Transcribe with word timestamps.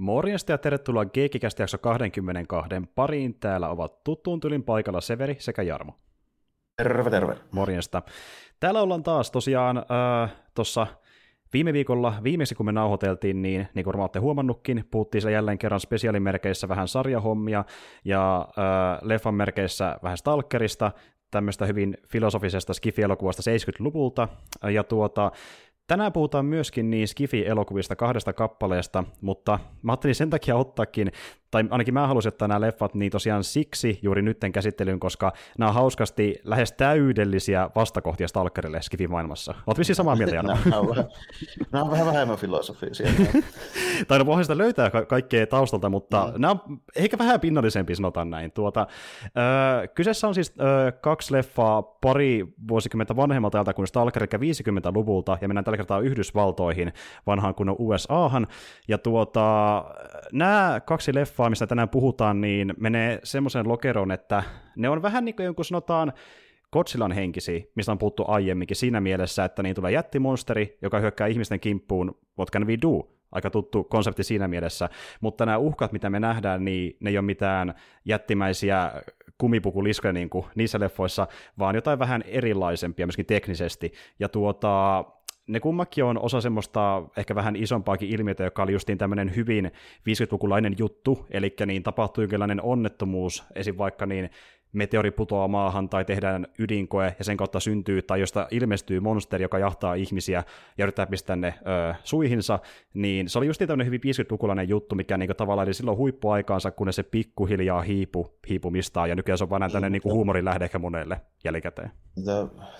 Morjesta 0.00 0.52
ja 0.52 0.58
tervetuloa 0.58 1.04
Geekikästä 1.04 1.62
jakso 1.62 1.78
22 1.78 2.68
pariin. 2.94 3.34
Täällä 3.34 3.68
ovat 3.68 4.04
tuttuun 4.04 4.40
tylin 4.40 4.62
paikalla 4.62 5.00
Severi 5.00 5.36
sekä 5.38 5.62
Jarmo. 5.62 5.92
Terve, 6.76 7.10
terve. 7.10 7.36
Morjesta. 7.50 8.02
Täällä 8.60 8.82
ollaan 8.82 9.02
taas 9.02 9.30
tosiaan 9.30 9.78
äh, 9.78 10.32
tuossa 10.54 10.86
viime 11.52 11.72
viikolla, 11.72 12.14
viimeksi 12.24 12.54
kun 12.54 12.66
me 12.66 12.72
nauhoiteltiin, 12.72 13.42
niin 13.42 13.68
niin 13.74 13.84
kuin 13.84 13.96
olette 13.96 14.18
huomannutkin, 14.18 14.84
puhuttiin 14.90 15.22
se 15.22 15.30
jälleen 15.30 15.58
kerran 15.58 15.80
spesiaalimerkeissä 15.80 16.68
vähän 16.68 16.88
sarjahommia 16.88 17.64
ja 18.04 18.48
äh, 18.48 18.98
leffan 19.02 19.34
merkeissä 19.34 19.96
vähän 20.02 20.18
Stalkerista, 20.18 20.92
tämmöistä 21.30 21.66
hyvin 21.66 21.96
filosofisesta 22.08 22.74
skifi-elokuvasta 22.74 23.42
70-luvulta, 23.42 24.28
ja 24.72 24.84
tuota, 24.84 25.32
Tänään 25.90 26.12
puhutaan 26.12 26.44
myöskin 26.44 26.90
niin 26.90 27.08
Skifi-elokuvista 27.08 27.96
kahdesta 27.96 28.32
kappaleesta, 28.32 29.04
mutta 29.20 29.58
mä 29.82 29.92
ajattelin 29.92 30.14
sen 30.14 30.30
takia 30.30 30.56
ottaakin 30.56 31.12
tai 31.50 31.64
ainakin 31.70 31.94
mä 31.94 32.06
halusin 32.06 32.28
ottaa 32.28 32.48
nämä 32.48 32.60
leffat 32.60 32.94
niin 32.94 33.12
tosiaan 33.12 33.44
siksi 33.44 33.98
juuri 34.02 34.22
nytten 34.22 34.52
käsittelyyn, 34.52 35.00
koska 35.00 35.32
nämä 35.58 35.68
on 35.68 35.74
hauskasti 35.74 36.40
lähes 36.44 36.72
täydellisiä 36.72 37.70
vastakohtia 37.74 38.28
Stalkerille 38.28 38.82
Skifi-maailmassa. 38.82 39.54
Olet 39.66 39.78
vissiin 39.78 39.96
samaa 39.96 40.16
mieltä, 40.16 40.34
Jana? 40.34 40.58
nämä, 40.64 40.78
on 40.78 40.88
vähän, 40.88 41.04
nämä 41.72 41.84
on 41.84 41.90
vähän 41.90 42.06
vähemmän 42.06 42.36
filosofisia. 42.36 43.06
tai 44.08 44.18
no 44.18 44.24
pohjasta 44.24 44.58
löytää 44.58 44.90
ka- 44.90 45.04
kaikkea 45.04 45.46
taustalta, 45.46 45.88
mutta 45.88 46.26
mm. 46.26 46.40
nämä 46.40 46.50
on 46.50 46.80
ehkä 46.96 47.18
vähän 47.18 47.40
pinnallisempi, 47.40 47.94
sanotaan 47.94 48.30
näin. 48.30 48.52
Tuota, 48.52 48.86
ö, 49.24 49.88
kyseessä 49.88 50.28
on 50.28 50.34
siis 50.34 50.54
ö, 50.60 50.92
kaksi 50.92 51.32
leffaa 51.32 51.82
pari 51.82 52.46
vuosikymmentä 52.68 53.16
vanhemmalta 53.16 53.58
ajalta 53.58 53.74
kuin 53.74 53.86
Stalker, 53.86 54.22
eli 54.22 54.52
50-luvulta, 54.52 55.38
ja 55.40 55.48
mennään 55.48 55.64
tällä 55.64 55.76
kertaa 55.76 56.00
Yhdysvaltoihin, 56.00 56.92
vanhaan 57.26 57.54
kuin 57.54 57.70
USAhan. 57.78 58.46
Ja 58.88 58.98
tuota, 58.98 59.84
nämä 60.32 60.80
kaksi 60.84 61.14
leffaa 61.14 61.39
leffaa, 61.40 61.50
mistä 61.50 61.66
tänään 61.66 61.88
puhutaan, 61.88 62.40
niin 62.40 62.74
menee 62.76 63.20
semmoisen 63.24 63.68
lokeroon, 63.68 64.12
että 64.12 64.42
ne 64.76 64.88
on 64.88 65.02
vähän 65.02 65.24
niin 65.24 65.34
kuin 65.34 65.44
jonkun 65.44 65.64
sanotaan 65.64 66.12
Godzillan 66.72 67.12
henkisi, 67.12 67.72
mistä 67.74 67.92
on 67.92 67.98
puhuttu 67.98 68.24
aiemminkin 68.28 68.76
siinä 68.76 69.00
mielessä, 69.00 69.44
että 69.44 69.62
niin 69.62 69.74
tulee 69.74 69.92
jättimonsteri, 69.92 70.78
joka 70.82 70.98
hyökkää 70.98 71.26
ihmisten 71.26 71.60
kimppuun, 71.60 72.18
what 72.38 72.50
can 72.50 72.66
we 72.66 72.76
do? 72.82 73.08
Aika 73.32 73.50
tuttu 73.50 73.84
konsepti 73.84 74.24
siinä 74.24 74.48
mielessä, 74.48 74.88
mutta 75.20 75.46
nämä 75.46 75.58
uhkat, 75.58 75.92
mitä 75.92 76.10
me 76.10 76.20
nähdään, 76.20 76.64
niin 76.64 76.96
ne 77.00 77.10
ei 77.10 77.18
ole 77.18 77.26
mitään 77.26 77.74
jättimäisiä 78.04 78.92
kumipukuliskoja 79.38 80.12
niin 80.12 80.30
kuin 80.30 80.44
niissä 80.54 80.80
leffoissa, 80.80 81.26
vaan 81.58 81.74
jotain 81.74 81.98
vähän 81.98 82.22
erilaisempia 82.26 83.06
myöskin 83.06 83.26
teknisesti. 83.26 83.92
Ja 84.18 84.28
tuota, 84.28 85.04
ne 85.50 85.60
kummakin 85.60 86.04
on 86.04 86.18
osa 86.18 86.40
semmoista 86.40 87.02
ehkä 87.16 87.34
vähän 87.34 87.56
isompaakin 87.56 88.08
ilmiötä, 88.08 88.44
joka 88.44 88.62
oli 88.62 88.72
justiin 88.72 88.98
tämmöinen 88.98 89.36
hyvin 89.36 89.72
50-lukulainen 89.98 90.74
juttu, 90.78 91.26
eli 91.30 91.54
niin 91.66 91.82
tapahtui 91.82 92.24
jonkinlainen 92.24 92.62
onnettomuus, 92.62 93.44
esim. 93.54 93.78
vaikka 93.78 94.06
niin 94.06 94.30
meteori 94.72 95.10
putoaa 95.10 95.48
maahan 95.48 95.88
tai 95.88 96.04
tehdään 96.04 96.46
ydinkoe 96.58 97.14
ja 97.18 97.24
sen 97.24 97.36
kautta 97.36 97.60
syntyy 97.60 98.02
tai 98.02 98.20
josta 98.20 98.48
ilmestyy 98.50 99.00
monsteri, 99.00 99.42
joka 99.42 99.58
jahtaa 99.58 99.94
ihmisiä 99.94 100.44
ja 100.78 100.84
yrittää 100.84 101.06
pistää 101.06 101.36
ne 101.36 101.54
ö, 101.60 101.94
suihinsa, 102.04 102.58
niin 102.94 103.28
se 103.28 103.38
oli 103.38 103.46
just 103.46 103.58
tämmöinen 103.58 103.86
hyvin 103.86 104.00
50-lukulainen 104.00 104.68
juttu, 104.68 104.94
mikä 104.94 105.18
niinku 105.18 105.34
tavallaan 105.34 105.68
oli 105.68 105.74
silloin 105.74 105.96
huippuaikaansa, 105.96 106.70
kun 106.70 106.92
se 106.92 107.02
pikkuhiljaa 107.02 107.82
hiipu, 107.82 108.38
hiipumistaan 108.48 109.08
ja 109.08 109.14
nykyään 109.14 109.38
se 109.38 109.44
on 109.44 109.50
vaan 109.50 109.62
tämmöinen 109.62 109.92
niinku 109.92 110.12
huumorin 110.12 110.44
lähde 110.44 110.64
ehkä 110.64 110.78
monelle 110.78 111.20
jälkikäteen. 111.44 111.90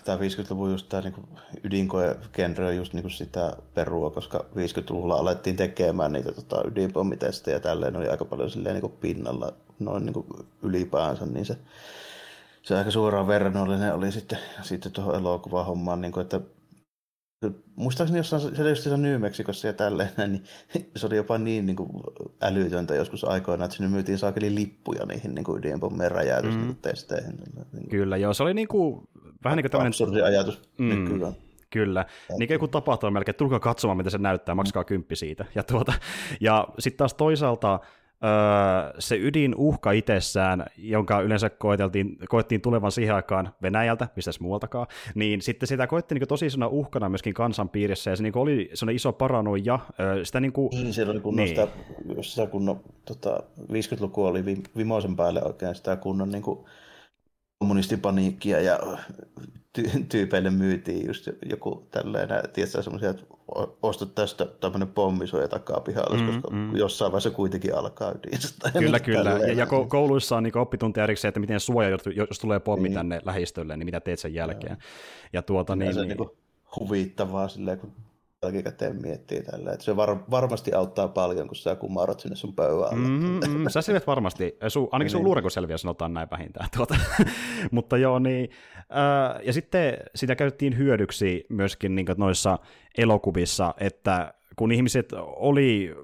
Tämä 0.05 0.17
50-luvun 0.17 0.71
just 0.71 0.89
tämä 0.89 1.03
niinku 1.03 1.21
ydinkoe-genre 1.65 2.67
on 2.67 2.77
just 2.77 2.95
niinku 2.95 3.09
sitä 3.09 3.57
perua, 3.75 4.11
koska 4.11 4.39
50-luvulla 4.39 5.15
alettiin 5.15 5.57
tekemään 5.57 6.13
niitä 6.13 6.33
tota, 6.33 6.63
ydinpommitestejä 6.69 7.57
ja 7.57 7.61
tälleen 7.61 7.97
oli 7.97 8.09
aika 8.09 8.25
paljon 8.25 8.51
silleen 8.51 8.75
niinku 8.75 8.89
pinnalla 8.89 9.53
noin 9.81 10.07
niin 10.07 10.15
kuin 10.15 10.27
ylipäänsä, 10.63 11.27
niin 11.27 11.47
se, 11.47 11.57
se 12.63 12.77
aika 12.77 12.91
suoraan 12.91 13.27
verrannollinen 13.27 13.95
oli 13.95 14.13
sitten, 14.13 14.39
sitten 14.63 14.93
tuohon 14.93 15.15
elokuvahommaan, 15.15 16.01
niin 16.01 16.13
kuin, 16.13 16.23
että 16.23 16.41
muistaakseni 17.77 18.19
jossain 18.19 18.43
se 18.43 18.63
oli 18.63 18.71
just 18.71 18.87
New 18.87 19.21
Mexicossa 19.21 19.67
ja 19.67 19.73
tälleen, 19.73 20.11
niin 20.19 20.45
se 20.97 21.07
oli 21.07 21.17
jopa 21.17 21.39
niin, 21.39 21.67
niin 21.67 21.77
kuin 21.77 21.91
älytöntä 22.43 22.95
joskus 22.95 23.25
aikoina, 23.25 23.65
että 23.65 23.77
sinne 23.77 23.91
myytiin 23.91 24.19
saakeli 24.19 24.55
lippuja 24.55 25.07
niihin 25.07 25.35
niin 25.35 25.45
ydinpommien 25.59 26.11
räjäytystesteihin. 26.11 27.33
Mm. 27.33 27.65
Niin 27.73 27.89
Kyllä, 27.89 28.17
joo, 28.17 28.35
se 28.35 28.43
oli 28.43 28.55
niin 28.55 28.69
kuin, 28.69 29.09
vähän 29.45 29.57
niin 29.57 29.65
kuin 29.65 29.71
tämmöinen... 29.71 29.91
Absurdi 29.91 30.23
ajatus 30.23 30.61
mm. 30.79 30.89
nykyään. 30.89 31.33
Kyllä, 31.71 32.07
niin 32.39 32.59
kuin 32.59 32.71
tapahtuma 32.71 33.11
melkein, 33.11 33.35
tulkaa 33.35 33.61
katsomaan, 33.61 33.97
mitä 33.97 34.11
se 34.11 34.19
näyttää, 34.19 34.55
maksakaa 34.55 34.85
kymppi 34.85 35.17
siitä. 35.17 35.45
Ja, 35.55 35.63
tuota, 35.63 35.93
ja 36.41 36.69
sitten 36.79 36.99
taas 36.99 37.15
toisaalta 37.15 37.81
öö, 38.25 38.95
se 38.99 39.17
ydinuhka 39.17 39.93
itsessään, 39.93 40.67
jonka 40.77 41.21
yleensä 41.21 41.51
koeteltiin, 41.51 42.19
koettiin 42.29 42.61
tulevan 42.61 42.93
siihen 42.93 43.15
aikaan 43.15 43.55
Venäjältä, 43.63 44.09
mistä 44.17 44.31
muualtakaan, 44.41 44.87
niin 45.15 45.43
sitten 45.43 45.67
sitä 45.67 45.87
koettiin 45.87 46.21
niin 46.21 46.29
tosi 46.29 46.47
isona 46.47 46.67
uhkana 46.67 47.09
myöskin 47.09 47.35
kansan 47.35 47.69
piirissä, 47.69 48.11
ja 48.11 48.17
se 48.17 48.23
niin 48.23 48.39
oli 48.39 48.71
sellainen 48.75 48.97
iso 48.97 49.13
paranoija. 49.13 49.79
Öö, 50.01 50.25
sitä 50.25 50.41
niin, 50.41 50.53
kuin, 50.53 50.71
niin, 50.71 50.95
siellä 50.95 51.11
oli 51.11 51.21
kunnon 51.21 51.45
niin. 51.45 51.57
sitä, 51.57 51.69
sitä 52.21 52.47
kunnon, 52.47 52.81
tota, 53.05 53.43
50-luku 53.61 54.25
oli 54.25 54.45
vimoisen 54.77 55.17
päälle 55.17 55.43
oikein 55.45 55.75
sitä 55.75 55.97
kunnon 55.97 56.31
niin 56.31 56.43
kuin, 56.43 56.59
kommunistipaniikkia 57.59 58.61
ja 58.61 58.79
ty- 59.79 60.05
tyypeille 60.09 60.51
myytiin 60.51 61.07
just 61.07 61.29
joku 61.51 61.87
tälleen, 61.91 62.29
tietysti 62.53 62.83
semmoisia, 62.83 63.11
että 63.11 63.25
ostat 63.83 64.15
tästä 64.15 64.47
tämmöinen 64.47 64.89
pommi 64.89 65.25
ja 65.41 65.49
takaa 65.49 65.81
pihalle, 65.81 66.17
mm, 66.17 66.27
koska 66.27 66.51
mm. 66.51 66.77
jossain 66.77 67.13
vaiheessa 67.13 67.31
kuitenkin 67.31 67.75
alkaa 67.75 68.13
ydinstä. 68.13 68.71
Kyllä, 68.71 69.01
kyllä. 69.01 69.31
Ja, 69.31 69.53
ja 69.53 69.67
kouluissa 69.89 70.37
on 70.37 70.43
niin 70.43 70.59
oppitunti 70.59 71.01
erikseen, 71.01 71.29
että 71.29 71.41
miten 71.41 71.61
suoja, 71.61 71.99
jos 72.31 72.39
tulee 72.39 72.61
pommi 72.61 72.89
niin. 72.89 72.95
tänne 72.95 73.21
lähistölle, 73.25 73.77
niin 73.77 73.87
mitä 73.87 74.01
teet 74.01 74.19
sen 74.19 74.35
jälkeen. 74.35 74.77
Ja, 74.81 74.85
ja 75.33 75.43
tuota, 75.43 75.77
niin, 75.77 75.95
se 75.95 76.01
niin, 76.01 76.19
niin, 76.19 76.31
huvittavaa 76.77 77.49
silleen, 77.49 77.79
kun 77.79 77.93
jälkikäteen 78.43 79.03
miettii 79.03 79.43
tällä. 79.43 79.73
Että 79.73 79.85
se 79.85 79.97
var, 79.97 80.17
varmasti 80.31 80.73
auttaa 80.73 81.09
paljon, 81.09 81.49
kun 81.49 81.57
sä 81.57 81.77
kumarot 81.77 82.21
sinne 82.21 82.37
sun 82.37 82.55
pöydän 82.55 82.99
Mm, 82.99 83.41
mm, 83.49 83.69
sä 83.69 83.83
selviät 83.83 84.07
varmasti. 84.07 84.57
Su, 84.69 84.89
ainakin 84.93 85.11
sun 85.11 85.19
niin. 85.19 85.25
luureko 85.25 85.51
selviää, 85.51 85.79
sanotaan 85.79 86.15
näin 86.15 86.29
vähintään. 86.31 86.69
Tuota. 86.77 86.95
Mutta 87.71 87.97
joo, 87.97 88.19
niin. 88.19 88.51
Äh, 88.91 89.41
ja 89.43 89.53
sitten 89.53 89.95
sitä 90.15 90.37
käytettiin 90.37 90.79
hyödyksi 90.79 91.47
myöskin 91.49 91.95
niin 91.95 92.07
noissa 92.17 92.59
elokuvissa, 92.99 93.75
että 93.79 94.35
kun 94.57 94.73
ihmiset 94.73 95.13
oli 95.37 95.95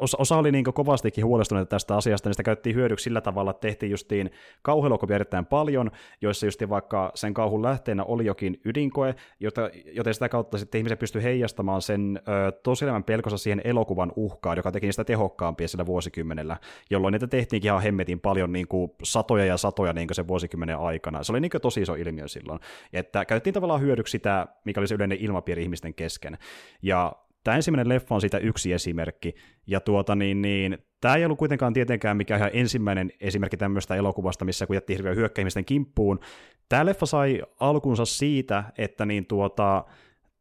osa, 0.00 0.36
oli 0.36 0.52
niin 0.52 0.64
kovastikin 0.64 1.24
huolestunut 1.24 1.68
tästä 1.68 1.96
asiasta, 1.96 2.28
niin 2.28 2.34
sitä 2.34 2.42
käytettiin 2.42 2.76
hyödyksi 2.76 3.02
sillä 3.02 3.20
tavalla, 3.20 3.50
että 3.50 3.60
tehtiin 3.60 3.90
justiin 3.90 4.30
kauhuelokuvia 4.62 5.14
erittäin 5.14 5.46
paljon, 5.46 5.90
joissa 6.20 6.46
justiin 6.46 6.68
vaikka 6.68 7.12
sen 7.14 7.34
kauhun 7.34 7.62
lähteenä 7.62 8.04
oli 8.04 8.24
jokin 8.24 8.60
ydinkoe, 8.64 9.14
jota, 9.40 9.70
joten 9.92 10.14
sitä 10.14 10.28
kautta 10.28 10.58
sitten 10.58 10.78
ihmiset 10.78 10.98
pystyi 10.98 11.22
heijastamaan 11.22 11.82
sen 11.82 12.20
ö, 12.28 12.52
tosielämän 12.52 13.04
pelkossa 13.04 13.38
siihen 13.38 13.60
elokuvan 13.64 14.12
uhkaan, 14.16 14.56
joka 14.56 14.72
teki 14.72 14.86
niistä 14.86 15.04
tehokkaampia 15.04 15.68
sillä 15.68 15.86
vuosikymmenellä, 15.86 16.56
jolloin 16.90 17.12
niitä 17.12 17.26
tehtiinkin 17.26 17.68
ihan 17.68 17.82
hemmetin 17.82 18.20
paljon 18.20 18.52
niin 18.52 18.68
kuin 18.68 18.92
satoja 19.02 19.44
ja 19.44 19.56
satoja 19.56 19.92
niin 19.92 20.08
kuin 20.08 20.16
sen 20.16 20.28
vuosikymmenen 20.28 20.78
aikana. 20.78 21.22
Se 21.22 21.32
oli 21.32 21.40
niin 21.40 21.50
kuin 21.50 21.60
tosi 21.60 21.80
iso 21.80 21.94
ilmiö 21.94 22.28
silloin. 22.28 22.60
Että 22.92 23.24
käytettiin 23.24 23.54
tavallaan 23.54 23.80
hyödyksi 23.80 24.10
sitä, 24.10 24.46
mikä 24.64 24.80
oli 24.80 24.88
se 24.88 24.94
yleinen 24.94 25.18
ilmapiiri 25.20 25.62
ihmisten 25.62 25.94
kesken. 25.94 26.38
Ja 26.82 27.12
Tämä 27.44 27.56
ensimmäinen 27.56 27.88
leffa 27.88 28.14
on 28.14 28.20
siitä 28.20 28.38
yksi 28.38 28.72
esimerkki, 28.72 29.34
ja 29.66 29.80
tuota 29.80 30.14
niin, 30.14 30.42
niin 30.42 30.78
tämä 31.00 31.16
ei 31.16 31.24
ollut 31.24 31.38
kuitenkaan 31.38 31.72
tietenkään 31.72 32.16
mikään 32.16 32.40
ihan 32.40 32.50
ensimmäinen 32.54 33.12
esimerkki 33.20 33.56
tämmöistä 33.56 33.94
elokuvasta, 33.94 34.44
missä 34.44 34.66
kun 34.66 34.76
jättiin 34.76 34.96
hirveän 34.96 35.16
hyökkäimisten 35.16 35.64
kimppuun. 35.64 36.20
Tämä 36.68 36.86
leffa 36.86 37.06
sai 37.06 37.42
alkunsa 37.60 38.04
siitä, 38.04 38.64
että 38.78 39.06
niin 39.06 39.26
tuota, 39.26 39.84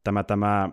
tämä, 0.03 0.23
tämä 0.23 0.69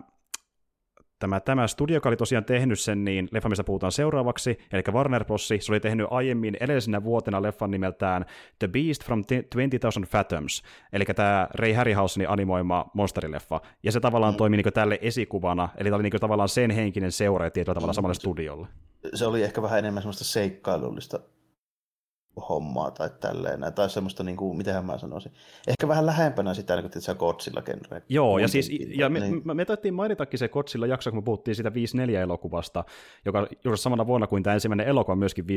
tämä, 1.19 1.39
tämä 1.39 1.67
studio, 1.67 1.93
joka 1.95 2.09
oli 2.09 2.17
tosiaan 2.17 2.45
tehnyt 2.45 2.79
sen, 2.79 3.03
niin 3.03 3.27
leffa, 3.31 3.49
mistä 3.49 3.63
puhutaan 3.63 3.91
seuraavaksi, 3.91 4.59
eli 4.73 4.83
Warner 4.91 5.25
Bros. 5.25 5.47
Se 5.47 5.71
oli 5.71 5.79
tehnyt 5.79 6.07
aiemmin 6.09 6.57
edellisenä 6.59 7.03
vuotena 7.03 7.41
leffan 7.41 7.71
nimeltään 7.71 8.25
The 8.59 8.67
Beast 8.67 9.03
from 9.05 9.23
20,000 9.25 10.07
Fathoms, 10.07 10.63
eli 10.93 11.05
tämä 11.05 11.47
Ray 11.53 11.73
Harryhausenin 11.73 12.29
animoima 12.29 12.85
monsterileffa, 12.93 13.61
ja 13.83 13.91
se 13.91 13.99
tavallaan 13.99 14.33
mm. 14.33 14.37
toimi 14.37 14.57
niin 14.57 14.73
tälle 14.73 14.99
esikuvana, 15.01 15.69
eli 15.77 15.89
tämä 15.89 15.95
oli 15.95 16.03
niin 16.03 16.19
tavallaan 16.19 16.49
sen 16.49 16.71
henkinen 16.71 17.11
seura 17.11 17.49
tietyllä 17.49 17.73
tavalla 17.73 17.93
samalle 17.93 18.13
studiolle. 18.13 18.67
Se 19.13 19.25
oli 19.25 19.43
ehkä 19.43 19.61
vähän 19.61 19.79
enemmän 19.79 20.03
semmoista 20.03 20.23
seikkailullista 20.23 21.19
hommaa 22.49 22.91
tai 22.91 23.09
tälleen, 23.19 23.73
tai 23.75 23.89
semmoista, 23.89 24.23
niin 24.23 24.37
kuin, 24.37 24.57
miten 24.57 24.85
mä 24.85 24.97
sanoisin, 24.97 25.31
ehkä 25.67 25.87
vähän 25.87 26.05
lähempänä 26.05 26.53
sitä, 26.53 26.75
niin 26.75 26.91
kuin 26.91 27.01
se 27.01 27.15
Godzilla 27.15 27.61
genre. 27.61 28.01
Joo, 28.09 28.37
ja, 28.37 28.47
siis, 28.47 28.71
ja 28.97 29.09
me, 29.09 29.19
niin. 29.19 29.41
me, 29.45 29.53
me 29.53 29.65
taittiin 29.65 29.93
mainitakin 29.93 30.39
se 30.39 30.47
Godzilla 30.47 30.87
jakso, 30.87 31.11
kun 31.11 31.17
me 31.17 31.23
puhuttiin 31.23 31.55
siitä 31.55 31.69
5.4-elokuvasta, 31.69 32.83
joka 33.25 33.47
juuri 33.63 33.77
samana 33.77 34.07
vuonna 34.07 34.27
kuin 34.27 34.43
tämä 34.43 34.53
ensimmäinen 34.53 34.87
elokuva 34.87 35.15
myöskin 35.15 35.45
5.4, 35.45 35.49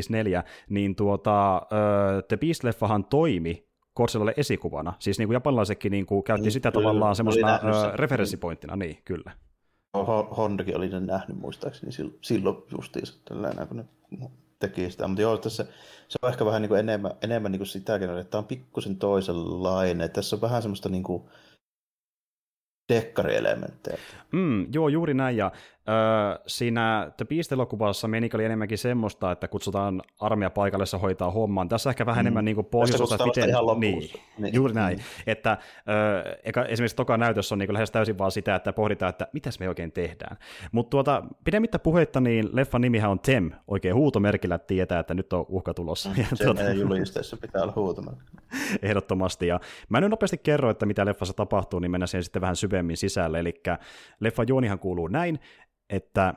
niin 0.68 0.96
tuota, 0.96 1.62
uh, 1.64 2.24
The 2.28 2.36
Beast-leffahan 2.36 3.04
toimi 3.10 3.70
Godzillalle 3.96 4.34
esikuvana, 4.36 4.92
siis 4.98 5.18
niin 5.18 5.28
kuin 5.28 5.34
japanilaisetkin 5.34 5.92
niin 5.92 6.06
kuin, 6.06 6.24
käytti 6.24 6.48
mm, 6.48 6.52
sitä 6.52 6.72
kyllä, 6.72 6.82
tavallaan 6.82 7.16
semmoisena 7.16 7.54
uh, 7.54 7.94
referenssipointtina, 7.94 8.76
niin 8.76 8.98
kyllä. 9.04 9.32
Hondakin 10.36 10.76
oli 10.76 10.88
ne 10.88 11.00
nähnyt 11.00 11.38
muistaakseni 11.38 11.92
silloin 12.22 12.56
justiinsa 12.72 13.18
tällainen, 13.24 13.68
kun 13.68 13.76
ne 13.76 13.84
teki 14.60 14.90
sitä. 14.90 15.08
Mutta 15.08 15.22
joo, 15.22 15.36
tässä 15.36 15.66
se 16.08 16.18
on 16.22 16.30
ehkä 16.30 16.44
vähän 16.44 16.62
niin 16.62 16.68
kuin 16.68 16.78
enemmän, 16.78 17.12
enemmän 17.22 17.52
niin 17.52 17.60
kuin 17.60 17.66
sitäkin, 17.66 18.10
että 18.10 18.30
tämä 18.30 18.38
on 18.38 18.46
pikkusen 18.46 18.96
toisenlainen. 18.96 20.10
Tässä 20.10 20.36
on 20.36 20.42
vähän 20.42 20.62
semmoista 20.62 20.88
niin 20.88 21.02
kuin, 21.02 21.22
dekkarielementtejä. 22.94 23.98
Mm, 24.32 24.66
joo, 24.72 24.88
juuri 24.88 25.14
näin. 25.14 25.36
Ja 25.36 25.52
Öö, 25.88 26.42
siinä 26.46 27.10
The 27.16 27.24
Beast-elokuvassa 27.24 28.08
meni 28.08 28.30
oli 28.34 28.44
enemmänkin 28.44 28.78
semmoista, 28.78 29.32
että 29.32 29.48
kutsutaan 29.48 30.02
armeija 30.20 30.50
paikalle, 30.50 30.86
se 30.86 30.96
hoitaa 30.96 31.30
homman. 31.30 31.68
Tässä 31.68 31.90
ehkä 31.90 32.06
vähän 32.06 32.18
mm. 32.18 32.20
enemmän 32.20 32.44
niin 32.44 32.64
pohjoisuutta, 32.64 33.14
että 33.14 33.24
miten... 33.24 33.48
Ihan 33.48 33.80
niin, 33.80 34.10
niin, 34.38 34.54
juuri 34.54 34.74
näin. 34.74 34.98
Mm. 34.98 35.04
Että 35.26 35.58
öö, 35.88 36.34
eka, 36.44 36.64
esimerkiksi 36.64 36.96
toka 36.96 37.16
näytössä 37.16 37.54
on 37.54 37.58
niin 37.58 37.72
lähes 37.72 37.90
täysin 37.90 38.18
vaan 38.18 38.30
sitä, 38.30 38.54
että 38.54 38.72
pohditaan, 38.72 39.10
että 39.10 39.28
mitäs 39.32 39.58
me 39.58 39.68
oikein 39.68 39.92
tehdään. 39.92 40.36
Mutta 40.72 40.90
tuota, 40.90 41.22
pidemmittä 41.44 41.78
puheitta, 41.78 42.20
niin 42.20 42.48
leffan 42.52 42.80
nimihän 42.80 43.10
on 43.10 43.20
Tem, 43.20 43.50
oikein 43.68 43.94
huutomerkillä 43.94 44.58
tietää, 44.58 45.00
että 45.00 45.14
nyt 45.14 45.32
on 45.32 45.46
uhka 45.48 45.74
tulossa. 45.74 46.08
Mm, 46.08 46.24
se 46.34 46.44
tuota... 46.44 46.60
meidän 46.60 46.78
julisteessa 46.78 47.36
pitää 47.36 47.62
olla 47.62 47.72
huutomerkki. 47.76 48.36
Ehdottomasti. 48.82 49.46
Ja 49.46 49.60
mä 49.88 50.00
nyt 50.00 50.10
nopeasti 50.10 50.38
kerro, 50.38 50.70
että 50.70 50.86
mitä 50.86 51.06
leffassa 51.06 51.34
tapahtuu, 51.34 51.80
niin 51.80 51.90
mennään 51.90 52.08
siihen 52.08 52.24
sitten 52.24 52.42
vähän 52.42 52.56
syvemmin 52.56 52.79
sisälle. 52.94 53.38
Eli 53.38 53.62
leffan 54.20 54.48
juonihan 54.48 54.78
kuuluu 54.78 55.08
näin, 55.08 55.40
että 55.90 56.34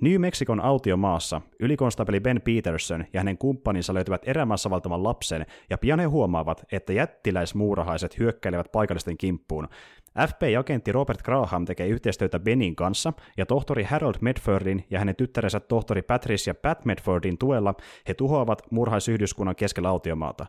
New 0.00 0.20
Mexicon 0.20 0.60
autiomaassa 0.60 1.40
ylikonstapeli 1.60 2.20
Ben 2.20 2.42
Peterson 2.42 3.04
ja 3.12 3.20
hänen 3.20 3.38
kumppaninsa 3.38 3.94
löytyvät 3.94 4.22
erämaassa 4.28 4.70
valtavan 4.70 5.02
lapsen, 5.02 5.46
ja 5.70 5.78
pian 5.78 6.00
he 6.00 6.06
huomaavat, 6.06 6.64
että 6.72 6.92
jättiläismuurahaiset 6.92 8.18
hyökkäilevät 8.18 8.72
paikallisten 8.72 9.16
kimppuun. 9.16 9.68
FBI-agentti 10.28 10.92
Robert 10.92 11.22
Graham 11.22 11.64
tekee 11.64 11.88
yhteistyötä 11.88 12.38
Benin 12.38 12.76
kanssa, 12.76 13.12
ja 13.36 13.46
tohtori 13.46 13.82
Harold 13.82 14.14
Medfordin 14.20 14.84
ja 14.90 14.98
hänen 14.98 15.16
tyttärensä 15.16 15.60
tohtori 15.60 16.02
Patricia 16.02 16.54
Pat 16.54 16.84
Medfordin 16.84 17.38
tuella 17.38 17.74
he 18.08 18.14
tuhoavat 18.14 18.62
murhaisyhdyskunnan 18.70 19.56
keskellä 19.56 19.88
autiomaata. 19.88 20.46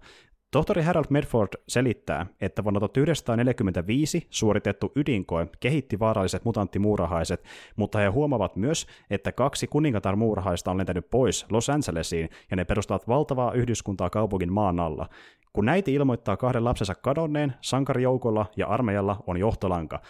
Tohtori 0.51 0.81
Harold 0.81 1.05
Medford 1.09 1.49
selittää, 1.67 2.25
että 2.41 2.63
vuonna 2.63 2.79
1945 2.79 4.27
suoritettu 4.29 4.91
ydinkoe 4.95 5.47
kehitti 5.59 5.99
vaaralliset 5.99 6.45
mutanttimuurahaiset, 6.45 7.43
mutta 7.75 7.99
he 7.99 8.07
huomaavat 8.07 8.55
myös, 8.55 8.87
että 9.09 9.31
kaksi 9.31 9.67
kuningatar-muurahaista 9.67 10.71
on 10.71 10.77
lentänyt 10.77 11.09
pois 11.09 11.45
Los 11.51 11.69
Angelesiin 11.69 12.29
ja 12.51 12.57
ne 12.57 12.65
perustavat 12.65 13.07
valtavaa 13.07 13.53
yhdyskuntaa 13.53 14.09
kaupungin 14.09 14.53
maan 14.53 14.79
alla. 14.79 15.09
Kun 15.53 15.65
näiti 15.65 15.93
ilmoittaa 15.93 16.37
kahden 16.37 16.65
lapsensa 16.65 16.95
kadonneen, 16.95 17.53
sankarijoukolla 17.61 18.45
ja 18.57 18.67
armeijalla 18.67 19.23
on 19.27 19.37
johtolanka. 19.37 20.01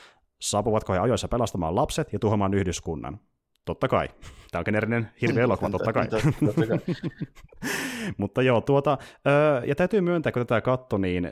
Saapuvatko 0.42 0.94
he 0.94 1.00
ajoissa 1.00 1.28
pelastamaan 1.28 1.76
lapset 1.76 2.14
ja 2.14 2.20
tuhoamaan 2.20 2.54
yhdyskunnan? 2.54 3.20
Totta 3.68 3.88
kai. 3.88 4.10
Tämä 4.52 4.60
on 4.60 4.66
generinen 4.66 5.10
hirveä 5.22 5.44
elokuva, 5.50 5.70
totta 5.70 5.94
kai. 5.94 6.08
Mutta 8.18 8.42
joo, 8.42 8.62
tuota, 8.62 8.98
ja 9.66 9.76
täytyy 9.76 10.02
myöntää, 10.02 10.32
kun 10.32 10.46
tätä 10.46 10.62
katto, 10.62 10.98
niin 10.98 11.32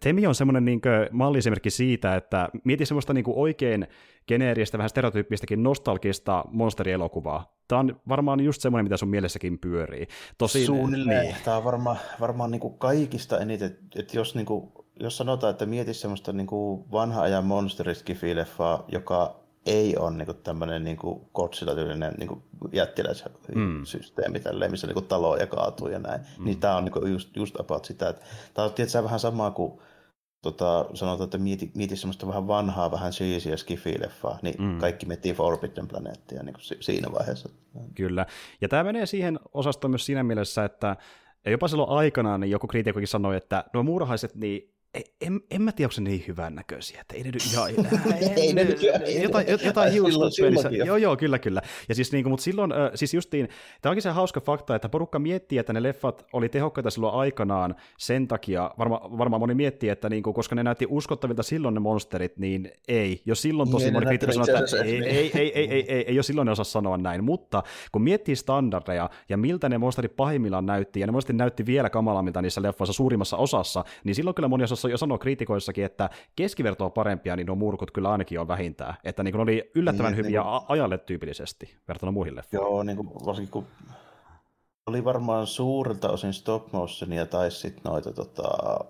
Temi 0.00 0.26
on 0.26 0.34
semmoinen 0.34 0.64
niin 0.64 0.80
malliesimerkki 1.10 1.70
siitä, 1.70 2.16
että 2.16 2.48
mieti 2.64 2.86
semmoista 2.86 3.14
niin 3.14 3.24
oikein 3.28 3.86
geneeristä, 4.28 4.78
vähän 4.78 4.88
stereotyyppistäkin 4.88 5.62
nostalgista 5.62 6.44
monsterielokuvaa. 6.50 7.56
Tämä 7.68 7.78
on 7.78 8.00
varmaan 8.08 8.40
just 8.40 8.62
semmoinen, 8.62 8.84
mitä 8.84 8.96
sun 8.96 9.08
mielessäkin 9.08 9.58
pyörii. 9.58 10.06
Tosin, 10.38 10.66
Suunnilleen. 10.66 11.22
Niin. 11.22 11.36
Tämä 11.44 11.56
on 11.56 11.64
varma, 11.64 11.96
varmaan 12.20 12.50
niin 12.50 12.60
kuin 12.60 12.78
kaikista 12.78 13.38
eniten, 13.38 13.78
että 13.96 14.16
jos, 14.16 14.34
niin 14.34 14.46
kuin, 14.46 14.72
jos 15.00 15.16
sanotaan, 15.16 15.50
että 15.50 15.66
mieti 15.66 15.94
semmoista 15.94 16.32
niin 16.32 16.46
kuin 16.46 16.92
vanha 16.92 17.22
ajan 17.22 17.44
monsteriskifileffaa, 17.44 18.84
joka 18.88 19.45
ei 19.66 19.96
ole 19.96 20.10
niin 20.10 20.36
tämmöinen 20.42 20.84
niin 20.84 20.98
Godzilla-tyylinen 21.34 22.14
niin 22.18 22.42
jättiläissysteemi, 22.72 24.38
mm. 24.38 24.42
tälleen, 24.42 24.70
missä 24.70 24.86
niin 24.86 25.04
taloja 25.04 25.46
kaatuu 25.46 25.88
ja 25.88 25.98
näin. 25.98 26.20
Mm. 26.38 26.44
Niin 26.44 26.60
tämä 26.60 26.76
on 26.76 26.84
niin 26.84 27.12
just, 27.12 27.36
just 27.36 27.60
about 27.60 27.84
sitä. 27.84 28.08
Että, 28.08 28.26
tämä 28.54 28.66
on 28.66 28.72
tietysti 28.72 29.02
vähän 29.04 29.20
samaa 29.20 29.50
kuin 29.50 29.80
tota, 30.42 30.86
sanotaan, 30.94 31.24
että 31.24 31.38
mieti, 31.38 31.70
mieti 31.74 31.96
semmoista 31.96 32.26
vähän 32.26 32.46
vanhaa, 32.48 32.90
vähän 32.90 33.12
cheesyä 33.12 33.56
skifileffaa, 33.56 34.38
niin 34.42 34.54
mm. 34.58 34.78
kaikki 34.78 35.06
miettii 35.06 35.32
Forbidden 35.32 35.88
Planettia 35.88 36.42
niin 36.42 36.56
siinä 36.80 37.12
vaiheessa. 37.12 37.48
Kyllä. 37.94 38.26
Ja 38.60 38.68
tämä 38.68 38.84
menee 38.84 39.06
siihen 39.06 39.40
osastoon 39.54 39.90
myös 39.90 40.06
siinä 40.06 40.22
mielessä, 40.22 40.64
että 40.64 40.96
jopa 41.46 41.68
silloin 41.68 41.90
aikanaan 41.90 42.40
niin 42.40 42.50
joku 42.50 42.66
kriitikkokin 42.66 43.08
sanoi, 43.08 43.36
että 43.36 43.64
nuo 43.72 43.82
muurahaiset, 43.82 44.34
niin 44.34 44.75
en, 45.20 45.40
en 45.50 45.62
mä 45.62 45.72
tiedä, 45.72 45.86
onko 45.86 45.92
se 45.92 46.00
niin 46.00 46.24
hyvän 46.28 46.54
näköisiä, 46.54 47.00
että 47.00 47.14
ei 47.14 47.22
ne 47.22 47.30
nyt 47.30 47.42
ihan, 47.52 47.70
ei, 48.36 48.52
ne, 48.52 48.66
jotain, 49.22 49.46
jotain 49.64 49.92
hiuspelissä, 49.92 50.68
joo 50.68 50.96
joo, 50.96 51.16
kyllä 51.16 51.38
kyllä, 51.38 51.62
ja 51.88 51.94
siis 51.94 52.12
niin 52.12 52.24
kuin, 52.24 52.30
mutta 52.30 52.44
silloin, 52.44 52.72
äh, 52.72 52.90
siis 52.94 53.14
justiin, 53.14 53.48
tämä 53.82 53.90
onkin 53.90 54.02
se 54.02 54.10
hauska 54.10 54.40
fakta, 54.40 54.74
että 54.74 54.88
porukka 54.88 55.18
miettii, 55.18 55.58
että 55.58 55.72
ne 55.72 55.82
leffat 55.82 56.26
oli 56.32 56.48
tehokkaita 56.48 56.90
silloin 56.90 57.14
aikanaan 57.14 57.74
sen 57.98 58.28
takia, 58.28 58.70
varma, 58.78 59.00
varmaan 59.18 59.40
moni 59.40 59.54
miettii, 59.54 59.88
että 59.88 60.08
niin 60.08 60.22
kuin, 60.22 60.34
koska 60.34 60.54
ne 60.54 60.62
näytti 60.62 60.86
uskottavilta 60.88 61.42
silloin 61.42 61.74
ne 61.74 61.80
monsterit, 61.80 62.38
niin 62.38 62.72
ei, 62.88 63.22
jos 63.26 63.42
silloin 63.42 63.70
tosi 63.70 63.84
niin, 63.84 63.92
moni 63.92 64.06
kriitikko 64.06 64.32
sanoi, 64.32 64.60
että 64.60 64.82
ei, 64.82 65.04
ei, 65.04 65.30
ei, 65.34 65.52
ei, 65.54 65.70
ei, 65.70 65.92
ei, 65.92 66.04
ei, 66.08 66.16
jos 66.16 66.26
silloin 66.26 66.46
ne 66.46 66.52
osaa 66.52 66.64
sanoa 66.64 66.96
näin, 66.96 67.24
mutta 67.24 67.62
kun 67.92 68.02
miettii 68.02 68.36
standardeja 68.36 69.10
ja 69.28 69.36
miltä 69.36 69.68
ne 69.68 69.78
monsterit 69.78 70.16
pahimmillaan 70.16 70.66
näytti, 70.66 71.00
ja 71.00 71.06
ne 71.06 71.12
monsterit 71.12 71.38
näytti 71.38 71.66
vielä 71.66 71.90
kamalammilta 71.90 72.42
niissä 72.42 72.62
leffoissa 72.62 72.92
suurimmassa 72.92 73.36
osassa, 73.36 73.84
niin 74.04 74.14
silloin 74.14 74.34
kyllä 74.34 74.48
moni 74.48 74.64
osassa 74.64 74.85
jo 74.88 74.96
sanoo 74.96 75.18
kriitikoissakin, 75.18 75.84
että 75.84 76.10
keskiverto 76.36 76.84
on 76.84 76.92
parempia, 76.92 77.36
niin 77.36 77.46
nuo 77.46 77.56
murkut 77.56 77.90
kyllä 77.90 78.12
ainakin 78.12 78.40
on 78.40 78.48
vähintään. 78.48 78.94
Että 79.04 79.22
niin 79.22 79.34
ne 79.34 79.42
oli 79.42 79.70
yllättävän 79.74 80.12
niin, 80.12 80.24
hyviä 80.24 80.40
niin, 80.42 80.60
ajalle 80.68 80.98
tyypillisesti 80.98 81.76
verrattuna 81.88 82.12
muihin 82.12 82.36
leffoihin. 82.36 82.66
Joo, 82.66 82.82
niin 82.82 82.96
kuin, 82.96 83.08
varsinkin 83.26 83.52
kun 83.52 83.66
oli 84.86 85.04
varmaan 85.04 85.46
suurelta 85.46 86.10
osin 86.10 86.32
stop 86.32 86.72
motionia 86.72 87.26
tai 87.26 87.50
sitten 87.50 87.82
noita 87.84 88.12
tota, 88.12 88.44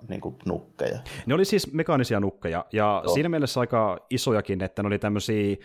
niin 0.08 0.20
kuin 0.20 0.36
nukkeja. 0.44 0.98
Ne 1.26 1.34
oli 1.34 1.44
siis 1.44 1.72
mekaanisia 1.72 2.20
nukkeja, 2.20 2.64
ja 2.72 3.02
Joo. 3.04 3.14
siinä 3.14 3.28
mielessä 3.28 3.60
aika 3.60 3.98
isojakin, 4.10 4.62
että 4.62 4.82
ne 4.82 4.86
oli 4.86 4.98
tämmöisiä 4.98 5.56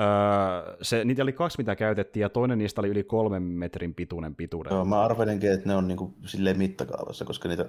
Öö, 0.00 0.76
se, 0.82 1.04
niitä 1.04 1.22
oli 1.22 1.32
kaksi, 1.32 1.58
mitä 1.58 1.76
käytettiin, 1.76 2.20
ja 2.20 2.28
toinen 2.28 2.58
niistä 2.58 2.80
oli 2.80 2.88
yli 2.88 3.04
kolmen 3.04 3.42
metrin 3.42 3.94
pituinen 3.94 4.34
pituuden. 4.34 4.72
Joo, 4.72 4.84
mä 4.84 5.00
arvelinkin, 5.00 5.52
että 5.52 5.68
ne 5.68 5.76
on 5.76 5.88
niinku 5.88 6.14
silleen 6.26 6.58
mittakaavassa, 6.58 7.24
koska 7.24 7.48
niitä, 7.48 7.66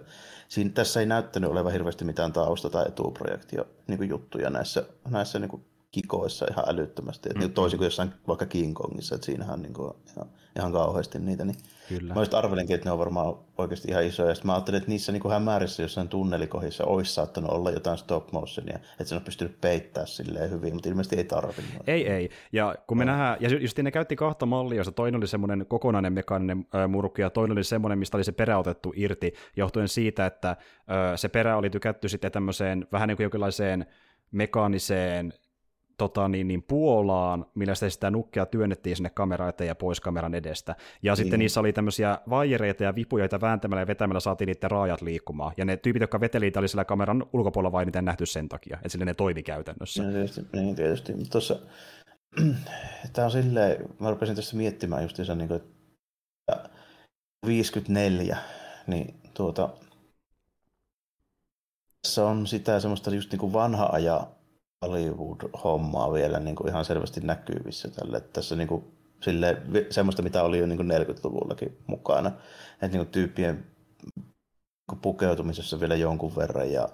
siinä, 0.47 0.69
tässä 0.69 0.99
ei 0.99 1.05
näyttänyt 1.05 1.49
olevan 1.49 1.71
hirveästi 1.71 2.05
mitään 2.05 2.33
tausta- 2.33 2.69
tai 2.69 2.85
etuprojektia 2.87 3.65
niinku 3.87 4.03
juttuja 4.03 4.49
näissä, 4.49 4.85
näissä 5.09 5.39
niinku 5.39 5.65
kikoissa 5.91 6.45
ihan 6.51 6.65
älyttömästi. 6.67 7.29
Mm-hmm. 7.29 7.53
Toisin 7.53 7.77
kuin 7.77 7.85
jossain 7.85 8.13
vaikka 8.27 8.45
King 8.45 8.73
Kongissa, 8.73 9.15
että 9.15 9.25
siinähän 9.25 9.53
on 9.53 9.61
niinku 9.61 9.95
ihan, 10.11 10.29
ihan 10.55 10.71
kauheasti 10.71 11.19
niitä. 11.19 11.45
Niin 11.45 11.57
Kyllä. 11.99 12.13
Mä 12.13 12.21
just 12.21 12.33
arvelinkin, 12.33 12.75
että 12.75 12.89
ne 12.89 12.91
on 12.91 12.99
varmaan 12.99 13.35
oikeasti 13.57 13.87
ihan 13.91 14.03
isoja. 14.03 14.35
Sitten 14.35 14.47
mä 14.47 14.53
ajattelin, 14.53 14.77
että 14.77 14.89
niissä 14.89 15.11
niinku 15.11 15.29
hämärissä 15.29 15.81
jossain 15.81 16.07
tunnelikohdissa 16.07 16.85
olisi 16.85 17.13
saattanut 17.13 17.51
olla 17.51 17.71
jotain 17.71 17.97
stop 17.97 18.31
motionia, 18.31 18.75
että 18.75 19.03
se 19.03 19.15
on 19.15 19.21
pystynyt 19.21 19.61
peittämään 19.61 20.07
silleen 20.07 20.51
hyvin, 20.51 20.73
mutta 20.73 20.89
ilmeisesti 20.89 21.15
ei 21.15 21.23
tarvinnut. 21.23 21.87
Ei, 21.87 22.07
ei. 22.07 22.29
Ja 22.51 22.75
kun 22.87 22.97
me 22.97 23.05
no. 23.05 23.11
nähdään, 23.11 23.37
ja 23.39 23.49
just 23.49 23.79
ne 23.79 23.91
käytti 23.91 24.15
kahta 24.15 24.45
mallia, 24.45 24.77
jossa 24.77 24.91
toinen 24.91 25.19
oli 25.19 25.27
semmoinen 25.27 25.65
kokonainen 25.65 26.13
mekaaninen 26.13 26.65
murkki, 26.87 27.21
ja 27.21 27.29
toinen 27.29 27.57
oli 27.57 27.63
semmoinen, 27.63 27.99
mistä 27.99 28.17
oli 28.17 28.23
se 28.23 28.31
perä 28.31 28.57
otettu 28.57 28.93
irti, 28.95 29.33
johtuen 29.55 29.87
siitä, 29.87 30.25
että 30.25 30.55
se 31.15 31.29
perä 31.29 31.57
oli 31.57 31.69
tykätty 31.69 32.09
sitten 32.09 32.31
tämmöiseen 32.31 32.87
vähän 32.91 33.07
niin 33.07 33.17
kuin 33.17 33.23
jonkinlaiseen 33.23 33.85
mekaaniseen 34.31 35.33
tota, 35.97 36.27
niin, 36.27 36.47
niin 36.47 36.63
Puolaan, 36.63 37.45
millä 37.55 37.75
sitä, 37.75 37.89
sitä 37.89 38.11
nukkea 38.11 38.45
työnnettiin 38.45 38.95
sinne 38.95 39.09
kameran 39.09 39.49
eteen 39.49 39.67
ja 39.67 39.75
pois 39.75 39.99
kameran 39.99 40.35
edestä. 40.35 40.75
Ja 41.03 41.11
niin. 41.11 41.17
sitten 41.17 41.39
niissä 41.39 41.59
oli 41.59 41.73
tämmöisiä 41.73 42.19
vaijereita 42.29 42.83
ja 42.83 42.95
vipuja, 42.95 43.23
joita 43.23 43.41
vääntämällä 43.41 43.81
ja 43.81 43.87
vetämällä 43.87 44.19
saatiin 44.19 44.45
niiden 44.47 44.71
raajat 44.71 45.01
liikkumaan. 45.01 45.53
Ja 45.57 45.65
ne 45.65 45.77
tyypit, 45.77 46.01
jotka 46.01 46.19
veteli 46.19 46.51
oli 46.57 46.67
siellä 46.67 46.85
kameran 46.85 47.25
ulkopuolella 47.33 47.71
vain 47.71 47.85
niitä 47.85 48.01
nähty 48.01 48.25
sen 48.25 48.49
takia, 48.49 48.77
että 48.77 48.89
sille 48.89 49.05
ne 49.05 49.13
toimi 49.13 49.43
käytännössä. 49.43 50.03
Niin 50.03 50.13
tietysti, 50.13 50.41
niin 50.53 50.75
tietysti. 50.75 51.13
Mutta 51.13 51.31
tuossa, 51.31 51.59
tämä 53.13 53.25
on 53.25 53.31
silleen, 53.31 53.85
mä 53.99 54.09
rupesin 54.09 54.35
tässä 54.35 54.57
miettimään 54.57 55.03
just 55.03 55.17
niin 55.17 55.47
kuin, 55.47 55.61
että 55.61 56.69
54, 57.45 58.37
niin 58.87 59.15
tuota, 59.33 59.69
tässä 62.01 62.25
on 62.25 62.47
sitä 62.47 62.79
semmoista 62.79 63.15
just 63.15 63.31
niin 63.31 63.39
kuin 63.39 63.53
vanha 63.53 63.89
aja 63.91 64.27
Hollywood-hommaa 64.83 66.13
vielä 66.13 66.39
niin 66.39 66.55
kuin 66.55 66.69
ihan 66.69 66.85
selvästi 66.85 67.21
näkyvissä 67.21 67.89
tälle. 67.89 68.17
Että 68.17 68.29
tässä 68.33 68.55
niin 68.55 68.67
kuin, 68.67 68.83
sille, 69.21 69.61
semmoista, 69.89 70.21
mitä 70.21 70.43
oli 70.43 70.59
jo 70.59 70.65
niin 70.65 70.77
kuin 70.77 70.91
40-luvullakin 70.91 71.77
mukana. 71.87 72.31
Että 72.73 72.87
niin 72.87 73.05
kuin 73.05 73.07
tyyppien 73.07 73.65
niin 74.91 74.99
pukeutumisessa 75.01 75.79
vielä 75.79 75.95
jonkun 75.95 76.35
verran 76.35 76.71
ja 76.71 76.89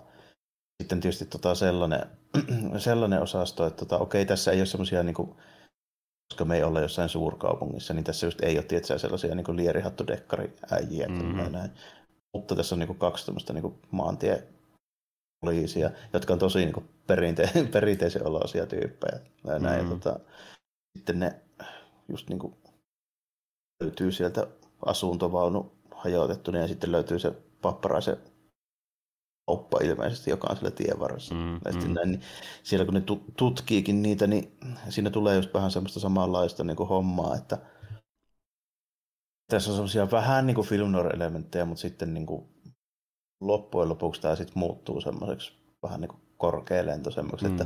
sitten 0.84 1.00
tietysti 1.00 1.26
tota 1.26 1.56
sellainen, 1.56 2.06
sellainen 2.78 3.22
osasto, 3.22 3.66
että 3.68 3.86
tota, 3.86 3.98
okei, 3.98 4.26
tässä 4.26 4.52
ei 4.52 4.60
ole 4.60 4.66
semmoisia, 4.66 5.04
niin 5.04 5.16
kuin, 5.16 5.36
koska 6.32 6.46
me 6.46 6.56
ei 6.56 6.64
olla 6.64 6.82
jossain 6.82 7.10
suurkaupungissa, 7.10 7.94
niin 7.94 8.04
tässä 8.04 8.28
just 8.28 8.42
ei 8.42 8.58
ole 8.58 8.66
tietysti 8.66 9.00
sellaisia 9.00 9.36
niin 9.36 9.56
lierihattodekkari-äijiä. 9.56 11.08
Mm-hmm. 11.08 11.52
Näin. 11.52 11.72
Mutta 12.34 12.56
tässä 12.56 12.76
on 12.76 12.80
niin 12.80 12.88
kuin, 12.88 13.00
kaksi 13.00 13.26
tämmöistä 13.26 13.54
niin 13.54 13.80
maantie 13.92 14.48
poliisia, 15.42 15.92
jotka 16.14 16.34
on 16.34 16.40
tosi 16.40 16.60
niin 16.60 16.74
kuin, 16.74 16.90
perinte- 17.08 17.68
perinteisen 17.74 18.28
oloisia 18.28 18.66
tyyppejä. 18.66 19.20
Näin, 19.60 19.84
mm. 19.84 19.90
tota, 19.90 20.20
sitten 20.98 21.20
ne 21.20 21.42
just 22.10 22.30
niin 22.30 22.40
kuin 22.40 22.56
löytyy 23.84 24.12
sieltä 24.12 24.48
asuntovaunu 24.86 25.72
hajotettu, 25.96 26.52
ja 26.52 26.68
sitten 26.68 26.92
löytyy 26.92 27.20
se 27.20 27.32
papparaisen 27.62 28.18
kauppa 29.50 29.80
ilmeisesti, 29.84 30.30
joka 30.30 30.48
on 30.50 30.58
siellä 30.58 30.76
tien 30.76 31.00
varressa. 31.00 31.36
Mm, 31.36 31.42
mm. 31.42 31.94
Näin, 31.94 32.12
niin 32.12 32.22
siellä 32.64 32.86
kun 32.86 32.94
ne 32.94 33.04
tutkiikin 33.38 34.02
niitä, 34.02 34.28
niin 34.28 34.58
siinä 34.90 35.10
tulee 35.10 35.36
just 35.36 35.54
vähän 35.54 35.72
semmoista 35.72 36.00
samanlaista 36.00 36.64
niin 36.64 36.78
kuin 36.78 36.90
hommaa, 36.90 37.36
että 37.36 37.58
tässä 39.52 39.72
on 39.72 39.76
semmoisia 39.76 40.12
vähän 40.12 40.48
niin 40.48 40.56
kuin 40.56 40.68
film 40.68 40.96
elementtejä 41.14 41.66
mutta 41.66 41.82
sitten 41.82 42.14
niin 42.14 42.26
kuin 42.26 42.46
loppujen 43.42 43.90
lopuksi 43.90 44.22
tämä 44.22 44.36
sitten 44.36 44.60
muuttuu 44.60 45.02
semmoiseksi 45.02 45.54
vähän 45.84 46.02
niin 46.02 46.10
kuin 46.10 46.22
korkealentoisemmaksi, 46.38 47.48
mm. 47.48 47.52
että 47.52 47.66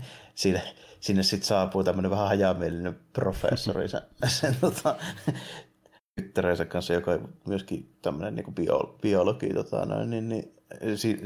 sinne, 0.34 0.62
sinne 1.00 1.22
sitten 1.22 1.46
saapuu 1.46 1.84
tämmöinen 1.84 2.10
vähän 2.10 2.26
hajamielinen 2.26 2.98
professori 3.12 3.88
sen, 3.88 4.02
sen 4.40 4.56
tota, 4.60 4.96
tyttärensä 6.20 6.64
kanssa, 6.64 6.92
joka 6.92 7.10
on 7.10 7.28
myöskin 7.46 7.96
tämmöinen 8.02 8.34
niin 8.34 8.54
bio, 8.54 8.96
biologi, 9.02 9.54
tota, 9.54 9.86
noin, 9.86 10.10
niin, 10.10 10.28
niin, 10.28 10.54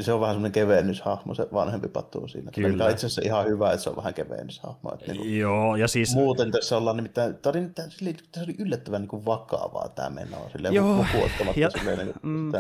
se 0.01 0.13
on 0.13 0.21
vähän 0.21 0.35
semmoinen 0.35 0.53
kevennyshahmo, 0.53 1.35
se 1.35 1.49
vanhempi 1.53 1.89
pattuu 1.89 2.29
siinä. 2.29 2.51
Kyllä. 2.51 2.69
Mikä 2.69 2.85
on 2.85 2.91
itse 2.91 3.07
asiassa 3.07 3.23
ihan 3.25 3.47
hyvä, 3.47 3.73
että 3.73 3.83
se 3.83 3.91
on 3.91 3.97
vähän 3.97 4.15
kevennyshahmo. 4.15 4.91
Että 4.95 5.07
niin 5.07 5.17
kuin, 5.17 5.39
Joo, 5.39 5.77
ja 5.77 5.89
siis... 5.89 6.15
Muuten 6.15 6.51
tässä 6.51 6.77
ollaan 6.77 6.97
nimittäin, 6.97 7.35
tämä 7.35 7.51
oli, 7.51 8.15
tämä 8.33 8.45
oli 8.45 8.55
yllättävän 8.59 9.01
niin 9.01 9.09
kuin 9.09 9.25
vakavaa 9.25 9.89
tämä 9.89 10.11
meno, 10.11 10.49
silleen 10.53 10.75
Joo, 10.75 11.07
ja, 11.57 11.71
silleen, 11.71 11.99
niin 11.99 12.13
kuin, 12.13 12.33
mm, 12.33 12.53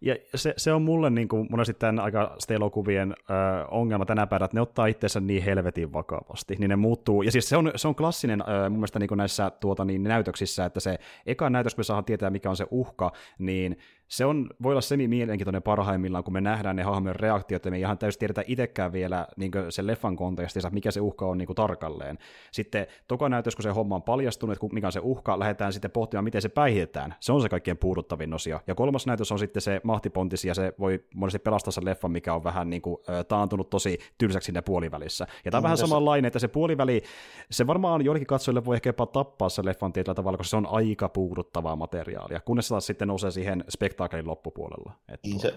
ja 0.00 0.16
se, 0.34 0.54
se 0.56 0.72
on 0.72 0.82
mulle 0.82 1.10
niin 1.10 1.28
kuin, 1.28 1.46
monesti 1.50 1.74
tämän 1.74 2.00
aika 2.00 2.36
elokuvien 2.48 3.12
ö, 3.12 3.34
ongelma 3.70 4.06
tänä 4.06 4.26
päivänä, 4.26 4.44
että 4.44 4.56
ne 4.56 4.60
ottaa 4.60 4.86
itsensä 4.86 5.20
niin 5.20 5.42
helvetin 5.42 5.92
vakavasti, 5.92 6.56
niin 6.58 6.68
ne 6.68 6.76
muuttuu, 6.76 7.22
ja 7.22 7.32
siis 7.32 7.48
se 7.48 7.56
on, 7.56 7.72
se 7.76 7.88
on 7.88 7.94
klassinen 7.94 8.40
ö, 8.40 8.70
mun 8.70 8.78
mielestä 8.78 8.98
niin 8.98 9.08
kuin 9.08 9.18
näissä 9.18 9.50
tuota, 9.50 9.84
niin, 9.84 10.02
näytöksissä, 10.02 10.64
että 10.64 10.80
se 10.80 10.98
eka 11.26 11.50
näytös, 11.50 11.74
kun 11.74 11.80
me 11.80 11.84
saadaan 11.84 12.04
tietää, 12.04 12.30
mikä 12.30 12.50
on 12.50 12.56
se 12.56 12.66
uhka, 12.70 13.12
niin 13.38 13.78
se 14.08 14.24
on, 14.24 14.50
voi 14.62 14.72
olla 14.72 14.80
semi-mielenkiintoinen 14.80 15.62
parhaimmillaan, 15.62 16.24
kun 16.24 16.32
me 16.32 16.40
nähdään 16.40 16.76
ne 16.76 16.82
hahmojen 16.82 17.16
reaktiot, 17.16 17.64
ja 17.64 17.70
me 17.70 17.76
ei 17.76 17.80
ihan 17.80 17.98
täysin 17.98 18.18
tiedetä 18.18 18.42
itsekään 18.46 18.92
vielä 18.92 19.26
niin 19.36 19.50
sen 19.68 19.86
leffan 19.86 20.16
kontekstissa, 20.16 20.70
mikä 20.70 20.90
se 20.90 21.00
uhka 21.00 21.26
on 21.26 21.38
niin 21.38 21.46
kuin 21.46 21.56
tarkalleen. 21.56 22.18
Sitten 22.52 22.86
toka 23.08 23.28
näytös, 23.28 23.56
kun 23.56 23.62
se 23.62 23.70
homma 23.70 23.94
on 23.94 24.02
paljastunut, 24.02 24.56
että 24.56 24.66
mikä 24.74 24.86
on 24.86 24.92
se 24.92 25.00
uhka, 25.02 25.38
lähdetään 25.38 25.72
sitten 25.72 25.90
pohtimaan, 25.90 26.24
miten 26.24 26.42
se 26.42 26.48
päihitetään. 26.48 27.14
Se 27.20 27.32
on 27.32 27.42
se 27.42 27.48
kaikkien 27.48 27.78
puuduttavin 27.78 28.34
osio. 28.34 28.60
Ja 28.66 28.74
kolmas 28.74 29.06
näytös 29.06 29.32
on 29.32 29.38
sitten 29.38 29.62
se 29.62 29.80
mahtipontis, 29.84 30.44
ja 30.44 30.54
se 30.54 30.72
voi 30.78 31.04
monesti 31.14 31.38
pelastaa 31.38 31.72
sen 31.72 31.84
leffan, 31.84 32.10
mikä 32.10 32.34
on 32.34 32.44
vähän 32.44 32.70
niin 32.70 32.82
kuin, 32.82 32.96
taantunut 33.28 33.70
tosi 33.70 33.98
tylsäksi 34.18 34.46
sinne 34.46 34.62
puolivälissä. 34.62 35.26
Ja 35.44 35.50
tämä 35.50 35.58
on 35.58 35.62
vähän 35.62 35.78
samanlainen, 35.78 36.26
että 36.26 36.38
se 36.38 36.48
puoliväli, 36.48 37.02
se 37.50 37.66
varmaan 37.66 38.04
joillekin 38.04 38.26
katsojille 38.26 38.64
voi 38.64 38.76
ehkä 38.76 38.88
jopa 38.88 39.06
tappaa 39.06 39.48
se 39.48 39.64
leffan 39.64 39.92
tietyllä 39.92 40.14
tavalla, 40.14 40.38
koska 40.38 40.50
se 40.50 40.56
on 40.56 40.66
aika 40.66 41.08
puuduttavaa 41.08 41.76
materiaalia, 41.76 42.40
kunnes 42.40 42.68
taas 42.68 42.86
sitten 42.86 43.08
nousee 43.08 43.30
siihen 43.30 43.64
spek- 43.76 43.95
spektaakkelin 43.96 44.26
loppupuolella. 44.26 44.92
Että 45.08 45.28
niin 45.28 45.40
se, 45.40 45.54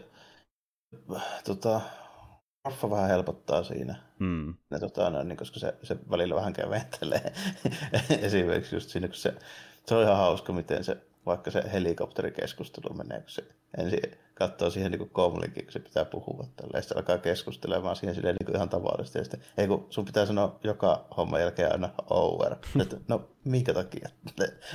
tota, 1.43 1.81
Raffa 2.65 2.89
vähän 2.89 3.10
helpottaa 3.10 3.63
siinä, 3.63 3.96
mm. 4.19 4.53
ne, 4.69 4.79
tota, 4.79 5.10
no, 5.10 5.24
niin, 5.24 5.38
koska 5.38 5.60
se, 5.60 5.74
se 5.84 5.98
välillä 6.10 6.36
vähän 6.36 6.53
keventelee. 6.53 7.34
Esimerkiksi 8.27 8.75
just 8.75 8.89
siinä, 8.89 9.08
kun 9.08 9.15
se, 9.15 9.34
se 9.86 9.96
on 9.96 10.03
ihan 10.03 10.17
hauska, 10.17 10.53
miten 10.53 10.84
se, 10.84 10.98
vaikka 11.25 11.51
se 11.51 11.63
helikopterikeskustelu 11.74 12.93
menee, 12.93 13.19
kun 13.19 13.29
se 13.29 13.43
ensin 13.77 14.00
katsoo 14.39 14.69
siihen 14.69 14.91
niin 14.91 15.10
komlinkin, 15.10 15.63
kun 15.63 15.72
se 15.72 15.79
pitää 15.79 16.05
puhua 16.05 16.48
tällä. 16.55 16.81
sitten 16.81 16.98
alkaa 16.98 17.17
keskustelemaan 17.17 17.96
siihen 17.96 18.15
silleen 18.15 18.36
niin 18.39 18.55
ihan 18.55 18.69
tavallisesti. 18.69 19.17
Ja 19.17 19.24
sitten, 19.24 19.41
ei 19.58 19.67
kun 19.67 19.88
sun 19.89 20.05
pitää 20.05 20.25
sanoa 20.25 20.60
joka 20.63 21.05
homma 21.17 21.39
jälkeen 21.39 21.72
aina 21.72 21.89
over. 22.10 22.55
Että, 22.81 22.98
no 23.08 23.29
minkä 23.43 23.74
takia? 23.74 24.10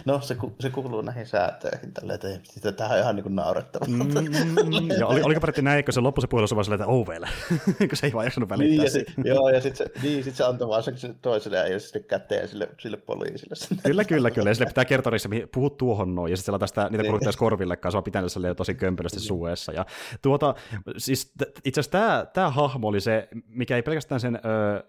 No 0.05 0.21
se, 0.21 0.37
se 0.61 0.71
kuuluu 0.71 1.01
näihin 1.01 1.27
säätöihin. 1.27 1.93
Tällä, 1.93 2.15
että 2.15 2.73
tämä 2.73 2.91
on 2.91 2.99
ihan 2.99 3.17
niin 3.17 3.37
naurettavaa. 3.37 3.89
Mm, 3.89 3.97
mm, 3.97 4.91
ja 4.99 5.07
oli, 5.07 5.23
oliko 5.23 5.41
peräti 5.41 5.63
näin, 5.63 5.85
kun 5.85 5.95
se 5.95 6.01
loppui 6.01 6.23
se 6.23 6.27
puhelu 6.27 6.47
vaan 6.55 6.65
silleen, 6.65 6.81
että 6.81 6.93
over, 6.93 7.23
kun 7.89 7.89
se 7.97 8.07
ei 8.07 8.13
vaan 8.13 8.27
jaksanut 8.27 8.49
välittää. 8.49 8.69
Niin, 8.71 8.83
ja 8.83 8.91
sit, 8.91 9.07
joo, 9.25 9.49
ja 9.49 9.61
sitten 9.61 9.87
se, 9.87 10.01
niin, 10.03 10.25
sit 10.25 10.35
se 10.35 10.45
antoi 10.45 10.69
vaan 10.69 10.83
sen 10.83 11.15
toiselle 11.23 11.69
ja 11.69 11.81
sitten 11.81 12.05
käteen 12.05 12.49
sille, 12.49 12.69
sille 12.81 12.97
poliisille. 12.97 13.81
Kyllä, 13.83 14.05
kyllä, 14.05 14.31
kyllä. 14.31 14.51
Ja 14.51 14.55
sille 14.55 14.67
pitää 14.67 14.85
kertoa, 14.85 15.13
että 15.17 15.49
puhut 15.55 15.77
tuohon 15.77 16.15
noin, 16.15 16.31
ja 16.31 16.37
sitten 16.37 16.47
se 16.47 16.51
laittaa 16.51 16.67
sitä, 16.67 16.89
niitä 16.91 17.03
niin. 17.03 17.13
korville 17.13 17.33
korvillekaan, 17.39 17.93
se 17.93 17.99
on 17.99 18.05
pitänyt 18.05 18.33
tosi 18.57 18.75
kömpelösti 18.75 19.19
niin. 19.19 19.29
Suuessa. 19.57 19.73
Ja 19.73 19.87
tuota, 20.23 20.55
siis 20.97 21.33
itse 21.65 21.81
asiassa 21.81 21.99
tämä, 21.99 22.27
tämä 22.33 22.51
hahmo 22.51 22.89
oli 22.89 23.01
se, 23.01 23.29
mikä 23.49 23.77
ei 23.77 23.83
pelkästään 23.83 24.21
sen 24.21 24.37
ö, 24.37 24.39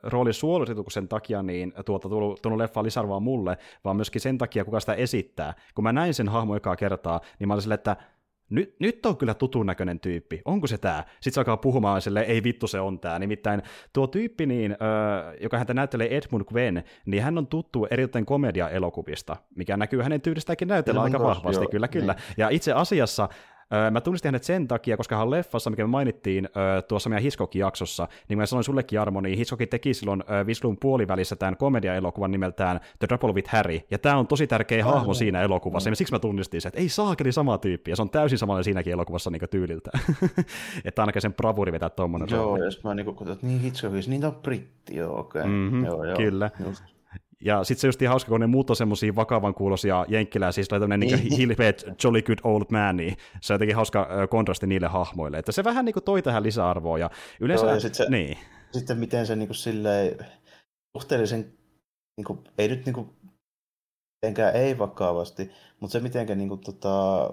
roolin 0.03 0.33
suorituksen 0.33 1.07
takia 1.07 1.43
niin 1.43 1.73
tuota, 1.85 2.09
tullut, 2.09 2.41
tullut 2.41 2.57
leffa 2.57 2.83
lisarvoa 2.83 3.19
mulle, 3.19 3.57
vaan 3.83 3.95
myöskin 3.95 4.21
sen 4.21 4.37
takia, 4.37 4.65
kuka 4.65 4.79
sitä 4.79 4.93
esittää. 4.93 5.53
Kun 5.75 5.83
mä 5.83 5.93
näin 5.93 6.13
sen 6.13 6.29
hahmo 6.29 6.55
ekaa 6.55 6.75
kertaa, 6.75 7.21
niin 7.39 7.47
mä 7.47 7.53
olin 7.53 7.61
silleen, 7.61 7.79
että 7.79 7.95
nyt, 8.49 8.75
nyt 8.79 9.05
on 9.05 9.17
kyllä 9.17 9.33
tutun 9.33 9.65
näköinen 9.65 9.99
tyyppi, 9.99 10.41
onko 10.45 10.67
se 10.67 10.77
tämä? 10.77 11.03
Sitten 11.13 11.33
se 11.33 11.39
alkaa 11.39 11.57
puhumaan 11.57 12.01
sille, 12.01 12.21
ei 12.21 12.43
vittu 12.43 12.67
se 12.67 12.79
on 12.79 12.99
tämä. 12.99 13.19
Nimittäin 13.19 13.61
tuo 13.93 14.07
tyyppi, 14.07 14.45
niin, 14.45 14.71
ö, 14.71 14.75
joka 15.41 15.57
häntä 15.57 15.73
näyttelee 15.73 16.17
Edmund 16.17 16.43
Gwen, 16.43 16.83
niin 17.05 17.23
hän 17.23 17.37
on 17.37 17.47
tuttu 17.47 17.87
erittäin 17.89 18.25
komedia-elokuvista, 18.25 19.35
mikä 19.55 19.77
näkyy 19.77 20.01
hänen 20.01 20.21
tyylistäänkin 20.21 20.67
näytellä 20.67 21.01
aika 21.01 21.19
vahvasti, 21.19 21.63
joo, 21.63 21.71
kyllä, 21.71 21.87
kyllä. 21.87 22.13
Niin. 22.13 22.23
Ja 22.37 22.49
itse 22.49 22.73
asiassa 22.73 23.29
Mä 23.91 24.01
tunnistin 24.01 24.27
hänet 24.29 24.43
sen 24.43 24.67
takia, 24.67 24.97
koska 24.97 25.17
hän 25.17 25.31
leffassa, 25.31 25.69
mikä 25.69 25.83
me 25.83 25.87
mainittiin 25.87 26.49
tuossa 26.87 27.09
meidän 27.09 27.23
Hitchcock-jaksossa, 27.23 28.07
niin 28.29 28.37
mä 28.37 28.45
sanoin 28.45 28.63
sullekin 28.63 28.99
Armo, 28.99 29.21
niin 29.21 29.37
Hitchcock 29.37 29.69
teki 29.69 29.93
silloin 29.93 30.23
Vislun 30.45 30.77
puolivälissä 30.77 31.35
tämän 31.35 31.57
komedia-elokuvan 31.57 32.31
nimeltään 32.31 32.79
The 32.99 33.07
Trouble 33.07 33.33
with 33.33 33.49
Harry, 33.49 33.79
ja 33.91 33.99
tämä 33.99 34.17
on 34.17 34.27
tosi 34.27 34.47
tärkeä 34.47 34.85
hahmo 34.85 35.13
siinä 35.13 35.41
elokuvassa, 35.41 35.89
ja 35.89 35.95
siksi 35.95 36.13
mä 36.13 36.19
tunnistin 36.19 36.61
sen, 36.61 36.69
että 36.69 36.79
ei 36.79 36.89
saakeli 36.89 37.31
sama 37.31 37.57
tyyppi, 37.57 37.91
ja 37.91 37.95
se 37.95 38.01
on 38.01 38.09
täysin 38.09 38.37
samanlainen 38.37 38.63
siinäkin 38.63 38.93
elokuvassa 38.93 39.29
niin 39.29 39.41
tyyliltä. 39.51 39.91
että 40.85 41.01
ainakin 41.01 41.21
sen 41.21 41.33
bravuri 41.33 41.71
vetää 41.71 41.89
tuommoinen 41.89 42.29
Joo, 42.31 42.43
rooli. 42.43 42.65
jos 42.65 42.83
mä 42.83 42.95
niin 42.95 43.05
kuin, 43.05 43.31
että 43.31 43.47
niin 43.47 43.59
Hitchcockissa, 43.59 44.11
niin 44.11 44.25
on 44.25 44.35
britti, 44.35 44.95
joo, 44.95 45.19
okei. 45.19 45.41
Okay. 45.41 45.51
Mm-hmm, 45.53 45.85
joo, 45.85 46.03
joo, 46.03 46.17
kyllä. 46.17 46.51
Just. 46.65 46.94
Ja 47.45 47.63
sitten 47.63 47.81
se 47.81 47.87
just 47.87 48.01
ihan 48.01 48.11
hauska, 48.11 48.29
kun 48.29 48.39
ne 48.39 48.47
muut 48.47 48.69
on 48.69 48.75
semmosia 48.75 49.15
vakavan 49.15 49.53
kuulosia 49.53 50.05
jenkkilää, 50.07 50.51
siis 50.51 50.67
tämmöinen 50.67 50.99
niin. 50.99 51.19
niin 51.19 51.37
hilpeet 51.37 51.85
jolly 52.03 52.21
good 52.21 52.39
old 52.43 52.63
man, 52.69 52.97
niin 52.97 53.17
se 53.41 53.53
on 53.53 53.55
jotenkin 53.55 53.75
hauska 53.75 54.07
kontrasti 54.29 54.67
niille 54.67 54.87
hahmoille. 54.87 55.37
Että 55.37 55.51
se 55.51 55.63
vähän 55.63 55.85
niin 55.85 55.93
kuin 55.93 56.03
toi 56.03 56.21
tähän 56.21 56.43
lisäarvoa. 56.43 56.97
Ja 56.97 57.09
yleensä, 57.39 57.65
Joo, 57.65 57.73
ja 57.73 57.79
sit 57.79 57.95
se, 57.95 58.05
niin. 58.09 58.37
sitten 58.71 58.97
miten 58.97 59.27
se 59.27 59.35
niin 59.35 59.47
kuin 59.47 59.55
silleen, 59.55 60.17
suhteellisen, 60.97 61.53
niin 62.17 62.25
kuin, 62.25 62.39
ei 62.57 62.67
nyt 62.67 62.85
niin 62.85 62.93
kuin, 62.93 63.09
mitenkään 64.21 64.55
ei 64.55 64.77
vakavasti, 64.77 65.51
mutta 65.79 65.91
se 65.91 65.99
mitenkä 65.99 66.35
niin 66.35 66.49
kuin, 66.49 66.61
tota, 66.61 67.29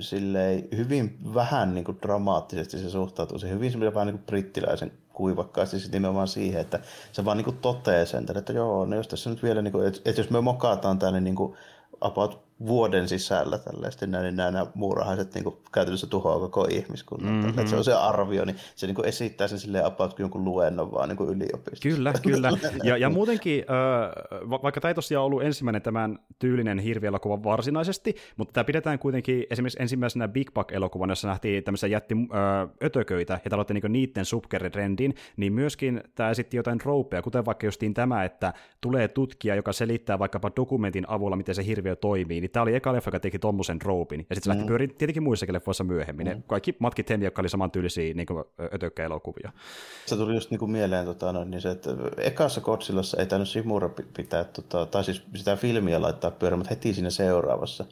silleen, 0.00 0.68
hyvin 0.76 1.18
vähän 1.34 1.74
niin 1.74 1.84
kuin, 1.84 1.98
dramaattisesti 2.02 2.78
se 2.78 2.90
suhtautuu. 2.90 3.38
Se 3.38 3.50
hyvin 3.50 3.70
semmoinen 3.70 3.94
vähän 3.94 4.06
niin 4.06 4.18
kuin 4.18 4.26
brittiläisen 4.26 4.92
kuivakkaasti 5.16 5.80
sitten 5.80 5.98
nimenomaan 5.98 6.28
siihen, 6.28 6.60
että 6.60 6.80
se 7.12 7.24
vaan 7.24 7.36
niin 7.36 7.44
kuin 7.44 7.58
toteaa 7.58 8.04
sen, 8.04 8.26
että 8.38 8.52
joo, 8.52 8.86
no 8.86 8.96
jos 8.96 9.08
tässä 9.08 9.30
nyt 9.30 9.42
vielä, 9.42 9.62
niin 9.62 9.72
kuin, 9.72 9.86
että, 9.86 10.00
että 10.04 10.20
jos 10.20 10.30
me 10.30 10.40
mokataan 10.40 10.98
tänne 10.98 11.20
niin 11.20 11.36
kuin 11.36 11.54
about 12.00 12.45
vuoden 12.66 13.08
sisällä 13.08 13.58
tällaista, 13.58 14.06
näin, 14.06 14.22
niin 14.22 14.36
nämä 14.36 14.66
muurahaiset 14.74 15.34
niin 15.34 15.44
kuin, 15.44 15.56
käytännössä 15.72 16.06
tuhoaa 16.06 16.38
koko 16.38 16.66
ihmiskunnan. 16.70 17.34
Mm-hmm. 17.34 17.66
Se 17.66 17.76
on 17.76 17.84
se 17.84 17.92
arvio, 17.92 18.44
niin 18.44 18.56
se 18.74 18.86
niin 18.86 18.94
kuin, 18.94 19.08
esittää 19.08 19.48
sen 19.48 19.58
silleen 19.58 19.84
about 19.84 20.18
jonkun 20.18 20.44
luennon 20.44 20.92
vaan 20.92 21.08
niin 21.08 21.28
yliopistossa. 21.28 21.88
Kyllä, 21.88 22.12
kyllä. 22.32 22.50
Ja, 22.84 22.96
ja 22.96 23.10
muutenkin, 23.10 23.64
äh, 23.70 24.50
vaikka 24.50 24.80
tämä 24.80 24.90
ei 24.90 24.94
tosiaan 24.94 25.24
ollut 25.24 25.42
ensimmäinen 25.42 25.82
tämän 25.82 26.18
tyylinen 26.38 26.78
hirvielokuva 26.78 27.42
varsinaisesti, 27.42 28.16
mutta 28.36 28.52
tämä 28.52 28.64
pidetään 28.64 28.98
kuitenkin 28.98 29.44
esimerkiksi 29.50 29.82
ensimmäisenä 29.82 30.28
Big 30.28 30.50
Buck-elokuvan, 30.54 31.10
jossa 31.10 31.28
nähtiin 31.28 31.64
tämmöisiä 31.64 31.88
jätti 31.88 32.14
äh, 32.14 32.68
ötököitä, 32.84 33.40
ja 33.44 33.50
aloitti 33.52 33.74
niin 33.74 33.92
niiden 33.92 34.24
subkerrendin, 34.24 35.14
niin 35.36 35.52
myöskin 35.52 36.00
tämä 36.14 36.30
esitti 36.30 36.56
jotain 36.56 36.80
roupeja, 36.84 37.22
kuten 37.22 37.44
vaikka 37.44 37.66
justiin 37.66 37.94
tämä, 37.94 38.24
että 38.24 38.52
tulee 38.80 39.08
tutkija, 39.08 39.54
joka 39.54 39.72
selittää 39.72 40.18
vaikkapa 40.18 40.50
dokumentin 40.56 41.04
avulla, 41.08 41.36
miten 41.36 41.54
se 41.54 41.66
hirviö 41.66 41.96
toimii, 41.96 42.45
niin 42.46 42.52
tämä 42.52 42.62
oli 42.62 42.74
eka 42.74 42.92
leffa, 42.92 43.08
joka 43.08 43.20
teki 43.20 43.38
tommosen 43.38 43.82
roopin, 43.82 44.26
ja 44.30 44.36
sitten 44.36 44.42
se 44.42 44.50
mm. 44.50 44.56
lähti 44.56 44.68
pyöriin 44.68 44.94
tietenkin 44.94 45.22
muissakin 45.22 45.52
leffoissa 45.52 45.84
myöhemmin. 45.84 46.26
Mm. 46.26 46.32
Ne 46.32 46.42
kaikki 46.46 46.76
matkit 46.78 47.10
Henni, 47.10 47.26
jotka 47.26 47.42
oli 47.42 47.48
samantyylisiä 47.48 48.14
niin 48.14 48.26
ötökkäelokuvia. 48.74 49.52
Se 50.06 50.16
tuli 50.16 50.34
just 50.34 50.50
niin 50.50 50.58
kuin 50.58 50.70
mieleen, 50.70 51.04
tota, 51.04 51.32
no, 51.32 51.44
niin 51.44 51.60
se, 51.60 51.70
että 51.70 51.90
ekassa 52.16 52.60
Kotsilassa 52.60 53.16
ei 53.20 53.26
tainnut 53.26 53.48
Simura 53.48 53.90
pitää, 54.16 54.44
tota, 54.44 54.86
tai 54.86 55.04
siis 55.04 55.22
sitä 55.34 55.56
filmiä 55.56 56.02
laittaa 56.02 56.30
pyörimään, 56.30 56.58
mutta 56.58 56.74
heti 56.74 56.94
siinä 56.94 57.10
seuraavassa 57.10 57.84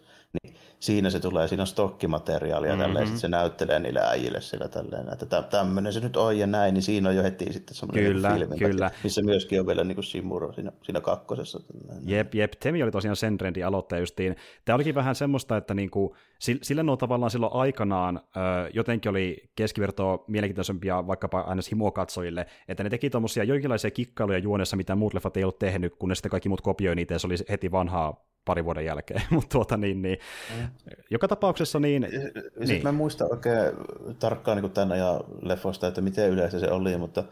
niin 0.43 0.57
siinä 0.85 1.11
se 1.11 1.21
tulee, 1.21 1.49
siinä 1.49 1.63
on 1.63 1.67
stokkimateriaalia 1.67 2.71
mm-hmm. 2.71 2.83
tälleen, 2.83 3.19
se 3.19 3.29
näyttelee 3.29 3.79
niille 3.79 4.01
äijille 4.01 4.41
sillä 4.41 4.69
tälleen, 4.69 5.13
että 5.13 5.43
tämmöinen 5.43 5.93
se 5.93 6.01
nyt 6.01 6.17
on 6.17 6.39
ja 6.39 6.47
näin, 6.47 6.75
niin 6.75 6.83
siinä 6.83 7.09
on 7.09 7.17
jo 7.17 7.23
heti 7.23 7.53
sitten 7.53 7.77
semmoinen 7.77 8.05
kyllä, 8.05 8.35
filmi, 8.35 8.59
kyllä. 8.59 8.91
missä 9.05 9.23
myöskin 9.23 9.61
on 9.61 9.67
vielä 9.67 9.85
niin 9.85 9.95
kuin 9.95 10.05
Simuro 10.05 10.53
siinä, 10.53 10.73
siinä 10.83 11.01
kakkosessa. 11.01 11.61
Jep, 12.07 12.35
jep, 12.35 12.53
Temi 12.61 12.83
oli 12.83 12.91
tosiaan 12.91 13.17
sen 13.17 13.39
trendin 13.39 13.67
aloittaja 13.67 14.01
justiin. 14.01 14.37
Tämä 14.65 14.75
olikin 14.75 14.95
vähän 14.95 15.15
semmoista, 15.15 15.57
että 15.57 15.75
niinku, 15.75 16.17
sillä 16.39 16.83
nuo 16.83 16.97
tavallaan 16.97 17.31
silloin 17.31 17.53
aikanaan 17.53 18.17
ö, 18.17 18.41
jotenkin 18.75 19.11
oli 19.11 19.51
keskivertoa 19.55 20.25
mielenkiintoisempia 20.29 21.07
vaikkapa 21.07 21.41
aina 21.41 21.63
himokatsojille, 21.71 22.47
että 22.69 22.83
ne 22.83 22.91
teki 22.91 23.11
tuommoisia 23.11 23.45
jonkinlaisia 23.45 23.91
kikkailuja 23.91 24.39
juonessa, 24.39 24.77
mitä 24.77 24.95
muut 24.95 25.15
leffat 25.15 25.37
ei 25.37 25.45
ollut 25.45 25.59
tehnyt, 25.59 25.95
kun 25.99 26.09
ne 26.09 26.15
sitten 26.15 26.31
kaikki 26.31 26.49
muut 26.49 26.61
kopioi 26.61 26.95
niitä, 26.95 27.15
ja 27.15 27.19
se 27.19 27.27
oli 27.27 27.35
heti 27.49 27.73
vanhaa 27.73 28.25
pari 28.45 28.65
vuoden 28.65 28.85
jälkeen, 28.85 29.23
mutta 29.31 29.49
tuota 29.49 29.77
niin, 29.77 30.03
niin 30.03 30.19
mm. 30.57 30.69
Joka 31.11 31.29
tapauksessa 31.29 31.81
niin... 31.81 32.07
Sitten 32.13 32.69
niin. 32.69 32.83
mä 32.83 32.89
en 32.89 32.95
muista 32.95 33.25
oikein 33.31 33.73
tarkkaan 34.19 34.63
niin 34.63 34.73
tämän 34.73 34.93
ajan 34.93 35.21
leffoista, 35.43 35.87
että 35.87 36.01
miten 36.01 36.31
yleensä 36.31 36.61
se 36.61 36.71
oli, 36.71 36.97
mutta 36.97 37.25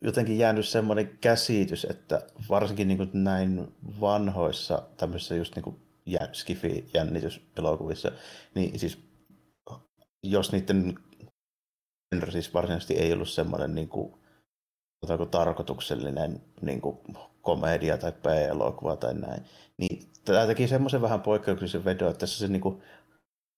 jotenkin 0.00 0.38
jäänyt 0.38 0.68
semmoinen 0.68 1.18
käsitys, 1.20 1.86
että 1.90 2.22
varsinkin 2.50 2.88
niin 2.88 3.10
näin 3.12 3.74
vanhoissa 4.00 4.82
tämmöisissä 4.96 5.34
just 5.34 5.56
niin 5.56 5.76
skifi-jännityselokuvissa, 6.32 8.12
niin 8.54 8.78
siis 8.78 8.98
jos 10.22 10.52
niiden 10.52 10.94
siis 12.30 12.54
varsinaisesti 12.54 12.94
ei 12.94 13.12
ollut 13.12 13.28
semmoinen 13.28 13.74
niin 13.74 13.88
kuin, 13.88 14.14
tarkoituksellinen 15.30 16.42
niin 16.60 16.80
kuin 16.80 16.98
komedia 17.46 17.98
tai 17.98 18.12
B-elokuva 18.12 18.96
tai 18.96 19.14
näin, 19.14 19.42
niin 19.76 20.02
tämä 20.24 20.46
teki 20.46 20.68
semmoisen 20.68 21.02
vähän 21.02 21.20
poikkeuksellisen 21.20 21.84
vedon, 21.84 22.10
että 22.10 22.20
tässä 22.20 22.38
se 22.38 22.48
niin 22.52 22.60
kuin 22.60 22.82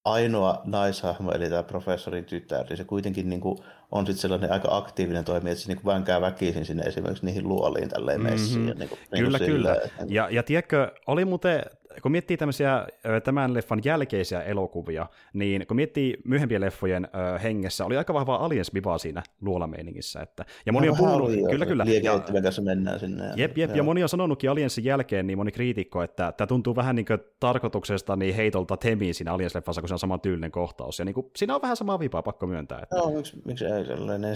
ainoa 0.05 0.63
naishahmo, 0.65 1.33
eli 1.33 1.49
tämä 1.49 1.63
professorin 1.63 2.25
tytär, 2.25 2.67
niin 2.69 2.77
se 2.77 2.85
kuitenkin 2.85 3.29
niin 3.29 3.41
kuin 3.41 3.59
on 3.93 4.07
sitten 4.07 4.21
sellainen 4.21 4.53
aika 4.53 4.77
aktiivinen 4.77 5.25
toimija, 5.25 5.53
että 5.53 5.63
se 5.63 5.69
niin 5.69 5.81
kuin 5.81 5.93
vänkää 5.95 6.21
väkisin 6.21 6.65
sinne 6.65 6.83
esimerkiksi 6.83 7.27
niihin 7.27 7.49
luoliin 7.49 7.89
tälleen 7.89 8.23
messiin. 8.23 8.61
Mm-hmm. 8.61 8.79
Niin 8.79 8.89
kuin, 8.89 8.99
kyllä, 9.11 9.39
niin 9.39 9.47
kuin 9.47 9.51
kyllä. 9.51 9.75
Sillä, 9.75 10.07
ja, 10.15 10.29
ja 10.31 10.43
tiedätkö, 10.43 10.93
oli 11.07 11.25
muuten 11.25 11.63
kun 12.03 12.13
miettii 12.13 12.37
tämmöisiä 12.37 12.87
tämän 13.25 13.55
leffan 13.55 13.81
jälkeisiä 13.85 14.43
elokuvia, 14.43 15.07
niin 15.33 15.67
kun 15.67 15.77
miettii 15.77 16.17
myöhempien 16.25 16.61
leffojen 16.61 17.05
ö, 17.05 17.39
hengessä, 17.39 17.85
oli 17.85 17.97
aika 17.97 18.15
vahvaa 18.15 18.45
aliens 18.45 18.73
siinä 18.99 19.23
luolameiningissä. 19.41 20.21
Että, 20.21 20.45
ja 20.67 20.73
moni 20.73 20.87
no, 20.87 20.93
on 20.93 20.99
puhunut, 20.99 21.29
oli, 21.29 21.43
kyllä, 21.51 21.67
kyllä. 21.67 21.85
Ja, 21.85 22.63
mennään 22.65 23.01
sinne. 23.01 23.27
Ja, 23.27 23.33
jep, 23.37 23.59
jep, 23.59 23.77
ja 23.77 23.83
moni 23.83 24.03
on 24.03 24.09
sanonutkin 24.09 24.51
Aliensin 24.51 24.85
jälkeen, 24.85 25.27
niin 25.27 25.39
moni 25.39 25.53
kriitikko, 25.53 26.03
että 26.03 26.33
tämä 26.33 26.47
tuntuu 26.47 26.77
vähän 26.77 26.97
niin 26.97 27.07
kuin 27.07 27.19
tarkoituksesta 27.41 28.17
niin 28.17 28.35
heitolta 28.35 28.77
Temiin 28.77 29.15
siinä 29.15 29.33
Aliens-leffassa, 29.33 29.81
kun 29.81 29.89
se 29.89 29.95
on 29.95 29.99
sama 29.99 30.19
tyylinen 30.19 30.51
kohtaus. 30.51 30.99
Ja 30.99 31.05
niin 31.05 31.15
kuin, 31.15 31.31
siinä 31.37 31.55
on 31.55 31.63
vähän 31.63 31.77
samaa 31.77 31.99
vipaa, 31.99 32.23
pakko 32.23 32.47
myöntää. 32.47 32.81
Että... 32.83 32.97
No, 32.97 33.11
miksi, 33.11 33.43
miksi 33.45 33.65
ei 33.65 33.87
sellainen. 33.87 34.35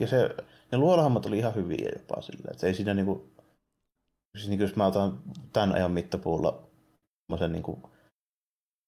Ja 0.00 0.06
se, 0.06 0.30
ne 0.72 0.78
luolahammat 0.78 1.26
oli 1.26 1.38
ihan 1.38 1.54
hyviä 1.54 1.88
jopa 1.98 2.22
silleen, 2.22 2.52
että 2.52 2.66
ei 2.66 2.74
siinä 2.74 2.94
niin 2.94 3.06
kuin, 3.06 3.22
siis 4.36 4.48
niin 4.48 4.58
kuin 4.58 4.66
jos 4.66 4.76
mä 4.76 4.86
otan 4.86 5.18
tämän 5.52 5.72
ajan 5.72 5.92
mittapuulla 5.92 6.67
semmoisen 7.28 7.52
niin 7.52 7.82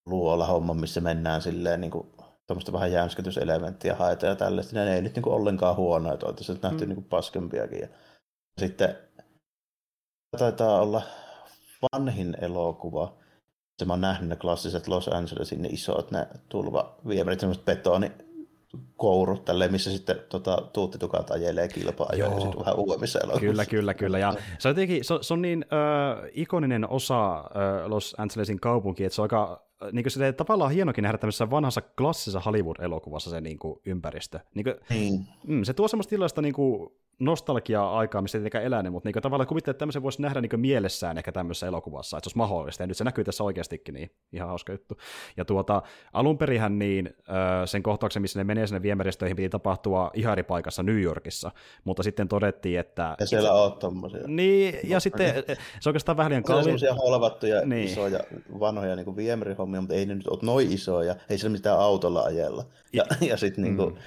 luola-homman, 0.07 0.81
missä 0.81 1.01
mennään 1.01 1.43
silleen 1.43 1.81
niin 1.81 1.91
kuin, 1.91 2.09
tuommoista 2.47 2.73
vähän 2.73 2.93
jänskätyselementtiä 2.93 3.95
haetaan 3.95 4.31
ja 4.31 4.37
tällaista. 4.37 4.77
Ne 4.77 4.95
ei 4.95 5.03
nyt 5.03 5.15
niin 5.15 5.23
kuin 5.23 5.35
ollenkaan 5.35 5.77
huonoja, 5.77 6.15
että 6.15 6.53
nähty 6.63 6.85
mm. 6.85 6.89
niin 6.89 6.95
kuin 6.95 7.05
paskempiakin. 7.05 7.81
Ja 7.81 7.89
sitten 8.61 8.99
taitaa 10.39 10.81
olla 10.81 11.03
vanhin 11.93 12.37
elokuva. 12.41 13.15
Se 13.79 13.85
mä 13.85 13.93
oon 13.93 14.01
nähnyt 14.01 14.29
ne 14.29 14.37
klassiset 14.37 14.89
Los 14.89 15.09
Angelesin 15.09 15.63
ne 15.63 15.69
isot 15.69 16.11
ne 16.11 16.29
tulvaviemärit, 16.49 17.41
semmoiset 17.41 17.65
betoni 17.65 18.13
kourut, 18.97 19.45
tälleen, 19.45 19.73
missä 19.73 19.91
sitten 19.91 20.17
tota, 20.29 20.62
tuuttitukat 20.73 21.31
ajelee 21.31 21.69
kilpaa 21.69 22.11
ja 22.17 22.41
sitten 22.41 22.61
vähän 22.61 22.77
uudemmissa 22.77 23.19
elokuvissa. 23.19 23.47
Kyllä, 23.47 23.65
kyllä, 23.65 23.95
kyllä. 23.95 24.19
Ja 24.19 24.35
se 24.59 24.69
on, 24.69 24.71
jotenkin, 24.71 25.05
se, 25.05 25.15
se 25.21 25.35
on 25.35 25.43
niin 25.43 25.65
äh, 25.73 26.31
ikoninen 26.33 26.91
osa 26.91 27.37
äh, 27.37 27.45
Los 27.87 28.15
Angelesin 28.19 28.61
kaupunki, 28.61 29.05
että 29.05 29.15
se 29.15 29.23
on 29.23 29.25
aika 29.25 29.70
niin 29.93 30.05
kuin 30.05 30.11
se 30.11 30.33
tavallaan 30.33 30.71
hienokin 30.71 31.03
nähdä 31.03 31.19
tämmöisessä 31.19 31.51
vanhassa 31.51 31.81
klassisessa 31.81 32.41
Hollywood-elokuvassa 32.41 33.31
se 33.31 33.41
niin 33.41 33.59
kuin, 33.59 33.81
ympäristö. 33.87 34.41
Niin 34.55 34.65
kuin, 34.65 34.77
mm. 34.91 35.25
Mm, 35.55 35.65
se 35.65 35.73
tuo 35.73 35.89
semmoista 35.89 36.11
tilaista 36.11 36.43
niin 36.43 36.55
kuin, 36.55 36.93
nostalgiaa 37.21 37.99
aikaa, 37.99 38.23
missä 38.23 38.39
ei 38.39 38.41
tietenkään 38.41 38.65
elänyt, 38.65 38.93
mutta 38.93 39.09
niin 39.09 39.23
tavallaan 39.23 39.47
kuvittelee, 39.47 39.73
että 39.73 39.79
tämmöisen 39.79 40.03
voisi 40.03 40.23
nähdä 40.23 40.41
niin 40.41 40.61
mielessään 40.61 41.19
ehkä 41.19 41.33
tämmöisessä 41.33 41.67
elokuvassa, 41.67 42.17
että 42.17 42.25
se 42.25 42.29
olisi 42.29 42.39
mahdollista, 42.39 42.83
ja 42.83 42.87
nyt 42.87 42.97
se 42.97 43.05
näkyy 43.05 43.25
tässä 43.25 43.45
oikeastikin, 43.45 43.95
niin 43.95 44.11
ihan 44.33 44.49
hauska 44.49 44.73
juttu. 44.73 44.97
Ja 45.37 45.45
tuota, 45.45 45.83
alun 46.13 46.39
perinhän 46.39 46.79
niin 46.79 47.17
sen 47.65 47.83
kohtauksen, 47.83 48.23
missä 48.23 48.41
ne 48.41 48.45
menee 48.45 48.67
sinne 48.67 48.83
viemäristöihin, 48.83 49.37
piti 49.37 49.49
tapahtua 49.49 50.11
ihan 50.15 50.33
eri 50.33 50.43
paikassa 50.43 50.83
New 50.83 51.00
Yorkissa, 51.00 51.50
mutta 51.85 52.02
sitten 52.02 52.28
todettiin, 52.28 52.81
että... 52.81 53.17
Ja 53.21 53.26
siellä 53.26 53.52
on 53.52 53.73
tommosia. 53.73 54.21
Niin, 54.26 54.75
ja 54.85 54.97
no, 54.97 55.00
sitten 55.00 55.35
niin. 55.35 55.59
se 55.81 55.89
oikeastaan 55.89 56.17
vähän 56.17 56.31
liian 56.31 56.43
kalli. 56.43 56.63
Semmoisia 56.63 56.95
holvattuja, 56.95 57.67
niin. 57.67 57.85
isoja, 57.85 58.21
vanhoja 58.61 58.97
niin 58.97 59.15
viemerihommia, 59.73 59.80
mutta 59.80 59.95
ei 59.95 60.06
ne 60.06 60.15
nyt 60.15 60.28
ole 60.28 60.39
noin 60.43 60.73
isoja, 60.73 61.17
ei 61.28 61.39
siellä 61.39 61.52
mitään 61.52 61.78
autolla 61.78 62.23
ajella. 62.23 62.65
Ja, 62.93 63.04
ja, 63.21 63.26
ja 63.26 63.37
sitten 63.37 63.65
niin 63.65 63.76
kuin, 63.76 63.95
mm 63.95 64.00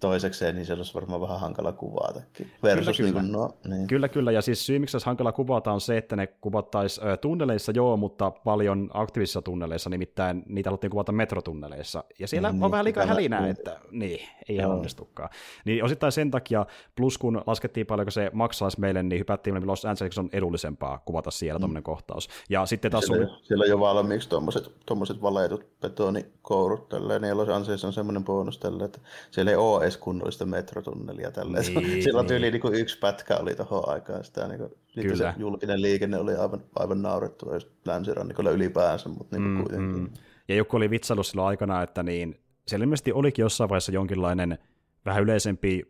toisekseen, 0.00 0.54
niin 0.54 0.66
se 0.66 0.72
olisi 0.72 0.94
varmaan 0.94 1.20
vähän 1.20 1.40
hankala 1.40 1.72
kuvatakin. 1.72 2.50
Versus 2.62 2.96
kyllä, 2.96 3.10
kyllä. 3.10 3.22
Niin 3.22 3.32
kuin, 3.32 3.40
no, 3.40 3.74
niin. 3.76 3.86
kyllä, 3.86 4.08
kyllä, 4.08 4.32
ja 4.32 4.42
siis 4.42 4.66
syy, 4.66 4.78
miksi 4.78 5.00
se 5.00 5.06
hankala 5.06 5.32
kuvata 5.32 5.72
on 5.72 5.80
se, 5.80 5.98
että 5.98 6.16
ne 6.16 6.26
kuvattaisiin 6.26 7.06
tunneleissa 7.20 7.72
joo, 7.72 7.96
mutta 7.96 8.30
paljon 8.30 8.90
aktiivisissa 8.94 9.42
tunneleissa, 9.42 9.90
nimittäin 9.90 10.42
niitä 10.46 10.70
haluttiin 10.70 10.90
kuvata 10.90 11.12
metrotunneleissa, 11.12 12.04
ja 12.18 12.28
siellä 12.28 12.48
niin, 12.48 12.54
on 12.56 12.60
niin, 12.60 12.70
vähän 12.70 12.84
liikaa 12.84 13.06
hälinää, 13.06 13.40
niin. 13.40 13.50
että 13.50 13.80
niin, 13.90 14.20
ei 14.48 14.56
ihan 14.56 14.70
onnistukaan. 14.70 15.28
Niin 15.64 15.84
osittain 15.84 16.12
sen 16.12 16.30
takia, 16.30 16.66
plus 16.96 17.18
kun 17.18 17.42
laskettiin 17.46 17.86
paljonko 17.86 18.10
se 18.10 18.30
maksaisi 18.32 18.80
meille, 18.80 19.02
niin 19.02 19.18
hypättiin, 19.18 19.56
että 19.56 19.66
Los 19.66 19.84
Angeles 19.84 20.18
on 20.18 20.28
edullisempaa 20.32 21.02
kuvata 21.04 21.30
siellä 21.30 21.58
mm. 21.58 21.60
tuommoinen 21.60 21.82
kohtaus. 21.82 22.28
Ja 22.50 22.66
sitten 22.66 22.90
taas 22.90 23.04
siellä, 23.04 23.26
on... 23.26 23.38
siellä 23.42 23.66
jo 23.66 23.80
valmiiksi 23.80 24.28
tuommoiset, 24.28 25.22
valetut 25.22 25.80
betonikourut, 25.80 26.88
tälleen, 26.88 27.24
ja 27.24 27.36
Los 27.36 27.48
Angeles 27.48 27.84
on 27.84 27.92
semmoinen 27.92 28.24
bonus 28.24 28.58
tällä, 28.58 28.84
että 28.84 28.98
siellä 29.30 29.50
ei 29.50 29.56
ole 29.56 29.87
edes 29.88 29.96
kunnollista 29.96 30.46
metrotunnelia. 30.46 31.30
Tälleen. 31.30 31.64
Niin, 31.74 32.02
Sillä 32.04 32.20
niin. 32.20 32.28
tyyli 32.28 32.50
niin 32.50 32.74
yksi 32.74 32.98
pätkä 32.98 33.36
oli 33.36 33.54
tuohon 33.54 33.88
aikaan. 33.88 34.24
Sitä, 34.24 34.48
niin 34.48 34.58
kuin, 34.58 34.70
Kyllä. 34.94 35.32
Se 35.32 35.40
julkinen 35.40 35.82
liikenne 35.82 36.18
oli 36.18 36.34
aivan, 36.34 36.62
aivan 36.76 37.02
naurettua 37.02 37.54
just 37.54 37.68
länsirannikolla 37.84 38.50
ylipäänsä, 38.50 39.08
mutta 39.08 39.36
niin 39.36 39.48
mm, 39.48 39.62
kuitenkin. 39.62 40.02
Mm. 40.02 40.10
Ja 40.48 40.54
joku 40.54 40.76
oli 40.76 40.90
vitsaillut 40.90 41.26
silloin 41.26 41.48
aikana, 41.48 41.82
että 41.82 42.02
niin, 42.02 42.40
siellä 42.68 42.84
ilmeisesti 42.84 43.12
olikin 43.12 43.42
jossain 43.42 43.70
vaiheessa 43.70 43.92
jonkinlainen 43.92 44.58
vähän 45.04 45.22
yleisempi 45.22 45.82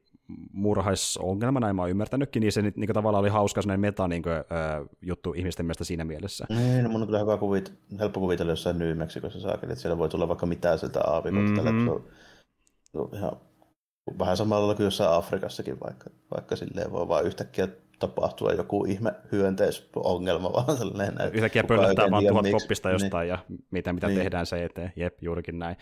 murhaisongelma, 0.52 1.60
näin 1.60 1.76
mä 1.76 1.82
oon 1.82 1.90
ymmärtänytkin, 1.90 2.40
niin 2.40 2.52
se 2.52 2.62
niin, 2.62 2.72
niin 2.76 2.94
tavallaan 2.94 3.20
oli 3.20 3.28
hauska 3.28 3.62
sellainen 3.62 3.80
meta 3.80 4.08
niin 4.08 4.22
kuin, 4.22 4.34
äh, 4.34 4.88
juttu 5.02 5.32
ihmisten 5.36 5.66
mielestä 5.66 5.84
siinä 5.84 6.04
mielessä. 6.04 6.46
Niin, 6.48 6.84
no 6.84 6.90
mun 6.90 7.00
on 7.00 7.08
kyllä 7.08 7.18
hyvä 7.18 7.36
kuvit, 7.36 7.72
helppo 7.98 8.20
kuvitella 8.20 8.52
jossain 8.52 8.78
New 8.78 8.96
Mexicossa 8.96 9.40
saakin, 9.40 9.70
että 9.70 9.82
siellä 9.82 9.98
voi 9.98 10.08
tulla 10.08 10.28
vaikka 10.28 10.46
mitään 10.46 10.78
sieltä 10.78 11.00
aavikolta, 11.00 11.62
mm-hmm. 11.62 11.84
se 11.84 11.90
on, 11.90 12.04
se 12.84 12.98
on 12.98 13.08
ihan 13.12 13.32
Vähän 14.18 14.36
samalla 14.36 14.74
kuin 14.74 14.84
jossain 14.84 15.10
Afrikassakin 15.18 15.80
vaikka, 15.80 16.10
vaikka 16.34 16.56
silleen 16.56 16.92
voi 16.92 17.08
vaan 17.08 17.24
yhtäkkiä 17.24 17.68
tapahtua 17.98 18.52
joku 18.52 18.84
ihme 18.84 19.12
hyönteisongelma, 19.32 20.52
vaan 20.56 20.78
sellainen. 20.78 21.30
Yhtäkkiä 21.32 21.64
pöllöttää 21.64 22.10
vaan 22.10 22.26
tuhat 22.26 22.50
koppista 22.50 22.90
jostain 22.90 23.20
niin. 23.20 23.28
ja 23.28 23.38
mitä, 23.70 23.92
mitä 23.92 24.06
niin. 24.06 24.18
tehdään 24.18 24.46
se 24.46 24.64
eteen. 24.64 24.92
Jep, 24.96 25.18
juurikin 25.22 25.58
näin. 25.58 25.76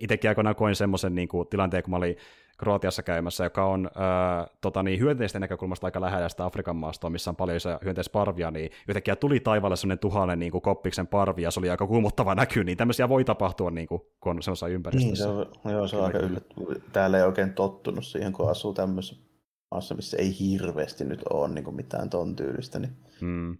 Itsekin 0.00 0.30
aikoinaan 0.30 0.56
koin 0.56 0.76
semmoisen 0.76 1.14
niin 1.14 1.28
kuin, 1.28 1.48
tilanteen, 1.48 1.82
kun 1.82 1.90
mä 1.90 1.96
olin 1.96 2.16
Kroatiassa 2.58 3.02
käymässä, 3.02 3.44
joka 3.44 3.66
on 3.66 3.90
äh, 3.96 4.46
tota, 4.60 4.82
niin, 4.82 5.00
hyönteisten 5.00 5.40
näkökulmasta 5.40 5.86
aika 5.86 6.00
lähellä 6.00 6.28
sitä 6.28 6.44
Afrikan 6.44 6.76
maastoa, 6.76 7.10
missä 7.10 7.30
on 7.30 7.36
paljon 7.36 7.60
hyönteisparvia, 7.84 8.50
niin 8.50 8.70
yhtäkkiä 8.88 9.16
tuli 9.16 9.40
taivaalle 9.40 9.76
sellainen 9.76 9.98
tuhannen 9.98 10.38
niin 10.38 10.52
kuin, 10.52 10.62
koppiksen 10.62 11.06
parvi, 11.06 11.42
ja 11.42 11.50
se 11.50 11.60
oli 11.60 11.70
aika 11.70 11.86
kuumottava 11.86 12.34
näky, 12.34 12.64
niin 12.64 12.78
tämmöisiä 12.78 13.08
voi 13.08 13.24
tapahtua, 13.24 13.70
niin 13.70 13.86
kuin, 13.86 14.02
kun 14.20 14.36
on 14.36 14.42
semmoisessa 14.42 14.68
ympäristössä. 14.68 15.26
Niin, 15.26 15.46
se 15.46 15.58
on, 15.68 15.72
joo, 15.72 15.88
se 15.88 15.96
on 15.96 16.04
aika 16.04 16.18
yllättävää. 16.18 16.74
Täällä 16.92 17.18
ei 17.18 17.24
oikein 17.24 17.52
tottunut 17.52 18.04
siihen, 18.06 18.32
kun 18.32 18.50
asuu 18.50 18.74
tämmöisessä 18.74 19.22
maassa, 19.70 19.94
missä 19.94 20.16
ei 20.16 20.38
hirveästi 20.40 21.04
nyt 21.04 21.20
ole 21.30 21.48
niin 21.48 21.64
kuin 21.64 21.76
mitään 21.76 22.10
ton 22.10 22.36
tyylistä, 22.36 22.78
niin 22.78 22.96
hmm. 23.20 23.58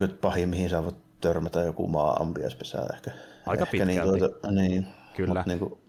nyt 0.00 0.20
pahin, 0.20 0.48
mihin 0.48 0.70
sä 0.70 0.84
voit 0.84 1.20
törmätä 1.20 1.60
joku 1.60 1.88
maa-ambiaspesää 1.88 2.86
ehkä. 2.94 3.10
Aika 3.46 3.62
ehkä 3.62 3.84
niin 3.84 3.86
pitkälti. 3.86 4.20
Niin, 4.20 4.30
tuota, 4.30 4.50
niin, 4.50 4.86
Kyllä. 5.16 5.34
Mutta, 5.34 5.50
niin 5.50 5.58
kuin, 5.58 5.85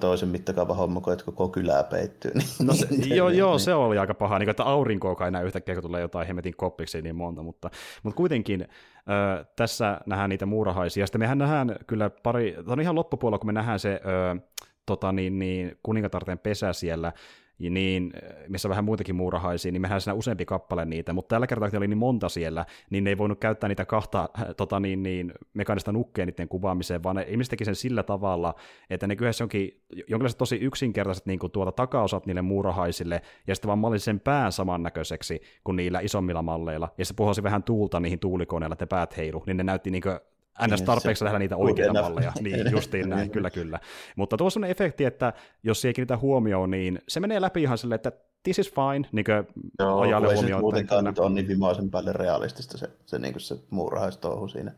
toisen 0.00 0.28
mittakaava 0.28 0.74
homma, 0.74 1.00
kun 1.00 1.16
koko 1.24 1.48
kylää 1.48 1.84
peittyy. 1.84 2.32
Niin, 2.58 2.66
no 2.66 2.74
se, 2.74 2.86
joo, 3.14 3.28
niin, 3.28 3.38
joo 3.38 3.50
niin. 3.50 3.60
se 3.60 3.74
oli 3.74 3.98
aika 3.98 4.14
paha, 4.14 4.38
niin 4.38 4.48
että 4.48 4.64
aurinkoa 4.64 5.14
kai 5.14 5.30
näy 5.30 5.46
yhtäkkiä, 5.46 5.74
kun 5.74 5.82
tulee 5.82 6.00
jotain 6.00 6.26
hemmetin 6.26 6.56
koppiksi 6.56 7.02
niin 7.02 7.16
monta, 7.16 7.42
mutta, 7.42 7.70
mutta 8.02 8.16
kuitenkin 8.16 8.62
äh, 8.62 9.46
tässä 9.56 10.00
nähdään 10.06 10.30
niitä 10.30 10.46
muurahaisia. 10.46 11.06
Sitten 11.06 11.20
mehän 11.20 11.38
nähdään 11.38 11.76
kyllä 11.86 12.10
pari, 12.10 12.56
on 12.66 12.80
ihan 12.80 12.94
loppupuolella, 12.94 13.38
kun 13.38 13.48
me 13.48 13.52
nähdään 13.52 13.80
se 13.80 13.92
äh, 13.92 14.42
tota 14.86 15.12
niin, 15.12 15.38
niin, 15.38 15.78
kuningatarten 15.82 16.38
pesä 16.38 16.72
siellä, 16.72 17.12
niin, 17.58 18.12
missä 18.48 18.68
vähän 18.68 18.84
muitakin 18.84 19.14
muurahaisia, 19.14 19.72
niin 19.72 19.82
mehän 19.82 20.00
siinä 20.00 20.14
useampi 20.14 20.44
kappale 20.44 20.84
niitä, 20.84 21.12
mutta 21.12 21.34
tällä 21.34 21.46
kertaa, 21.46 21.70
kun 21.70 21.76
oli 21.76 21.88
niin 21.88 21.98
monta 21.98 22.28
siellä, 22.28 22.66
niin 22.90 23.04
ne 23.04 23.10
ei 23.10 23.18
voinut 23.18 23.40
käyttää 23.40 23.68
niitä 23.68 23.84
kahta 23.84 24.28
tota, 24.56 24.80
niin, 24.80 25.02
niin, 25.02 25.32
mekaanista 25.54 25.92
nukkeen 25.92 26.28
niiden 26.28 26.48
kuvaamiseen, 26.48 27.02
vaan 27.02 27.16
ne 27.16 27.26
ihmiset 27.28 27.50
teki 27.50 27.64
sen 27.64 27.74
sillä 27.74 28.02
tavalla, 28.02 28.54
että 28.90 29.06
ne 29.06 29.16
kyhdessä 29.16 29.44
onkin 29.44 29.82
jonkinlaiset 30.08 30.38
tosi 30.38 30.56
yksinkertaiset 30.56 31.26
niin 31.26 31.38
kuin 31.38 31.52
tuota 31.52 31.72
takaosat 31.72 32.26
niille 32.26 32.42
muurahaisille, 32.42 33.22
ja 33.46 33.54
sitten 33.54 33.68
vaan 33.68 33.78
mallin 33.78 34.00
sen 34.00 34.20
pään 34.20 34.52
samannäköiseksi 34.52 35.40
kuin 35.64 35.76
niillä 35.76 36.00
isommilla 36.00 36.42
malleilla, 36.42 36.88
ja 36.98 37.04
se 37.04 37.14
puhosi 37.14 37.42
vähän 37.42 37.62
tuulta 37.62 38.00
niihin 38.00 38.18
tuulikoneilla, 38.18 38.72
että 38.72 38.86
päät 38.86 39.16
heilu, 39.16 39.42
niin 39.46 39.56
ne 39.56 39.62
näytti 39.62 39.90
niin 39.90 40.02
kuin 40.02 40.18
ns. 40.62 40.70
Niin, 40.70 40.84
tarpeeksi 40.84 41.24
nähdä 41.24 41.38
niitä 41.38 41.56
oikeita 41.56 42.02
malleja. 42.02 42.32
Niin, 42.40 42.70
justiin 42.70 43.08
näin, 43.08 43.30
kyllä, 43.30 43.50
kyllä. 43.50 43.80
Mutta 44.16 44.36
tuossa 44.36 44.60
on 44.60 44.64
efekti, 44.64 45.04
että 45.04 45.32
jos 45.62 45.84
ei 45.84 45.94
kiinnitä 45.94 46.16
huomioon, 46.16 46.70
niin 46.70 46.98
se 47.08 47.20
menee 47.20 47.40
läpi 47.40 47.62
ihan 47.62 47.78
silleen, 47.78 47.96
että 47.96 48.12
this 48.42 48.58
is 48.58 48.72
fine, 48.74 49.08
niin 49.12 49.24
kuin 49.24 49.64
Joo, 49.78 50.00
ajalle 50.00 50.34
huomioon. 50.34 50.60
muutenkaan 50.60 51.04
nyt 51.04 51.18
on 51.18 51.34
niin 51.34 51.48
vimaisen 51.48 51.90
päälle 51.90 52.12
realistista 52.12 52.78
se, 52.78 52.90
se, 53.06 53.18
niin 53.18 53.40
se 53.40 53.56
muurahaistouhu 53.70 54.48
siinä. 54.48 54.72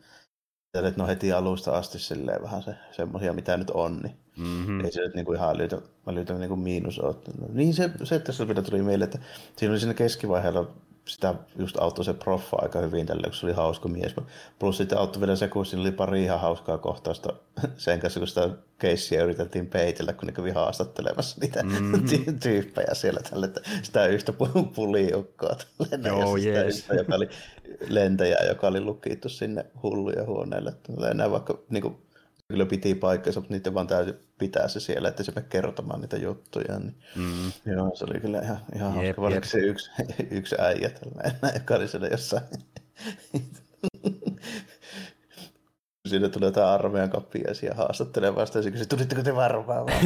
Ja 0.75 0.93
no 0.97 1.07
heti 1.07 1.33
alusta 1.33 1.73
asti 1.73 1.99
silleen 1.99 2.43
vähän 2.43 2.63
se, 2.63 2.75
semmoisia, 2.91 3.33
mitä 3.33 3.57
nyt 3.57 3.71
on, 3.71 4.01
niin 4.03 4.17
mm-hmm. 4.37 4.85
ei 4.85 4.93
se 4.93 5.01
nyt 5.01 5.15
niin 5.15 5.27
kuin 5.27 5.37
ihan 5.37 5.55
älytä, 5.57 5.79
älytä 6.07 6.35
niin 6.35 6.49
kuin 6.49 6.61
miinus 6.61 6.99
ole. 6.99 7.15
No, 7.41 7.47
niin 7.53 7.75
se, 7.75 7.91
se 8.05 8.19
tässä 8.19 8.49
vielä 8.49 8.63
tuli 8.63 8.83
mieleen, 8.83 9.11
että 9.15 9.19
siinä 9.57 9.73
oli 9.73 9.81
siinä 9.81 9.95
keskivaiheella 9.95 10.71
sitä 11.09 11.35
just 11.59 11.77
auttoi 11.81 12.05
se 12.05 12.15
proffa 12.15 12.57
aika 12.63 12.81
hyvin 12.81 13.07
tällä, 13.07 13.23
kun 13.23 13.35
se 13.35 13.47
oli 13.47 13.55
hauska 13.55 13.89
mies. 13.89 14.15
Plus 14.59 14.77
sitten 14.77 14.99
auttoi 14.99 15.21
vielä 15.21 15.37
se, 15.37 15.49
kun 15.49 15.67
siinä 15.67 15.81
oli 15.81 15.93
pari 15.93 16.23
ihan 16.23 16.41
hauskaa 16.41 16.79
kohtausta 16.79 17.33
sen 17.77 18.01
kanssa, 18.01 18.21
kun 18.21 18.29
sitä 18.29 18.51
keissiä 18.79 19.23
yritettiin 19.23 19.67
peitellä, 19.67 20.13
kun 20.13 20.27
ne 20.27 20.33
kävi 20.33 20.51
haastattelemassa 20.51 21.37
niitä 21.41 21.63
mm-hmm. 21.63 22.39
tyyppejä 22.41 22.95
siellä 22.95 23.21
tälle, 23.31 23.47
että 23.47 23.61
sitä 23.83 24.07
yhtä 24.07 24.33
puliukkoa 24.75 25.57
tälle, 25.79 26.09
Joo, 26.09 26.37
ja 26.37 26.63
yes. 26.63 26.79
yhtä, 26.79 26.95
joka 26.95 27.15
oli 27.15 27.29
lentäjä, 27.89 28.37
joka 28.49 28.67
oli 28.67 28.81
lukittu 28.81 29.29
sinne 29.29 29.67
hulluja 29.83 30.25
huoneelle. 30.25 30.73
Enää 31.11 31.31
vaikka 31.31 31.59
niin 31.71 31.83
kuin, 31.83 32.06
kyllä 32.49 32.67
piti 32.67 32.95
paikkansa, 32.95 33.41
mutta 33.41 33.55
niiden 33.55 33.75
vaan 33.75 33.87
täytyy 33.87 34.21
pitää 34.39 34.69
se 34.69 34.81
siellä, 34.81 35.09
että 35.09 35.23
se 35.23 35.33
me 35.37 35.43
kertomaan 35.43 36.01
niitä 36.01 36.17
juttuja. 36.17 36.79
Niin, 36.79 36.95
mm. 37.17 37.73
Joo, 37.73 37.97
se 37.97 38.05
oli 38.05 38.21
kyllä 38.21 38.41
ihan, 38.41 38.59
ihan 38.77 38.95
jep, 38.95 39.05
hauska, 39.05 39.23
varsinkin 39.23 39.51
se 39.51 39.59
yksi, 39.59 39.91
yksi 40.39 40.57
äijä, 40.59 40.91
tällainen, 40.91 41.55
joka 41.55 41.75
oli 41.75 41.89
siellä 41.89 42.07
jossain 42.07 42.43
Siinä 46.07 46.29
tulee 46.29 46.49
jotain 46.49 46.69
armeijan 46.69 47.11
kappiaisia 47.11 47.75
haastattelemaan 47.75 48.47
sitä, 48.47 48.59
ja 48.59 48.71
kysyy, 48.71 48.87
tulitteko 48.87 49.23
te 49.23 49.35
varmaan 49.35 49.87
vaan? 49.87 50.01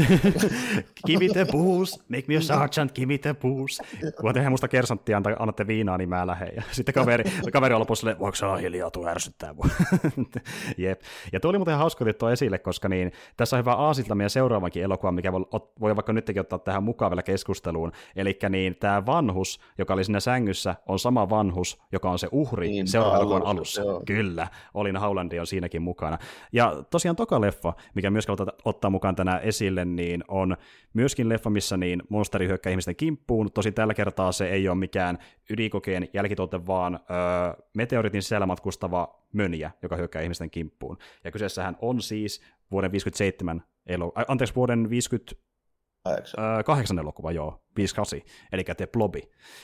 give 1.07 1.27
me 1.27 1.33
the 1.33 1.47
booze, 1.53 1.99
make 2.09 2.25
me 2.29 2.37
a 2.37 2.41
sergeant, 2.41 2.95
give 2.95 3.07
me 3.07 3.19
the 3.19 3.35
booze. 3.35 3.83
Kun 4.21 4.35
tehdään 4.35 4.53
musta 4.53 4.69
kersanttia, 4.69 5.23
annatte 5.39 5.67
viinaa, 5.67 5.99
niin 5.99 6.09
mä 6.09 6.27
lähden. 6.27 6.53
Ja 6.57 6.63
sitten 6.73 6.95
kaveri, 6.95 7.25
kaveri 7.53 7.75
on 7.75 7.81
lopussa 7.81 8.19
voiko 8.19 8.35
se 8.35 8.47
olla 8.47 8.57
hiljaa, 8.57 8.91
tuu 8.91 9.07
ärsyttää 9.07 9.53
mua. 9.53 9.67
Jep. 10.79 11.01
Ja 11.33 11.41
tuo 11.41 11.49
oli 11.49 11.59
muuten 11.59 11.77
hauska 11.77 12.05
tuo 12.19 12.31
esille, 12.31 12.59
koska 12.59 12.89
niin, 12.89 13.13
tässä 13.37 13.57
on 13.57 13.61
hyvä 13.61 13.73
aasilta 13.73 14.15
meidän 14.15 14.31
seuraavankin 14.31 14.83
elokuva, 14.83 15.13
mikä 15.13 15.33
voi, 15.33 15.45
voi 15.81 15.97
vaikka 15.97 16.13
nytkin 16.13 16.41
ottaa 16.41 16.59
tähän 16.59 16.83
mukaan 16.83 17.11
vielä 17.11 17.23
keskusteluun. 17.23 17.93
Eli 18.17 18.39
niin, 18.49 18.77
tämä 18.77 19.07
vanhus, 19.07 19.61
joka 19.79 19.95
oli 19.95 20.05
siinä 20.05 20.21
sängyssä, 20.21 20.75
on 20.87 20.99
sama 20.99 21.31
vanhus, 21.31 21.83
joka 21.93 22.11
on 22.11 22.19
se 22.19 22.29
uhri 22.33 22.69
niin, 22.69 22.89
seuraavan 22.89 23.47
alussa. 23.47 23.83
Joo. 23.83 24.03
Kyllä, 24.07 24.49
Olin 24.75 24.97
Haulandi 24.97 25.39
on 25.39 25.47
siinäkin 25.47 25.83
mukana. 25.90 26.18
Ja 26.53 26.85
tosiaan 26.90 27.16
toka 27.16 27.40
leffa, 27.40 27.72
mikä 27.94 28.11
myös 28.11 28.29
ottaa, 28.29 28.46
ottaa 28.64 28.90
mukaan 28.90 29.16
tänään 29.16 29.42
esille, 29.42 29.85
niin 29.85 30.24
on 30.29 30.57
myöskin 30.94 31.29
leffa, 31.29 31.50
missä 31.50 31.76
niin 31.76 32.03
monsteri 32.09 32.46
hyökkää 32.46 32.70
ihmisten 32.70 32.96
kimppuun. 32.96 33.53
Tosi 33.53 33.72
tällä 33.72 33.94
kertaa 33.94 34.33
se 34.33 34.48
ei 34.48 34.68
ole 34.68 34.79
mikään 34.79 35.18
ydinkokeen 35.50 36.09
jälkituote, 36.14 36.66
vaan 36.66 36.94
öö, 36.94 37.64
meteoritin 37.74 38.22
sisällä 38.22 38.46
matkustava 38.46 39.20
mönjä, 39.33 39.70
joka 39.83 39.96
hyökkää 39.96 40.22
ihmisten 40.22 40.50
kimppuun. 40.50 40.98
Ja 41.24 41.31
kyseessähän 41.31 41.76
on 41.81 42.00
siis 42.00 42.42
vuoden 42.70 42.92
57 42.92 43.62
elo, 43.87 44.12
anteeksi, 44.29 44.55
vuoden 44.55 44.90
50 44.90 45.50
Kahdeksan. 46.05 46.45
Öö, 46.45 46.63
kahdeksan 46.63 46.99
elokuva, 46.99 47.33
joo, 47.33 47.63
58, 47.77 48.21
eli 48.53 48.65
te 48.65 48.87
Blobi. 48.87 49.21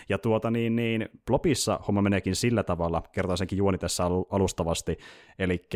Ja 0.09 0.19
tuota 0.19 0.51
niin, 0.51 0.77
niin 0.77 1.09
Blobissa 1.27 1.81
homma 1.89 2.03
meneekin 2.03 2.37
sillä 2.37 2.63
tavalla, 2.63 3.03
kertaan 3.13 3.39
senkin 3.39 3.59
juoni 3.59 3.79
tässä 3.79 4.05
alustavasti, 4.31 4.99
eli 5.39 5.69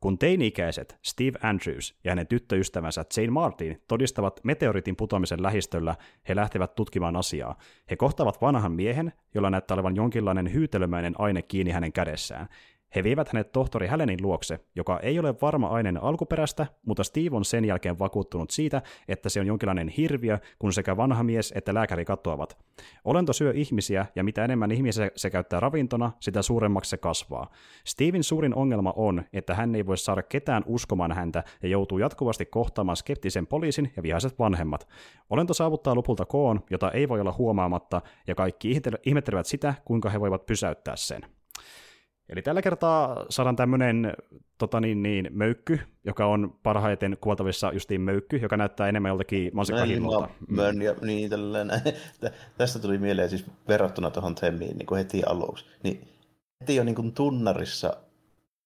kun 0.00 0.18
teini-ikäiset 0.18 0.98
Steve 1.02 1.38
Andrews 1.42 1.94
ja 2.04 2.10
hänen 2.10 2.26
tyttöystävänsä 2.26 3.04
Jane 3.16 3.30
Martin 3.30 3.82
todistavat 3.88 4.40
meteoritin 4.42 4.96
putoamisen 4.96 5.42
lähistöllä, 5.42 5.94
he 6.28 6.36
lähtevät 6.36 6.74
tutkimaan 6.74 7.16
asiaa. 7.16 7.58
He 7.90 7.96
kohtavat 7.96 8.40
vanhan 8.40 8.72
miehen, 8.72 9.12
jolla 9.34 9.50
näyttää 9.50 9.74
olevan 9.74 9.96
jonkinlainen 9.96 10.52
hyytelömäinen 10.52 11.14
aine 11.18 11.42
kiinni 11.42 11.72
hänen 11.72 11.92
kädessään. 11.92 12.48
He 12.94 13.04
vievät 13.04 13.28
hänet 13.28 13.52
tohtori 13.52 13.86
Hälenin 13.86 14.22
luokse, 14.22 14.60
joka 14.76 15.00
ei 15.00 15.18
ole 15.18 15.34
varma 15.42 15.68
aineen 15.68 16.02
alkuperästä, 16.02 16.66
mutta 16.86 17.04
Steve 17.04 17.36
on 17.36 17.44
sen 17.44 17.64
jälkeen 17.64 17.98
vakuuttunut 17.98 18.50
siitä, 18.50 18.82
että 19.08 19.28
se 19.28 19.40
on 19.40 19.46
jonkinlainen 19.46 19.88
hirviö, 19.88 20.38
kun 20.58 20.72
sekä 20.72 20.96
vanha 20.96 21.22
mies 21.22 21.52
että 21.56 21.74
lääkäri 21.74 22.04
katoavat. 22.04 22.58
Olento 23.04 23.32
syö 23.32 23.52
ihmisiä, 23.54 24.06
ja 24.16 24.24
mitä 24.24 24.44
enemmän 24.44 24.70
ihmisiä 24.70 25.10
se 25.16 25.30
käyttää 25.30 25.60
ravintona, 25.60 26.12
sitä 26.20 26.42
suuremmaksi 26.42 26.90
se 26.90 26.96
kasvaa. 26.96 27.50
Steven 27.84 28.24
suurin 28.24 28.54
ongelma 28.54 28.92
on, 28.96 29.22
että 29.32 29.54
hän 29.54 29.74
ei 29.74 29.86
voi 29.86 29.98
saada 29.98 30.22
ketään 30.22 30.62
uskomaan 30.66 31.12
häntä 31.12 31.44
ja 31.62 31.68
joutuu 31.68 31.98
jatkuvasti 31.98 32.46
kohtaamaan 32.46 32.96
skeptisen 32.96 33.46
poliisin 33.46 33.92
ja 33.96 34.02
vihaiset 34.02 34.38
vanhemmat. 34.38 34.88
Olento 35.30 35.54
saavuttaa 35.54 35.94
lopulta 35.94 36.24
koon, 36.24 36.60
jota 36.70 36.90
ei 36.90 37.08
voi 37.08 37.20
olla 37.20 37.34
huomaamatta, 37.38 38.02
ja 38.26 38.34
kaikki 38.34 38.80
ihmettelevät 39.04 39.46
sitä, 39.46 39.74
kuinka 39.84 40.10
he 40.10 40.20
voivat 40.20 40.46
pysäyttää 40.46 40.96
sen. 40.96 41.20
Eli 42.28 42.42
tällä 42.42 42.62
kertaa 42.62 43.26
saadaan 43.30 43.56
tämmöinen 43.56 44.12
tota 44.58 44.80
niin, 44.80 45.02
niin, 45.02 45.28
möykky, 45.30 45.80
joka 46.04 46.26
on 46.26 46.58
parhaiten 46.62 47.16
kuvatavissa 47.20 47.72
justiin 47.72 48.00
möykky, 48.00 48.36
joka 48.36 48.56
näyttää 48.56 48.88
enemmän 48.88 49.08
joltakin 49.08 49.50
mansikkahinnolta. 49.54 50.28
Mm. 50.48 50.82
Ja 50.82 50.94
niin, 51.00 51.30
tällainen. 51.30 51.82
Tästä 52.58 52.78
tuli 52.78 52.98
mieleen 52.98 53.30
siis 53.30 53.44
verrattuna 53.68 54.10
tuohon 54.10 54.34
Temmiin 54.34 54.76
niin 54.78 54.86
kuin 54.86 54.98
heti 54.98 55.22
aluksi. 55.22 55.64
Niin 55.82 56.08
heti 56.60 56.80
on 56.80 56.86
niin 56.86 56.96
kuin 56.96 57.12
tunnarissa 57.12 57.96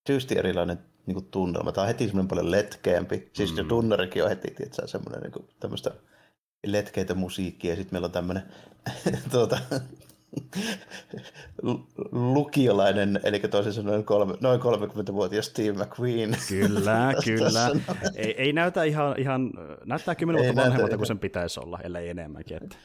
syysti 0.07 0.39
erilainen 0.39 0.79
niin 1.07 1.15
kuin 1.15 1.27
tunnelma. 1.31 1.73
Tämä 1.73 1.83
on 1.83 1.89
heti 1.89 2.07
semmoinen 2.07 2.29
paljon 2.29 2.51
letkeämpi. 2.51 3.31
Siis 3.33 3.51
mm. 3.51 3.57
se 3.57 3.65
tunnarikin 3.65 4.23
on 4.23 4.29
heti 4.29 4.51
tietysti, 4.51 4.89
semmoinen 4.89 5.23
niin 5.23 5.33
kuin, 5.33 5.49
tämmöistä 5.61 5.91
letkeitä 6.67 7.15
musiikkia. 7.15 7.71
Ja 7.71 7.77
sitten 7.77 7.95
meillä 7.95 8.07
on 8.07 8.13
tämmöinen 8.13 8.43
tuota, 9.33 9.59
lukiolainen, 12.13 13.21
eli 13.23 13.39
toisin 13.39 13.73
sanoen 13.73 14.05
kolme, 14.05 14.35
noin 14.41 14.61
30-vuotias 14.61 15.47
Steve 15.47 15.85
McQueen. 15.85 16.37
Kyllä, 16.49 17.15
kyllä. 17.25 17.71
Ei, 18.17 18.35
ei 18.43 18.53
näytä 18.53 18.85
ihan, 18.85 19.15
ihan 19.19 19.51
näyttää 19.85 20.15
kymmenen 20.15 20.45
vuotta 20.45 20.63
vanhemmalta 20.63 20.97
kuin 20.97 21.07
sen 21.07 21.19
pitäisi 21.19 21.61
olla, 21.61 21.81
ellei 21.83 22.09
enemmänkin. 22.09 22.57
Että. 22.57 22.77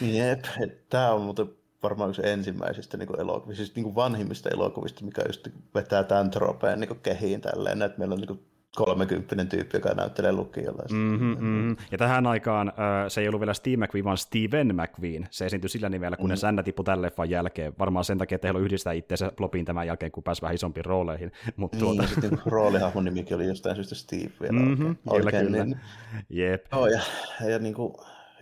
Jep, 0.00 0.44
tämä 0.88 1.12
on 1.12 1.22
muuten 1.22 1.50
varmaan 1.82 2.10
yksi 2.10 2.22
ensimmäisistä 2.28 2.96
niin 2.96 3.20
elokuvista, 3.20 3.64
siis 3.64 3.76
niin 3.76 3.94
vanhimmista 3.94 4.48
elokuvista, 4.48 5.04
mikä 5.04 5.22
just 5.26 5.48
vetää 5.74 6.04
tämän 6.04 6.30
tropeen 6.30 6.80
niin 6.80 7.00
kehiin 7.02 7.40
tälleen, 7.40 7.82
että 7.82 7.98
meillä 7.98 8.12
on 8.12 8.20
niin 8.20 8.49
kolmekymppinen 8.76 9.48
tyyppi, 9.48 9.76
joka 9.76 9.94
näyttelee 9.94 10.32
lukiolla. 10.32 10.82
Mm-hmm, 10.90 11.26
mm-hmm. 11.26 11.76
Ja 11.90 11.98
tähän 11.98 12.26
aikaan 12.26 12.68
äh, 12.68 12.74
se 13.08 13.20
ei 13.20 13.28
ollut 13.28 13.40
vielä 13.40 13.54
Steve 13.54 13.76
McQueen, 13.76 14.04
vaan 14.04 14.18
Steven 14.18 14.76
McQueen. 14.76 15.28
Se 15.30 15.46
esiintyi 15.46 15.70
sillä 15.70 15.88
nimellä, 15.88 16.16
kun 16.16 16.24
mm-hmm. 16.24 16.30
ne 16.30 16.36
sännä 16.36 16.62
tippui 16.62 16.84
tämän 16.84 17.02
leffan 17.02 17.30
jälkeen. 17.30 17.72
Varmaan 17.78 18.04
sen 18.04 18.18
takia, 18.18 18.34
että 18.34 18.48
he 18.52 18.58
yhdistää 18.58 18.92
itseänsä 18.92 19.32
Blobiin 19.36 19.64
tämän 19.64 19.86
jälkeen, 19.86 20.12
kun 20.12 20.22
pääsi 20.22 20.42
vähän 20.42 20.54
isompiin 20.54 20.84
rooleihin. 20.84 21.32
Mut 21.56 21.72
niin, 21.72 21.80
tuota... 21.80 22.06
sitten 22.06 22.38
roolihahmon 22.46 23.04
nimikin 23.04 23.36
oli 23.36 23.46
jostain 23.46 23.76
syystä 23.76 23.94
Steve 23.94 24.30
vielä 24.40 24.58
mm-hmm, 24.58 24.96
oikein. 25.06 25.36
Kyllä, 25.36 25.44
kyllä. 25.44 25.64
Niin... 25.64 25.80
Jep. 26.28 26.66
Oh, 26.72 26.86
ja, 26.86 27.00
ja, 27.48 27.58
niin 27.58 27.74
kuin, 27.74 27.94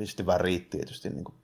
sitten 0.05 0.27
riitti 0.41 0.77
tietysti 0.77 1.11
niin 1.11 1.25
kuin 1.25 1.35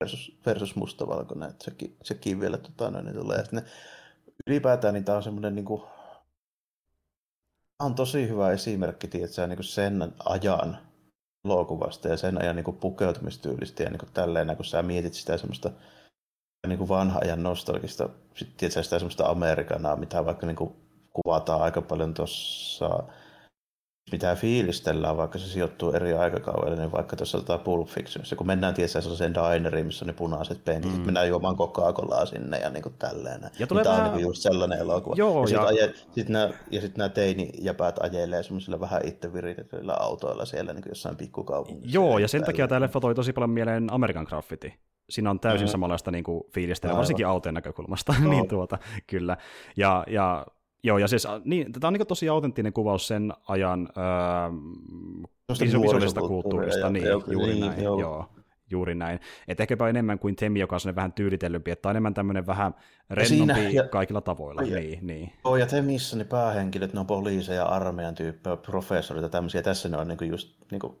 versus, 0.00 0.38
versus 0.46 0.76
mustavalkoinen, 0.76 1.50
että 1.50 1.64
sekin, 1.64 1.96
sekin 2.02 2.40
vielä 2.40 2.58
tota, 2.58 2.90
noin, 2.90 3.04
niin 3.04 3.16
tulee. 3.16 3.36
Ja 3.36 3.44
sitten 3.44 3.62
ne, 3.62 3.70
ylipäätään 4.46 4.94
niin 4.94 5.04
tämä 5.04 5.16
on 5.16 5.22
semmoinen 5.22 5.54
niin 5.54 5.64
kuin, 5.64 5.82
on 7.80 7.94
tosi 7.94 8.28
hyvä 8.28 8.50
esimerkki 8.50 9.08
tiedätkö, 9.08 9.46
niin 9.46 9.64
sen 9.64 10.12
ajan 10.24 10.78
elokuvasta 11.44 12.08
ja 12.08 12.16
sen 12.16 12.42
ajan 12.42 12.56
niin 12.56 12.64
kuin 12.64 12.76
pukeutumistyylistä 12.76 13.82
ja 13.82 13.90
niin 13.90 13.98
kuin 13.98 14.12
tälleen, 14.14 14.56
kun 14.56 14.64
sä 14.64 14.82
mietit 14.82 15.14
sitä 15.14 15.38
semmoista 15.38 15.70
niin 16.66 16.78
kuin 16.78 16.88
vanha 16.88 17.20
ajan 17.22 17.42
nostalgista, 17.42 18.08
sit, 18.34 18.56
tiedätkö, 18.56 18.82
sitä 18.82 18.98
semmoista 18.98 19.26
Amerikanaa, 19.26 19.96
mitä 19.96 20.24
vaikka 20.24 20.46
niin 20.46 20.56
kuin 20.56 20.76
kuvataan 21.12 21.62
aika 21.62 21.82
paljon 21.82 22.14
tuossa 22.14 23.02
mitä 24.12 24.36
fiilistellään, 24.36 25.16
vaikka 25.16 25.38
se 25.38 25.46
sijoittuu 25.46 25.92
eri 25.92 26.12
aikakaudelle, 26.12 26.76
niin 26.76 26.92
vaikka 26.92 27.16
tuossa 27.16 27.38
tota 27.38 27.58
Pulp 27.58 27.88
Fictionissa, 27.88 28.36
kun 28.36 28.46
mennään 28.46 28.74
tietysti 28.74 29.02
sellaiseen 29.02 29.34
dineriin, 29.34 29.86
missä 29.86 30.04
on 30.04 30.06
ne 30.06 30.12
punaiset 30.12 30.64
penkit, 30.64 30.96
mm. 30.96 31.00
mennään 31.00 31.28
juomaan 31.28 31.56
Coca-Colaa 31.56 32.26
sinne 32.26 32.58
ja 32.58 32.70
niin 32.70 32.82
kuin 32.82 32.94
tälleen. 32.98 33.50
Ja 33.58 33.66
tulee 33.66 33.84
tämä 33.84 33.96
vähän... 33.96 34.10
on 34.10 34.16
niin 34.16 34.26
just 34.26 34.42
sellainen 34.42 34.78
elokuva. 34.78 35.14
Joo, 35.18 35.46
ja, 35.46 35.70
ja... 35.70 35.86
Sitten 35.86 36.14
sit 36.14 36.28
nämä, 36.28 36.50
ja 36.70 36.80
sitten 36.80 36.98
nämä 36.98 37.08
teinijäpäät 37.08 37.98
ajelee 38.02 38.42
semmoisilla 38.42 38.80
vähän 38.80 39.00
itse 39.04 39.32
viritetyillä 39.32 39.94
autoilla 40.00 40.44
siellä 40.44 40.72
niin 40.72 40.82
kuin 40.82 40.90
jossain 40.90 41.16
pikkukaupungissa. 41.16 41.94
Joo, 41.94 42.18
ja 42.18 42.28
sen 42.28 42.40
tälleen. 42.40 42.54
takia 42.54 42.68
tämä 42.68 42.80
leffa 42.80 43.00
toi 43.00 43.14
tosi 43.14 43.32
paljon 43.32 43.50
mieleen 43.50 43.92
American 43.92 44.26
Graffiti. 44.28 44.74
Siinä 45.10 45.30
on 45.30 45.40
täysin 45.40 45.60
mm-hmm. 45.60 45.72
samanlaista 45.72 46.10
niin 46.10 46.24
kuin 46.24 46.44
fiilistä, 46.54 46.88
varsinkin 46.88 47.26
autojen 47.26 47.54
näkökulmasta. 47.54 48.14
Niin 48.30 48.48
tuota, 48.48 48.78
kyllä. 49.06 49.36
Ja, 49.76 50.04
ja 50.06 50.46
Joo, 50.84 50.98
ja 50.98 51.08
siis 51.08 51.26
niin, 51.44 51.72
tämä 51.72 51.88
on 51.88 51.92
niin 51.92 52.06
tosi 52.06 52.28
autenttinen 52.28 52.72
kuvaus 52.72 53.06
sen 53.06 53.32
ajan 53.48 53.88
öö, 53.96 54.04
visuaalisesta 55.60 56.20
kulttuurista, 56.20 56.90
niin, 56.90 57.04
joo, 57.04 57.22
juuri 57.30 57.52
niin, 57.52 57.66
näin, 57.66 57.82
joo. 57.82 58.00
joo. 58.00 58.26
Juuri 58.70 58.94
näin. 58.94 59.20
Että 59.48 59.62
ehkäpä 59.62 59.88
enemmän 59.88 60.18
kuin 60.18 60.36
Temi, 60.36 60.60
joka 60.60 60.76
on 60.86 60.94
vähän 60.94 61.12
tyylitellympi, 61.12 61.70
että 61.70 61.88
on 61.88 61.90
enemmän 61.90 62.14
tämmöinen 62.14 62.46
vähän 62.46 62.74
rennompi 63.10 63.54
siinä, 63.54 63.68
ja, 63.68 63.88
kaikilla 63.88 64.20
tavoilla. 64.20 64.62
Ja, 64.62 64.80
niin, 64.80 65.06
niin. 65.06 65.32
Joo, 65.44 65.56
ja 65.56 65.66
Temissä 65.66 66.16
ne 66.16 66.24
päähenkilöt, 66.24 66.92
ne 66.92 67.00
on 67.00 67.06
poliiseja, 67.06 67.64
armeijan 67.64 68.14
tyyppejä, 68.14 68.56
professoreita, 68.56 69.28
tämmöisiä. 69.28 69.62
Tässä 69.62 69.88
ne 69.88 69.96
on 69.96 70.08
niin 70.08 70.18
kuin 70.18 70.30
just 70.30 70.56
niin 70.70 70.80
kuin 70.80 70.96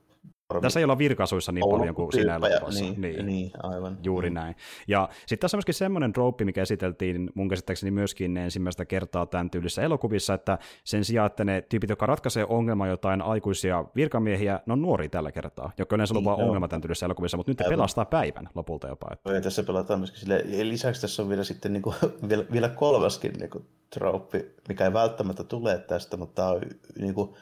tässä 0.62 0.80
ei 0.80 0.84
olla 0.84 0.98
virkasuissa 0.98 1.52
niin 1.52 1.64
paljon 1.70 1.94
kuin 1.94 2.12
siinä 2.12 2.34
elokuvassa. 2.36 2.84
Niin, 2.84 3.00
niin, 3.00 3.26
niin, 3.26 3.50
aivan. 3.62 3.98
Juuri 4.02 4.30
mm. 4.30 4.34
näin. 4.34 4.56
Ja 4.88 5.08
sitten 5.20 5.38
tässä 5.38 5.56
on 5.56 5.58
myöskin 5.58 5.74
semmoinen 5.74 6.12
trooppi, 6.12 6.44
mikä 6.44 6.62
esiteltiin 6.62 7.30
mun 7.34 7.48
käsittääkseni 7.48 7.90
myöskin 7.90 8.36
ensimmäistä 8.36 8.84
kertaa 8.84 9.26
tämän 9.26 9.50
tyylissä 9.50 9.82
elokuvissa, 9.82 10.34
että 10.34 10.58
sen 10.84 11.04
sijaan, 11.04 11.26
että 11.26 11.44
ne 11.44 11.62
tyypit, 11.68 11.90
jotka 11.90 12.06
ratkaisee 12.06 12.46
ongelmaa 12.48 12.86
jotain 12.86 13.22
aikuisia 13.22 13.84
virkamiehiä, 13.96 14.60
ne 14.66 14.72
on 14.72 14.82
nuori 14.82 15.08
tällä 15.08 15.32
kertaa, 15.32 15.72
joka 15.78 15.96
yleensä 15.96 16.14
niin, 16.14 16.28
on 16.28 16.42
ongelma 16.42 16.68
tämän 16.68 16.80
tyylissä 16.80 17.06
elokuvissa, 17.06 17.36
mutta 17.36 17.50
nyt 17.50 17.60
ne 17.60 17.68
pelastaa 17.68 18.04
päivän 18.04 18.48
lopulta 18.54 18.88
jopa. 18.88 19.08
Että. 19.12 19.32
Ja 19.32 19.40
tässä 19.40 19.62
pelataan 19.62 20.00
myöskin 20.00 20.20
sille, 20.20 20.44
ja 20.46 20.68
lisäksi 20.68 21.00
tässä 21.00 21.22
on 21.22 21.28
vielä 21.28 21.44
sitten 21.44 21.72
niin 21.72 21.82
kuin, 21.82 21.96
vielä, 22.28 22.44
vielä 22.52 22.68
kolmaskin 22.68 23.32
niin 23.32 23.50
kuin, 23.50 23.64
trooppi, 23.90 24.54
mikä 24.68 24.84
ei 24.84 24.92
välttämättä 24.92 25.44
tule 25.44 25.78
tästä, 25.78 26.16
mutta 26.16 26.42
tämä 26.42 26.48
on 26.48 26.60
niin 26.98 27.14
kuin, 27.14 27.34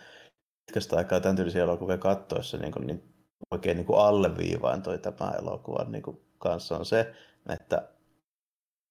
pitkästä 0.72 0.96
aikaa 0.96 1.20
tämän 1.20 1.36
tyylisiä 1.36 1.62
elokuvia 1.62 1.98
katsoessa 1.98 2.56
niin, 2.58 2.72
kuin, 2.72 2.86
niin 2.86 3.02
oikein 3.50 3.76
niin 3.76 3.86
kuin 3.86 3.98
alleviivaan 3.98 4.82
toi 4.82 4.98
tämä 4.98 5.30
elokuva 5.38 5.84
niin 5.84 6.02
kuin 6.02 6.20
kanssa 6.38 6.76
on 6.76 6.86
se, 6.86 7.12
että 7.48 7.88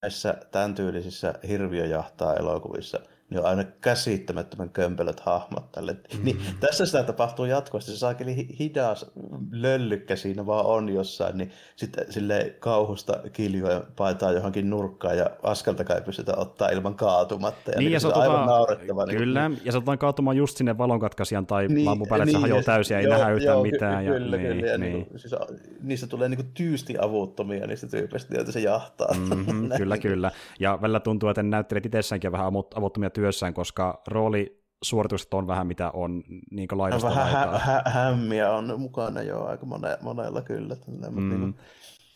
näissä 0.02 0.38
tämän 0.52 0.76
tyylisissä 0.76 1.34
hirviöjahtaa 1.48 2.36
elokuvissa– 2.36 3.00
niin 3.32 3.39
on 3.39 3.46
aina 3.46 3.63
käsittämättömän 3.63 4.70
kömpelöt 4.70 5.20
hahmot 5.20 5.72
tälle. 5.72 5.94
Mm-hmm. 5.94 6.26
Niin, 6.26 6.41
tässä 6.60 6.86
sitä 6.86 7.04
tapahtuu 7.04 7.46
jatkuvasti. 7.46 7.91
Se 7.91 7.98
saakeli 7.98 8.48
hidas 8.60 9.12
löllykkä 9.52 10.15
siinä 10.15 10.46
vaan 10.46 10.65
on 10.65 10.89
jossain, 10.89 11.38
niin 11.38 11.52
sitten 11.76 12.06
sille 12.13 12.56
kauhusta 12.60 13.20
kiljoja 13.34 13.84
paetaan 13.96 14.36
johonkin 14.36 14.70
nurkkaan 14.70 15.17
ja 15.17 15.30
askeltakaan 15.44 16.00
ei 16.00 16.06
pystytä 16.06 16.34
ottaa 16.38 16.70
ilman 16.70 16.96
kaatumatta. 16.96 17.72
Ja 17.72 17.78
niin, 17.78 17.86
niin 17.86 17.94
ja 17.94 18.00
se 18.00 18.08
on 18.08 18.17
aivan 18.17 18.46
naurettava. 18.46 19.06
Niin 19.06 19.17
kyllä, 19.17 19.50
niin, 19.50 19.62
ja 19.65 19.72
se 19.72 19.78
otetaan 19.78 19.98
kaatumaan 19.98 20.38
just 20.38 20.58
sinne 20.58 20.78
valonkatkaisijan 20.78 21.46
tai 21.46 21.67
niin, 21.67 21.86
lampun 21.86 22.08
päälle, 22.08 22.24
että 22.24 22.38
niin, 22.38 22.41
se 22.41 22.41
hajoaa 22.41 22.63
täysin 22.63 22.96
ja 22.96 23.00
ei 23.00 23.08
nähdä 23.08 23.30
yhtään 23.30 23.54
joo, 23.54 23.63
mitään. 23.63 24.06
Ja, 24.06 24.13
kyllä, 24.13 24.38
niin, 24.38 24.56
kyllä. 24.56 24.67
Ja 24.67 24.78
niin. 24.78 24.94
Niin, 24.94 25.20
siis, 25.20 25.36
niistä 25.82 26.08
tulee 26.08 26.30
niin 26.30 26.38
kuin 26.38 26.52
tyysti 26.54 26.96
avuttomia 27.02 27.67
niistä 27.67 27.88
tyypeistä, 27.88 28.36
joita 28.36 28.52
se 28.52 28.60
jahtaa. 28.60 29.13
Mm-hmm, 29.13 29.70
kyllä, 29.78 29.98
kyllä. 29.98 30.32
Ja 30.60 30.80
välillä 30.82 31.00
tuntuu, 31.00 31.30
että 31.30 31.44
näyttelijät 31.44 31.86
itsessäänkin 31.86 32.32
vähän 32.32 32.54
avuttomia 32.76 33.10
työssään, 33.21 33.53
koska 33.53 34.01
rooli 34.07 34.62
suoritukset 34.84 35.34
on 35.34 35.47
vähän 35.47 35.67
mitä 35.67 35.91
on 35.91 36.23
niin 36.51 36.67
laidasta 36.71 37.07
Vähän 37.07 37.31
hä- 37.31 37.60
hä- 37.60 37.84
hämmiä 37.86 38.51
on 38.51 38.79
mukana 38.79 39.21
jo 39.21 39.45
aika 39.45 39.65
mone- 39.65 39.97
monella 40.01 40.41
kyllä. 40.41 40.75
mm. 41.10 41.29
niin 41.29 41.55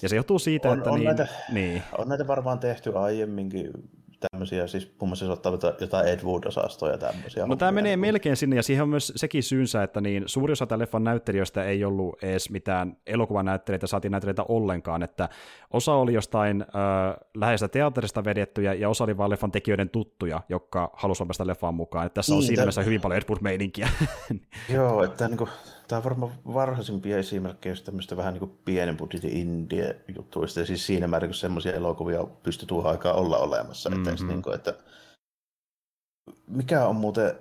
ja 0.01 0.09
se 0.09 0.15
johtuu 0.15 0.39
siitä, 0.39 0.69
on, 0.69 0.77
että 0.77 0.89
on 0.89 0.99
niin, 0.99 1.05
näitä, 1.05 1.27
niin. 1.51 1.83
on 1.97 2.09
näitä 2.09 2.27
varmaan 2.27 2.59
tehty 2.59 2.91
aiemminkin 2.95 3.71
tämmöisiä, 4.31 4.67
siis 4.67 4.95
muun 4.99 5.09
muassa 5.09 5.31
ottaa 5.31 5.53
jotain 5.79 6.07
Ed 6.07 6.19
Wood-osastoja 6.23 6.91
ja 6.91 6.97
tämmöisiä. 6.97 7.47
No 7.47 7.55
tämä 7.55 7.71
menee 7.71 7.97
melkein 7.97 8.35
sinne, 8.35 8.55
ja 8.55 8.63
siihen 8.63 8.83
on 8.83 8.89
myös 8.89 9.13
sekin 9.15 9.43
syynsä, 9.43 9.83
että 9.83 10.01
niin 10.01 10.23
suuri 10.25 10.51
osa 10.51 10.65
tämän 10.65 10.79
leffan 10.79 11.03
näyttelijöistä 11.03 11.63
ei 11.63 11.85
ollut 11.85 12.23
edes 12.23 12.49
mitään 12.49 12.97
elokuvanäyttelijöitä, 13.07 13.87
saatiin 13.87 14.11
näyttelijöitä 14.11 14.43
ollenkaan, 14.47 15.03
että 15.03 15.29
osa 15.73 15.93
oli 15.93 16.13
jostain 16.13 16.61
äh, 16.61 16.67
läheistä 17.37 17.67
teatterista 17.67 18.23
vedettyjä, 18.23 18.73
ja 18.73 18.89
osa 18.89 19.03
oli 19.03 19.17
vain 19.17 19.31
leffan 19.31 19.51
tekijöiden 19.51 19.89
tuttuja, 19.89 20.41
jotka 20.49 20.91
halusivat 20.93 21.27
päästä 21.27 21.47
leffaan 21.47 21.73
mukaan. 21.73 22.05
Että 22.05 22.15
tässä 22.15 22.31
niin, 22.31 22.37
on 22.37 22.43
siinä 22.43 22.61
mielessä 22.61 22.81
hyvin 22.81 23.01
paljon 23.01 23.17
Ed 23.17 23.29
Wood-meininkiä. 23.29 23.89
Joo, 24.73 25.03
että 25.03 25.27
niin 25.27 25.37
kuin, 25.37 25.49
tämä 25.87 25.97
on 25.97 26.03
varmaan 26.03 26.31
varhaisimpia 26.53 27.17
esimerkkejä 27.17 27.71
just 27.71 27.85
tämmöistä 27.85 28.17
vähän 28.17 28.33
niin 28.33 28.39
kuin 28.39 28.51
pienen 28.65 28.97
budjetin 28.97 29.37
indie-juttuista, 29.37 30.59
ja 30.59 30.65
siis 30.65 30.85
siinä 30.85 31.07
määrin, 31.07 31.29
kun 31.29 31.35
semmoisia 31.35 31.73
elokuvia 31.73 32.27
pystyy 32.43 32.67
tuohon 32.67 32.91
aikaan 32.91 33.15
olla 33.15 33.37
olemassa. 33.37 33.89
Mm-hmm. 33.89 34.03
Että, 34.03 34.14
niin 34.23 34.41
kuin, 34.41 34.55
että 34.55 34.73
mikä 36.47 36.87
on 36.87 36.95
muuten 36.95 37.35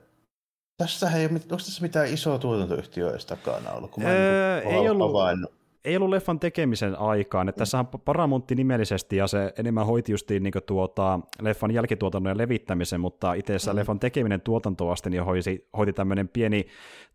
tässä 0.77 1.11
ei, 1.11 1.27
onko 1.27 1.57
tässä 1.57 1.83
mitään 1.83 2.09
isoa 2.09 2.39
tuotantoyhtiöä 2.39 3.11
edes 3.11 3.27
takana 3.27 3.71
ollut? 3.71 3.91
Kun 3.91 4.03
mä 4.03 4.09
öö, 4.09 4.61
niin 4.61 4.75
ei 4.75 4.89
ollut, 4.89 5.09
havainnut 5.09 5.53
ei 5.85 5.97
ollut 5.97 6.11
leffan 6.11 6.41
tekemisen 6.41 6.99
aikaan. 6.99 7.49
Että 7.49 7.59
tässähän 7.59 7.87
Paramontti 7.87 8.55
nimellisesti 8.55 9.17
ja 9.17 9.27
se 9.27 9.53
enemmän 9.59 9.87
hoiti 9.87 10.13
justiin 10.13 10.43
niin 10.43 10.53
tuota, 10.67 11.21
leffan 11.41 11.71
jälkituotannon 11.71 12.31
ja 12.31 12.39
levittämisen, 12.39 13.01
mutta 13.01 13.35
itse 13.35 13.53
asiassa 13.53 13.73
mm. 13.73 13.77
leffan 13.77 14.01
tekeminen 14.01 14.41
tuotantoasti 14.41 15.11
niin 15.11 15.25
hoiti, 15.25 15.69
hoiti 15.77 15.93
tämmöinen 15.93 16.29
pieni 16.29 16.67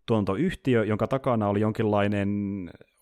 tuotantoyhtiö, 0.05 0.83
jonka 0.83 1.07
takana 1.07 1.49
oli 1.49 1.59
jonkinlainen, 1.59 2.29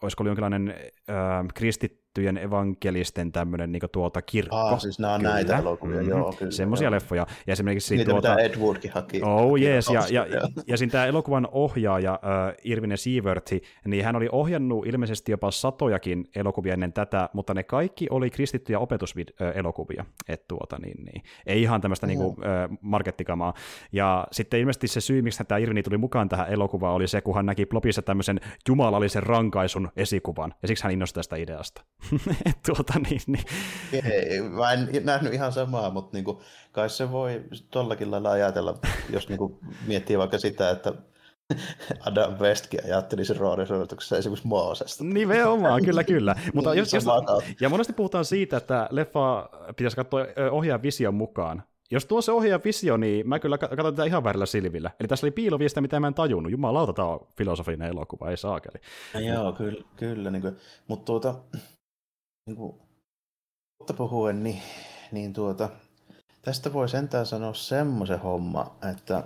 olisiko 0.01 0.23
ollut 0.23 0.29
jonkinlainen 0.29 0.75
äh, 1.09 1.45
kristit 1.53 2.06
kristittyjen 2.17 2.37
evankelisten 2.37 3.31
tämmöinen 3.31 3.71
niin 3.71 3.81
tuota 3.91 4.21
kirkko. 4.21 4.55
Ah, 4.55 4.79
siis 4.79 4.99
nämä 4.99 5.13
on 5.13 5.19
kyllä. 5.19 5.33
näitä 5.33 5.57
elokuvia, 5.57 5.95
mm-hmm. 5.95 6.09
joo, 6.09 6.33
kyllä. 6.39 6.51
Semmoisia 6.51 6.85
joo. 6.85 6.91
leffoja. 6.91 7.25
Ja 7.47 7.53
esimerkiksi 7.53 7.95
Niitä, 7.95 8.11
tuota, 8.11 8.29
mitä 8.29 8.41
Ed 8.41 8.55
Woodkin 8.55 8.91
haki. 8.91 9.21
Oh, 9.23 9.59
yes, 9.59 9.89
ja, 9.89 10.03
ja, 10.09 10.25
ja, 10.25 10.41
ja 10.67 10.77
siinä 10.77 10.91
tämä 10.91 11.05
elokuvan 11.05 11.47
ohjaaja 11.51 12.13
äh, 12.13 12.55
Irvine 12.63 12.97
Sieverti, 12.97 13.61
niin 13.85 14.05
hän 14.05 14.15
oli 14.15 14.29
ohjannut 14.31 14.87
ilmeisesti 14.87 15.31
jopa 15.31 15.51
satojakin 15.51 16.25
elokuvia 16.35 16.73
ennen 16.73 16.93
tätä, 16.93 17.29
mutta 17.33 17.53
ne 17.53 17.63
kaikki 17.63 18.07
oli 18.09 18.29
kristittyjä 18.29 18.79
opetuselokuvia. 18.79 20.05
Et 20.27 20.47
tuota, 20.47 20.77
niin, 20.77 21.05
niin. 21.05 21.23
Ei 21.45 21.61
ihan 21.61 21.81
tämmöistä 21.81 22.07
mm. 22.07 22.09
niin 22.09 22.21
äh, 22.21 22.77
markettikamaa. 22.81 23.53
Ja 23.91 24.27
sitten 24.31 24.59
ilmeisesti 24.59 24.87
se 24.87 25.01
syy, 25.01 25.21
miksi 25.21 25.43
tämä 25.43 25.59
Irvine 25.59 25.83
tuli 25.83 25.97
mukaan 25.97 26.29
tähän 26.29 26.49
elokuvaan, 26.49 26.93
oli 26.95 27.07
se, 27.07 27.21
kun 27.21 27.35
hän 27.35 27.45
näki 27.45 27.65
Plopissa 27.65 28.01
tämmöisen 28.01 28.39
jumalallisen 28.67 29.23
rankaisun 29.23 29.89
esikuvan, 29.95 30.53
ja 30.61 30.67
siksi 30.67 30.83
hän 30.83 30.93
innostui 30.93 31.19
tästä 31.19 31.35
ideasta. 31.35 31.81
tuota, 32.65 32.93
niin, 33.09 33.21
niin. 33.27 33.43
Ei, 33.93 34.41
mä 34.41 34.71
en 34.71 34.89
nähnyt 35.03 35.33
ihan 35.33 35.51
samaa, 35.51 35.89
mutta 35.89 36.17
niinku, 36.17 36.41
kai 36.71 36.89
se 36.89 37.11
voi 37.11 37.43
tollakin 37.71 38.11
lailla 38.11 38.31
ajatella, 38.31 38.77
jos 39.09 39.29
niinku 39.29 39.59
miettii 39.87 40.17
vaikka 40.17 40.37
sitä, 40.37 40.69
että 40.69 40.93
Adam 41.99 42.33
Westkin 42.39 42.79
ajatteli 42.85 43.25
sen 43.25 43.37
roolisuorituksessa 43.37 44.17
esimerkiksi 44.17 44.47
Moosesta. 44.47 45.03
Nimenomaan, 45.03 45.85
kyllä, 45.85 46.03
kyllä. 46.03 46.35
Mutta 46.53 46.73
jos, 46.73 46.93
jos, 46.93 47.05
ja 47.61 47.69
monesti 47.69 47.93
puhutaan 47.93 48.25
siitä, 48.25 48.57
että 48.57 48.87
leffa 48.91 49.49
pitäisi 49.77 49.95
katsoa 49.95 50.25
ohjaajan 50.51 50.83
vision 50.83 51.13
mukaan. 51.13 51.63
Jos 51.91 52.05
tuo 52.05 52.21
se 52.21 52.31
ohjaajan 52.31 52.61
visio, 52.65 52.97
niin 52.97 53.29
mä 53.29 53.39
kyllä 53.39 53.57
katson 53.57 53.95
tätä 53.95 54.03
ihan 54.03 54.23
väärillä 54.23 54.45
silvillä. 54.45 54.91
Eli 54.99 55.07
tässä 55.07 55.25
oli 55.25 55.31
piiloviestiä, 55.31 55.81
mitä 55.81 55.99
mä 55.99 56.07
en 56.07 56.13
tajunnut. 56.13 56.51
Jumalauta, 56.51 56.93
tämä 56.93 57.07
on 57.07 57.27
filosofinen 57.37 57.89
elokuva, 57.89 58.29
ei 58.29 58.37
saakeli. 58.37 58.81
Ja 59.13 59.19
joo, 59.19 59.53
kyllä, 59.53 59.83
kyllä 59.95 60.31
niin 60.31 60.41
kuin, 60.41 60.55
mutta 60.87 61.05
tuota, 61.05 61.35
niin 62.47 62.57
kuin, 62.57 62.75
puhuen, 63.97 64.43
niin, 64.43 64.61
niin 65.11 65.33
tuota, 65.33 65.69
tästä 66.41 66.73
voi 66.73 66.89
sentään 66.89 67.25
sanoa 67.25 67.53
semmoisen 67.53 68.19
homma, 68.19 68.75
että 68.91 69.23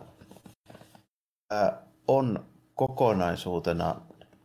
ää, 1.52 1.82
on 2.08 2.46
kokonaisuutena 2.76 4.02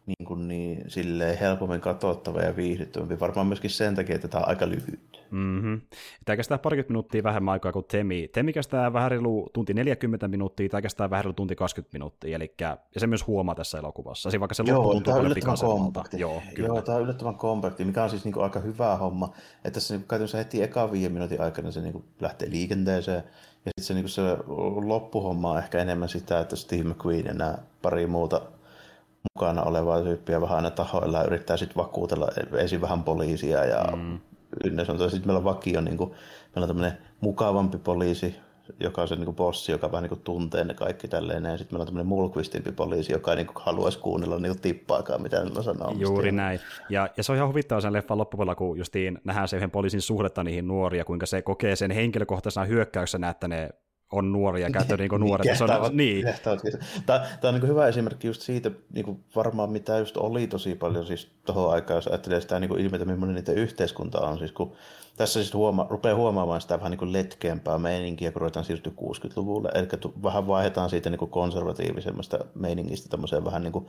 niin, 0.07 0.27
kuin 0.27 0.49
niin 0.49 0.85
silleen 0.89 1.39
helpommin 1.39 1.81
katsottava 1.81 2.41
ja 2.41 2.57
viihdyttävämpi. 2.57 3.21
Varmaan 3.21 3.47
myöskin 3.47 3.71
sen 3.71 3.95
takia, 3.95 4.15
että 4.15 4.29
tämä 4.29 4.43
on 4.43 4.49
aika 4.49 4.69
lyhyt. 4.69 5.17
Mm-hmm. 5.31 5.81
Tämä 6.25 6.37
kestää 6.37 6.59
parikymmentä 6.59 6.93
minuuttia 6.93 7.23
vähemmän 7.23 7.53
aikaa 7.53 7.73
kuin 7.73 7.85
Temi. 7.85 8.29
Temi 8.33 8.53
kestää 8.53 8.93
vähän 8.93 9.11
reilu 9.11 9.51
tunti 9.53 9.75
40 9.75 10.29
minuuttia, 10.29 10.69
tai 10.69 10.83
kestää 10.83 11.11
vähän 11.11 11.25
reilu 11.25 11.33
tunti 11.33 11.57
20 11.57 11.95
minuuttia, 11.95 12.37
eli 12.37 12.55
ja 12.61 12.79
se 12.97 13.07
myös 13.07 13.27
huomaa 13.27 13.55
tässä 13.55 13.79
elokuvassa. 13.79 14.31
Siis 14.31 14.41
vaikka 14.41 14.55
se 14.55 14.63
loppu 14.63 14.91
tuntuu 14.91 15.15
paljon 15.15 15.35
pikaisemmalta. 15.35 16.05
Joo, 16.13 16.43
kyllä. 16.55 16.67
Joo, 16.67 16.83
tämä 16.83 16.99
on 16.99 17.05
yllättävän 17.05 17.35
kompakti, 17.35 17.85
mikä 17.85 18.05
on 18.05 18.11
siis 18.11 18.25
niin 18.25 18.33
kuin 18.33 18.45
aika 18.45 18.61
hyvä 18.61 18.97
homma, 18.97 19.33
että 19.57 19.71
tässä 19.71 19.95
niin 19.95 20.07
käytännössä 20.09 20.39
heti 20.39 20.63
eka 20.63 20.93
viiden 20.93 21.13
minuutin 21.13 21.41
aikana 21.41 21.71
se 21.71 21.81
niin 21.81 21.93
kuin 21.93 22.05
lähtee 22.21 22.51
liikenteeseen, 22.51 23.25
ja 23.65 23.71
sitten 23.79 23.85
se, 23.85 23.95
niin 23.95 24.09
se 24.09 24.23
loppuhomma 24.85 25.51
on 25.51 25.59
ehkä 25.59 25.79
enemmän 25.79 26.09
sitä, 26.09 26.41
että 26.41 26.57
Steve 26.57 26.85
McQueen 26.85 27.27
ja 27.27 27.35
nämä 27.35 27.59
pari 27.83 28.07
muuta 28.07 28.43
mukana 29.35 29.63
olevaa 29.63 30.03
tyyppiä 30.03 30.41
vähän 30.41 30.57
aina 30.57 30.71
tahoilla 30.71 31.25
yrittää 31.25 31.57
sitten 31.57 31.77
vakuutella 31.77 32.29
ensin 32.59 32.81
vähän 32.81 33.05
poliisia 33.05 33.65
ja 33.65 33.85
mm. 33.97 34.19
ynnä 34.65 34.85
Sitten 34.85 35.27
meillä 35.27 35.39
on 35.39 35.45
vakio, 35.45 35.81
niin 35.81 35.97
kuin, 35.97 36.11
meillä 36.11 36.65
on 36.65 36.69
tämmöinen 36.69 36.99
mukavampi 37.21 37.79
poliisi, 37.79 38.37
joka 38.81 39.03
on 39.03 39.09
se 39.09 39.17
niin 39.17 39.35
bossi, 39.35 39.73
joka 39.73 39.93
vähän 39.93 40.11
niin 40.11 40.21
tuntee 40.21 40.65
ne 40.65 40.75
kaikki 40.75 41.09
tälleen. 41.09 41.45
Ja 41.45 41.59
sitten 41.59 41.75
meillä 41.75 41.83
on 41.83 41.87
tämmöinen 41.87 42.07
mulkvistimpi 42.07 42.73
poliisi, 42.73 43.13
joka 43.13 43.31
ei 43.31 43.37
niin 43.37 43.47
haluaisi 43.55 43.99
kuunnella 43.99 44.39
niin 44.39 44.61
tippaakaan, 44.61 45.23
mitä 45.23 45.45
ne 45.45 45.63
sanoo. 45.63 45.95
Juuri 45.99 46.33
näin. 46.33 46.61
Ja, 46.89 47.09
ja 47.17 47.23
se 47.23 47.33
on 47.33 47.37
ihan 47.37 47.49
huvittavaa 47.49 47.81
sen 47.81 47.93
leffan 47.93 48.19
loppupuolella, 48.19 48.55
kun 48.55 48.79
justiin 48.79 49.19
nähdään 49.25 49.49
se 49.49 49.57
yhden 49.57 49.71
poliisin 49.71 50.03
suhdetta 50.03 50.45
niihin 50.45 50.69
nuoria, 50.69 51.05
kuinka 51.05 51.27
se 51.27 51.43
kokee 51.43 51.77
sen 51.77 51.91
henkilökohtaisena 51.91 52.67
hyökkäyksenä, 52.67 53.29
että 53.29 53.49
ne 53.49 53.71
on 54.13 54.33
nuoria 54.33 54.67
ja 54.67 54.73
käyttää 54.73 54.97
niin 54.97 55.21
nuoret. 55.21 55.59
Se 55.59 55.65
on, 55.65 55.97
niin. 55.97 56.27
Tämä, 57.07 57.27
tämä 57.41 57.55
on 57.55 57.61
niin 57.61 57.69
hyvä 57.69 57.89
esimerkki 57.89 58.27
just 58.27 58.43
siitä, 58.43 58.71
niin 58.93 59.05
kuin 59.05 59.25
varmaan 59.37 59.71
mitä 59.71 59.99
just 59.99 60.17
oli 60.17 60.47
tosi 60.47 60.75
paljon 60.75 61.07
siis 61.07 61.31
tuohon 61.47 61.73
aikaan, 61.73 61.97
jos 61.97 62.07
ajattelee 62.07 62.41
sitä 62.41 62.61
niin 62.61 62.81
ilmiötä, 62.81 63.05
millainen 63.05 63.35
niiden 63.35 63.55
yhteiskunta 63.55 64.21
on. 64.21 64.39
Siis 64.39 64.53
kun 64.53 64.73
tässä 65.17 65.41
siis 65.41 65.55
huoma, 65.55 65.87
rupeaa 65.91 66.17
huomaamaan 66.17 66.61
sitä 66.61 66.79
vähän 66.79 66.91
niin 66.91 66.99
kuin 66.99 67.13
letkeämpää 67.13 67.79
meininkiä, 67.79 68.33
kun 68.33 68.41
ruvetaan 68.41 68.65
siirtyä 68.65 68.93
60-luvulle. 69.01 69.71
Eli 69.75 69.89
vähän 70.23 70.47
vaihdetaan 70.47 70.91
siitä 70.91 71.11
niin 71.11 71.19
kuin 71.19 71.31
konservatiivisemmasta 71.31 72.39
meiningistä 72.55 73.09
tämmöiseen 73.09 73.45
vähän 73.45 73.63
niin 73.63 73.73
kuin 73.73 73.87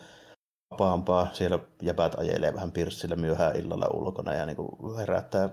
vapaampaa. 0.72 1.28
Siellä 1.34 1.60
jäbät 1.82 2.16
ajelee 2.20 2.54
vähän 2.54 2.72
pirssillä 2.72 3.16
myöhään 3.16 3.56
illalla 3.56 3.88
ulkona 3.94 4.34
ja 4.34 4.46
niin 4.46 4.56
kuin 4.56 4.98
herättää 4.98 5.50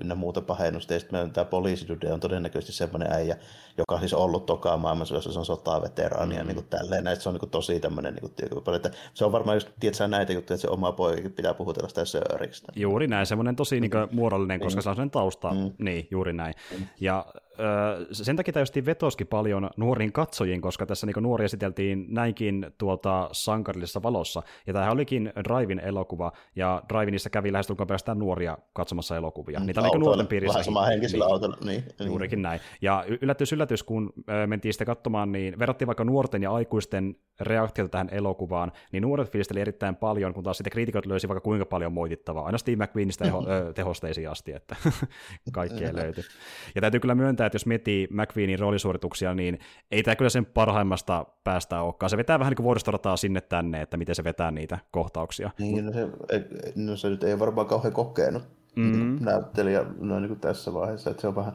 ynnä 0.00 0.14
muuta 0.14 0.40
pahennusta. 0.40 0.94
Ja 0.94 1.00
sitten 1.00 1.30
tämä 1.30 1.44
poliisidude 1.44 2.12
on 2.12 2.20
todennäköisesti 2.20 2.72
semmoinen 2.72 3.12
äijä, 3.12 3.36
joka 3.78 3.94
on 3.94 4.00
siis 4.00 4.14
ollut 4.14 4.46
toka 4.46 4.76
maailmansodassa, 4.76 5.32
se 5.32 5.38
on 5.38 5.44
sotaveteraania 5.44 6.40
mm. 6.40 6.46
niin 6.46 6.54
kuin 6.54 6.66
tälleen. 6.70 7.06
Että 7.06 7.22
se 7.22 7.28
on 7.28 7.32
niin 7.32 7.40
kuin 7.40 7.50
tosi 7.50 7.80
tämmöinen, 7.80 8.14
niin 8.14 8.20
kuin, 8.64 8.76
että 8.76 8.90
se 9.14 9.24
on 9.24 9.32
varmaan 9.32 9.56
just, 9.56 9.68
tiedätkö 9.80 10.08
näitä 10.08 10.32
juttuja, 10.32 10.54
että 10.54 10.62
se 10.62 10.68
oma 10.68 10.92
poika 10.92 11.30
pitää 11.30 11.54
puhutella 11.54 11.88
sitä 11.88 12.04
sööriksi. 12.04 12.64
Juuri 12.76 13.06
näin, 13.06 13.26
semmoinen 13.26 13.56
tosi 13.56 13.80
niin 13.80 13.90
kuin, 13.90 14.08
muodollinen, 14.12 14.60
koska 14.60 14.80
mm. 14.80 14.82
se 14.82 14.90
on 14.90 14.96
sen 14.96 15.10
tausta. 15.10 15.50
Mm. 15.50 15.72
Niin, 15.78 16.08
juuri 16.10 16.32
näin. 16.32 16.54
Mm. 16.78 16.86
Ja 17.00 17.26
sen 18.12 18.36
takia 18.36 18.52
tietysti 18.52 18.86
vetoski 18.86 19.24
paljon 19.24 19.70
nuoriin 19.76 20.12
katsojiin, 20.12 20.60
koska 20.60 20.86
tässä 20.86 21.06
niin 21.06 21.22
nuoria 21.22 21.44
esiteltiin 21.44 22.06
näinkin 22.08 22.66
tuota 22.78 23.28
sankarillisessa 23.32 24.02
valossa. 24.02 24.42
Ja 24.66 24.72
tämähän 24.72 24.92
olikin 24.92 25.32
Drivein 25.44 25.78
elokuva, 25.78 26.32
ja 26.56 26.82
Driveissa 26.88 27.30
kävi 27.30 27.52
lähestulkoon 27.52 27.86
pelkästään 27.86 28.18
nuoria 28.18 28.58
katsomassa 28.72 29.16
elokuvia. 29.16 29.60
Niitä 29.60 29.80
on 29.80 29.90
niin 29.92 30.00
nuorten 30.00 30.26
piirissä. 30.26 30.52
Vähän 30.52 30.64
sama 30.64 30.86
henkisellä 30.86 31.24
niin, 31.24 31.32
autolla. 31.32 31.56
Niin, 31.64 31.84
niin. 31.98 32.06
Juurikin 32.06 32.42
näin. 32.42 32.60
Ja 32.82 33.04
yllätys, 33.20 33.52
yllätys, 33.52 33.82
kun 33.82 34.12
mentiin 34.46 34.72
sitä 34.72 34.84
katsomaan, 34.84 35.32
niin 35.32 35.58
verrattiin 35.58 35.86
vaikka 35.86 36.04
nuorten 36.04 36.42
ja 36.42 36.52
aikuisten 36.52 37.16
reaktiota 37.40 37.88
tähän 37.88 38.08
elokuvaan, 38.12 38.72
niin 38.92 39.02
nuoret 39.02 39.30
fiilisteli 39.30 39.60
erittäin 39.60 39.96
paljon, 39.96 40.34
kun 40.34 40.44
taas 40.44 40.56
sitten 40.56 40.72
kriitikot 40.72 41.06
löysi 41.06 41.28
vaikka 41.28 41.40
kuinka 41.40 41.66
paljon 41.66 41.92
moitittavaa. 41.92 42.46
Aina 42.46 42.58
Steve 42.58 42.84
McQueenista 42.84 43.24
tehosteisiin 43.74 44.30
asti, 44.30 44.52
että 44.52 44.76
kaikkea 45.52 45.94
löytyi. 45.94 46.24
Ja 46.74 46.80
täytyy 46.80 47.00
kyllä 47.00 47.14
myöntää, 47.14 47.43
että 47.46 47.56
jos 47.56 47.66
miettii 47.66 48.08
McQueenin 48.10 48.58
roolisuorituksia, 48.58 49.34
niin 49.34 49.58
ei 49.90 50.02
tämä 50.02 50.16
kyllä 50.16 50.30
sen 50.30 50.46
parhaimmasta 50.46 51.26
päästä 51.44 51.82
olekaan. 51.82 52.10
Se 52.10 52.16
vetää 52.16 52.38
vähän 52.38 52.50
niin 52.50 52.56
kuin 52.56 52.64
vuoristorataa 52.64 53.16
sinne 53.16 53.40
tänne, 53.40 53.82
että 53.82 53.96
miten 53.96 54.14
se 54.14 54.24
vetää 54.24 54.50
niitä 54.50 54.78
kohtauksia. 54.90 55.50
Niin, 55.58 55.86
no 55.86 55.92
se, 55.92 56.08
no 56.74 56.96
se 56.96 57.10
nyt 57.10 57.24
ei 57.24 57.38
varmaan 57.38 57.66
kauhean 57.66 57.92
kokenut 57.92 58.42
mm-hmm. 58.76 59.18
näyttelijä 59.20 59.84
no, 60.00 60.20
niin 60.20 60.28
kuin 60.28 60.40
tässä 60.40 60.74
vaiheessa, 60.74 61.10
että 61.10 61.20
se 61.20 61.28
on 61.28 61.36
vähän 61.36 61.52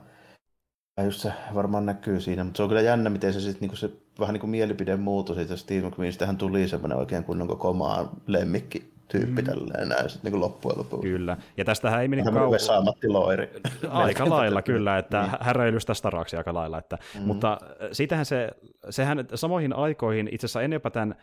just 1.06 1.22
se 1.22 1.32
varmaan 1.56 1.86
näkyy 1.86 2.22
siinä, 2.22 2.44
mutta 2.44 2.58
se 2.58 2.64
on 2.64 2.70
kyllä 2.70 2.82
jännä, 2.82 3.10
miten 3.10 3.34
se 3.34 3.42
sitten 3.42 3.62
niinku 3.62 3.76
se 3.76 3.92
vähän 4.20 4.34
niin 4.34 4.42
kuin 4.42 4.52
mielipide 4.52 4.96
muuttui 4.96 5.36
siitä 5.36 5.56
Steve 5.56 5.88
McQueenistähän 5.88 6.38
tuli 6.38 6.68
semmoinen 6.68 6.98
oikein 6.98 7.24
kunnon 7.24 7.48
koko 7.48 7.74
maan 7.74 8.10
lemmikki 8.28 8.99
tyyppi 9.12 9.42
mm. 9.42 9.46
tälleen 9.46 9.90
näin 9.90 10.10
sitten 10.10 10.32
niin 10.32 10.42
loppujen 10.42 10.78
lopuksi. 10.78 11.08
Kyllä, 11.08 11.38
ja 11.58 11.66
tästähän 11.66 12.02
ei 12.02 12.08
meni 12.08 12.24
kauan. 12.24 12.52
Vesa-Matti 12.52 13.08
Loiri. 13.08 13.50
aika 13.90 14.30
lailla 14.30 14.62
kyllä, 14.62 14.98
että 14.98 15.22
niin. 15.22 15.32
hän 15.40 15.56
röilystä 15.56 15.94
staraksi 15.94 16.38
aika 16.38 16.54
lailla. 16.54 16.78
Että, 16.78 16.98
mm. 17.16 17.22
Mutta 17.22 17.58
siitähän 17.92 18.26
se, 18.26 18.50
sehän 18.90 19.28
samoihin 19.36 19.74
aikoihin, 19.74 20.30
itse 20.32 20.46
asiassa 20.46 20.62
ennenpä 20.62 20.90
tämän 20.90 21.16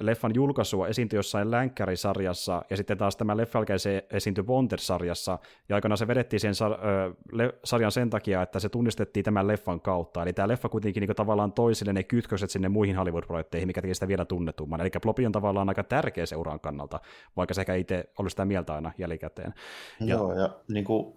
leffan 0.00 0.34
julkaisua 0.34 0.88
esiintyi 0.88 1.16
jossain 1.16 1.50
länkkärisarjassa, 1.50 2.62
ja 2.70 2.76
sitten 2.76 2.98
taas 2.98 3.16
tämä 3.16 3.36
leffa 3.36 3.58
jälkeen 3.58 3.78
se 3.78 4.06
esiintyi 4.10 4.44
Wonder-sarjassa, 4.44 5.38
ja 5.68 5.74
aikana 5.74 5.96
se 5.96 6.08
vedettiin 6.08 6.40
sen 6.40 6.52
sar- 6.52 6.86
ö, 6.86 7.14
le- 7.32 7.54
sarjan 7.64 7.92
sen 7.92 8.10
takia, 8.10 8.42
että 8.42 8.60
se 8.60 8.68
tunnistettiin 8.68 9.24
tämän 9.24 9.46
leffan 9.46 9.80
kautta. 9.80 10.22
Eli 10.22 10.32
tämä 10.32 10.48
leffa 10.48 10.68
kuitenkin 10.68 11.00
niin 11.00 11.16
tavallaan 11.16 11.52
toisille 11.52 11.92
ne 11.92 12.02
kytkökset 12.02 12.50
sinne 12.50 12.68
muihin 12.68 12.96
Hollywood-projekteihin, 12.96 13.66
mikä 13.66 13.82
teki 13.82 13.94
sitä 13.94 14.08
vielä 14.08 14.24
tunnetumman. 14.24 14.80
Eli 14.80 14.90
Plopi 15.02 15.26
on 15.26 15.32
tavallaan 15.32 15.68
aika 15.68 15.84
tärkeä 15.84 16.26
seuran 16.26 16.60
kannalta, 16.60 17.00
vaikka 17.36 17.54
se 17.54 17.60
ehkä 17.60 17.74
itse 17.74 18.04
oli 18.18 18.30
sitä 18.30 18.44
mieltä 18.44 18.74
aina 18.74 18.92
jälkikäteen. 18.98 19.54
Ja... 20.00 20.06
Joo, 20.06 20.34
ja 20.34 20.50
niin 20.68 20.84
kuin, 20.84 21.14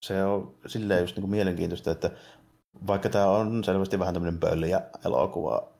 se 0.00 0.24
on 0.24 0.54
silleen 0.66 1.00
just 1.00 1.16
niin 1.16 1.22
kuin 1.22 1.30
mielenkiintoista, 1.30 1.90
että 1.90 2.10
vaikka 2.86 3.08
tämä 3.08 3.26
on 3.26 3.64
selvästi 3.64 3.98
vähän 3.98 4.14
tämmöinen 4.14 4.40
pölliä 4.40 4.80
elokuva, 5.06 5.73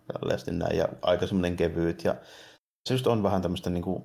näin, 0.50 0.78
ja 0.78 0.88
aika 1.02 1.26
semmoinen 1.26 1.56
kevyt, 1.56 2.04
ja 2.04 2.16
se 2.88 2.94
just 2.94 3.06
on 3.06 3.22
vähän 3.22 3.42
tämmöistä 3.42 3.70
niin 3.70 3.82
kuin, 3.84 4.04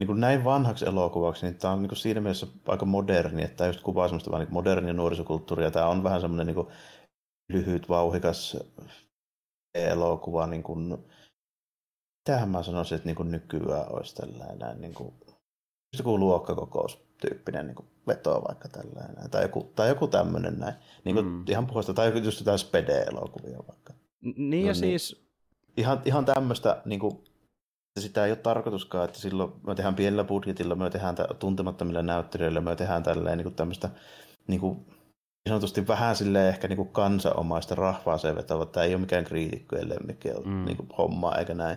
niin 0.00 0.06
kuin 0.06 0.20
näin 0.20 0.44
vanhaksi 0.44 0.86
elokuvaksi, 0.86 1.46
niin 1.46 1.58
tämä 1.58 1.72
on 1.74 1.82
niin 1.82 1.88
kuin 1.88 1.98
siinä 1.98 2.20
mielessä 2.20 2.46
aika 2.68 2.86
moderni, 2.86 3.42
että 3.42 3.56
tämä 3.56 3.68
just 3.68 3.80
kuvaa 3.80 4.08
semmoista 4.08 4.30
vähän 4.30 4.44
niin 4.46 4.54
modernia 4.54 4.92
nuorisokulttuuria. 4.92 5.70
Tämä 5.70 5.88
on 5.88 6.02
vähän 6.02 6.20
semmoinen 6.20 6.46
niin 6.46 6.54
kuin 6.54 6.68
lyhyt, 7.52 7.88
vauhikas 7.88 8.56
elokuva, 9.74 10.46
niin 10.46 10.62
kuin, 10.62 10.98
mitähän 12.28 12.48
mä 12.48 12.62
sanoisin, 12.62 12.96
että 12.96 13.06
niin 13.06 13.16
kuin 13.16 13.30
nykyään 13.30 13.92
olisi 13.92 14.14
tällainen 14.14 14.80
niin 14.80 14.94
kuin, 14.94 15.14
joku 15.98 16.18
luokkakokoustyyppinen 16.18 17.66
niin 17.66 17.74
kuin 17.74 17.88
veto 18.06 18.42
vaikka 18.48 18.68
tällainen, 18.68 19.30
tai 19.30 19.42
joku, 19.42 19.72
tai 19.76 19.88
joku 19.88 20.08
tämmöinen 20.08 20.58
näin. 20.58 20.74
Niin 21.04 21.14
kuin, 21.14 21.26
mm. 21.26 21.44
Ihan 21.48 21.66
puhuista, 21.66 21.94
tai 21.94 22.24
just 22.24 22.40
jotain 22.40 22.58
spede-elokuvia 22.58 23.58
vaikka. 23.68 23.92
Niin 24.36 24.66
ja 24.66 24.70
no, 24.70 24.74
siis... 24.74 25.16
Niin, 25.16 25.24
ihan, 25.76 26.02
ihan 26.04 26.24
tämmöistä 26.24 26.82
niin 26.84 27.00
kuin, 27.00 27.24
sitä 28.00 28.24
ei 28.24 28.30
ole 28.30 28.36
tarkoituskaan, 28.36 29.04
että 29.04 29.18
silloin 29.18 29.52
me 29.66 29.74
tehdään 29.74 29.94
pienellä 29.94 30.24
budjetilla, 30.24 30.74
me 30.74 30.90
tehdään 30.90 31.16
tuntemattomilla 31.38 32.02
näyttelijöillä, 32.02 32.60
me 32.60 32.76
tehdään 32.76 33.02
tälleen 33.02 33.38
niin 33.38 33.44
kuin 33.44 33.54
tämmöistä 33.54 33.90
niin 34.46 34.60
kuin, 34.60 34.76
niin 34.86 35.48
sanotusti 35.48 35.86
vähän 35.88 36.16
silleen 36.16 36.48
ehkä 36.48 36.68
niin 36.68 36.76
kuin 36.76 36.88
kansanomaista 36.88 37.74
rahvaaseen 37.74 38.36
vetävä. 38.36 38.66
Tämä 38.66 38.84
ei 38.84 38.94
ole 38.94 39.00
mikään 39.00 39.24
kriitikkojen 39.24 39.88
lemmikki 39.88 40.28
mm. 40.44 40.64
niin 40.64 40.76
kuin 40.76 40.88
hommaa 40.98 41.38
eikä 41.38 41.54
näin. 41.54 41.76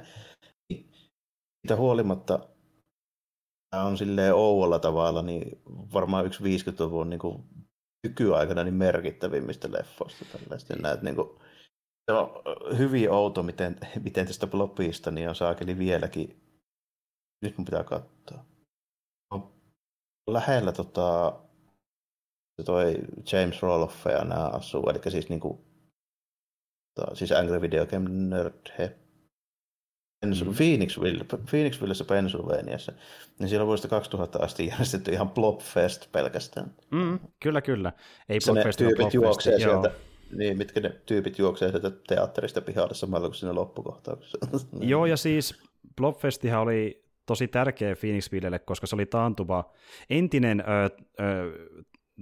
Siitä 0.73 1.75
huolimatta 1.77 2.39
tämä 3.69 3.83
on 3.83 3.97
silleen 3.97 4.33
ouolla 4.33 4.79
tavalla 4.79 5.21
niin 5.21 5.61
varmaan 5.93 6.25
yksi 6.25 6.43
50-luvun 6.43 7.09
niin 7.09 7.19
kuin 7.19 7.43
nykyaikana 8.07 8.63
niin 8.63 8.73
merkittävimmistä 8.73 9.71
leffoista. 9.71 10.25
Tällaista. 10.25 10.75
Näet, 10.75 11.01
niin 11.01 11.15
kuin, 11.15 11.29
se 12.11 12.11
on 12.11 12.29
hyvin 12.77 13.11
outo, 13.11 13.43
miten, 13.43 13.77
miten 14.03 14.27
tästä 14.27 14.47
blopista 14.47 15.11
niin 15.11 15.29
on 15.29 15.35
saakeli 15.35 15.77
vieläkin. 15.77 16.41
Nyt 17.41 17.57
mun 17.57 17.65
pitää 17.65 17.83
katsoa. 17.83 18.45
On 19.31 19.51
lähellä 20.27 20.71
tota, 20.71 21.39
toi 22.65 22.95
James 23.31 23.61
Roloff 23.61 24.05
ja 24.05 24.23
nämä 24.23 24.47
asuu, 24.47 24.89
eli 24.89 25.11
siis 25.11 25.29
niinku, 25.29 25.65
tota, 26.95 27.15
siis 27.15 27.31
Angry 27.31 27.61
Video 27.61 27.85
Game 27.85 28.09
Nerd 28.09 28.69
he, 28.77 28.95
mm. 30.25 30.55
Phoenixville, 30.55 31.25
Phoenixvillessä 31.49 32.05
Pennsylvaniassa, 32.05 32.91
niin 33.39 33.49
siellä 33.49 33.63
on 33.63 33.67
vuodesta 33.67 33.87
2000 33.87 34.39
asti 34.43 34.67
järjestetty 34.67 35.11
ihan 35.11 35.29
Blobfest 35.29 36.11
pelkästään. 36.11 36.75
Mm, 36.91 37.19
kyllä, 37.39 37.61
kyllä. 37.61 37.93
Ei 38.29 38.39
Blobfest, 38.45 38.77
tyypit 38.77 39.13
juoksee 39.13 39.57
sieltä 39.57 39.91
niin, 40.31 40.57
mitkä 40.57 40.79
ne 40.79 40.89
tyypit 41.05 41.39
juoksee 41.39 41.69
sieltä 41.69 41.91
teatterista 42.07 42.61
pihalle 42.61 42.93
samalla 42.93 43.27
kuin 43.27 43.35
siinä 43.35 43.55
loppukohtauksessa. 43.55 44.37
Joo, 44.79 45.05
ja 45.05 45.17
siis 45.17 45.61
Blobfestihan 45.95 46.61
oli 46.61 47.03
tosi 47.25 47.47
tärkeä 47.47 47.95
Phoenixvillelle, 47.95 48.59
koska 48.59 48.87
se 48.87 48.95
oli 48.95 49.05
taantuva 49.05 49.71
entinen 50.09 50.63
ö, 50.67 50.89
ö, 51.19 51.51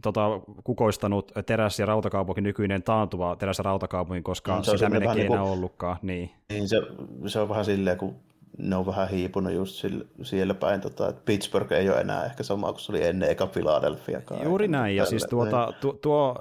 tota, 0.02 0.42
kukoistanut 0.64 1.32
teräs- 1.46 1.80
ja 1.80 1.86
rautakaupunki, 1.86 2.42
nykyinen 2.42 2.84
taantuva 2.84 3.36
teräs- 3.36 3.58
ja 3.58 3.64
rautakaupunki, 3.64 4.22
koska 4.22 4.56
niin, 4.56 4.64
sitä 4.66 4.90
melkein 4.90 5.02
ei 5.02 5.06
enää 5.06 5.16
niin 5.16 5.28
kuin, 5.28 5.40
ollutkaan. 5.40 5.98
Niin. 6.02 6.32
niin 6.50 6.70
se, 6.70 6.82
se 7.28 7.40
on 7.40 7.50
vähän 7.50 7.66
silleen, 7.66 7.98
kun 7.98 8.16
ne 8.58 8.76
on 8.76 8.86
vähän 8.86 9.10
hiipunut 9.10 9.54
just 9.54 9.76
sille, 9.76 10.06
siellä 10.24 10.54
päin, 10.54 10.82
tota, 10.82 11.10
että 11.10 11.22
Pittsburgh 11.26 11.72
ei 11.72 11.90
ole 11.90 12.02
enää 12.02 12.26
ehkä 12.26 12.44
sama 12.44 12.72
kuin 12.72 12.82
se 12.82 12.92
oli 12.92 13.06
ennen 13.06 13.32
eka 13.32 13.48
Philadelphia. 13.48 14.22
Juuri 14.44 14.68
näin, 14.68 14.96
ja 14.96 15.06
siis 15.06 15.26
tuota, 15.30 15.74
tuo, 15.82 15.94
tuo, 15.94 16.36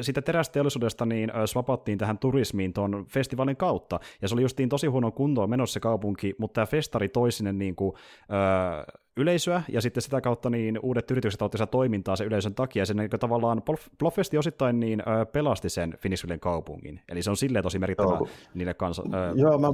sitä 0.00 0.22
terästeollisuudesta 0.22 1.06
niin 1.06 1.32
swapattiin 1.46 1.98
tähän 1.98 2.18
turismiin 2.18 2.72
tuon 2.72 3.06
festivaalin 3.08 3.56
kautta, 3.56 4.00
ja 4.22 4.28
se 4.28 4.34
oli 4.34 4.42
justiin 4.42 4.68
tosi 4.68 4.86
huono 4.86 5.10
kuntoa 5.10 5.46
menossa 5.46 5.74
se 5.74 5.80
kaupunki, 5.80 6.34
mutta 6.38 6.54
tämä 6.54 6.66
festari 6.66 7.08
toi 7.08 7.32
sinne 7.32 7.52
niin 7.52 7.76
kuin, 7.76 7.92
öö, 8.32 9.00
yleisöä, 9.16 9.62
ja 9.68 9.80
sitten 9.80 10.02
sitä 10.02 10.20
kautta 10.20 10.50
niin 10.50 10.78
uudet 10.82 11.10
yritykset 11.10 11.42
otti 11.42 11.58
toimintaa 11.70 12.16
sen 12.16 12.26
yleisön 12.26 12.54
takia, 12.54 12.80
ja 12.80 12.86
se 12.86 12.94
niin 12.94 13.10
tavallaan 13.10 13.62
Ploffesti 13.98 14.38
osittain 14.38 14.80
niin, 14.80 15.00
ö, 15.00 15.26
pelasti 15.26 15.68
sen 15.68 15.94
Finishvillen 15.98 16.40
kaupungin, 16.40 17.00
eli 17.08 17.22
se 17.22 17.30
on 17.30 17.36
silleen 17.36 17.62
tosi 17.62 17.78
merkittävä 17.78 18.08
Joo, 18.08 18.28
niille 18.54 18.74
kansa, 18.74 19.02
ö, 19.02 19.32
Joo, 19.34 19.58
mä, 19.58 19.68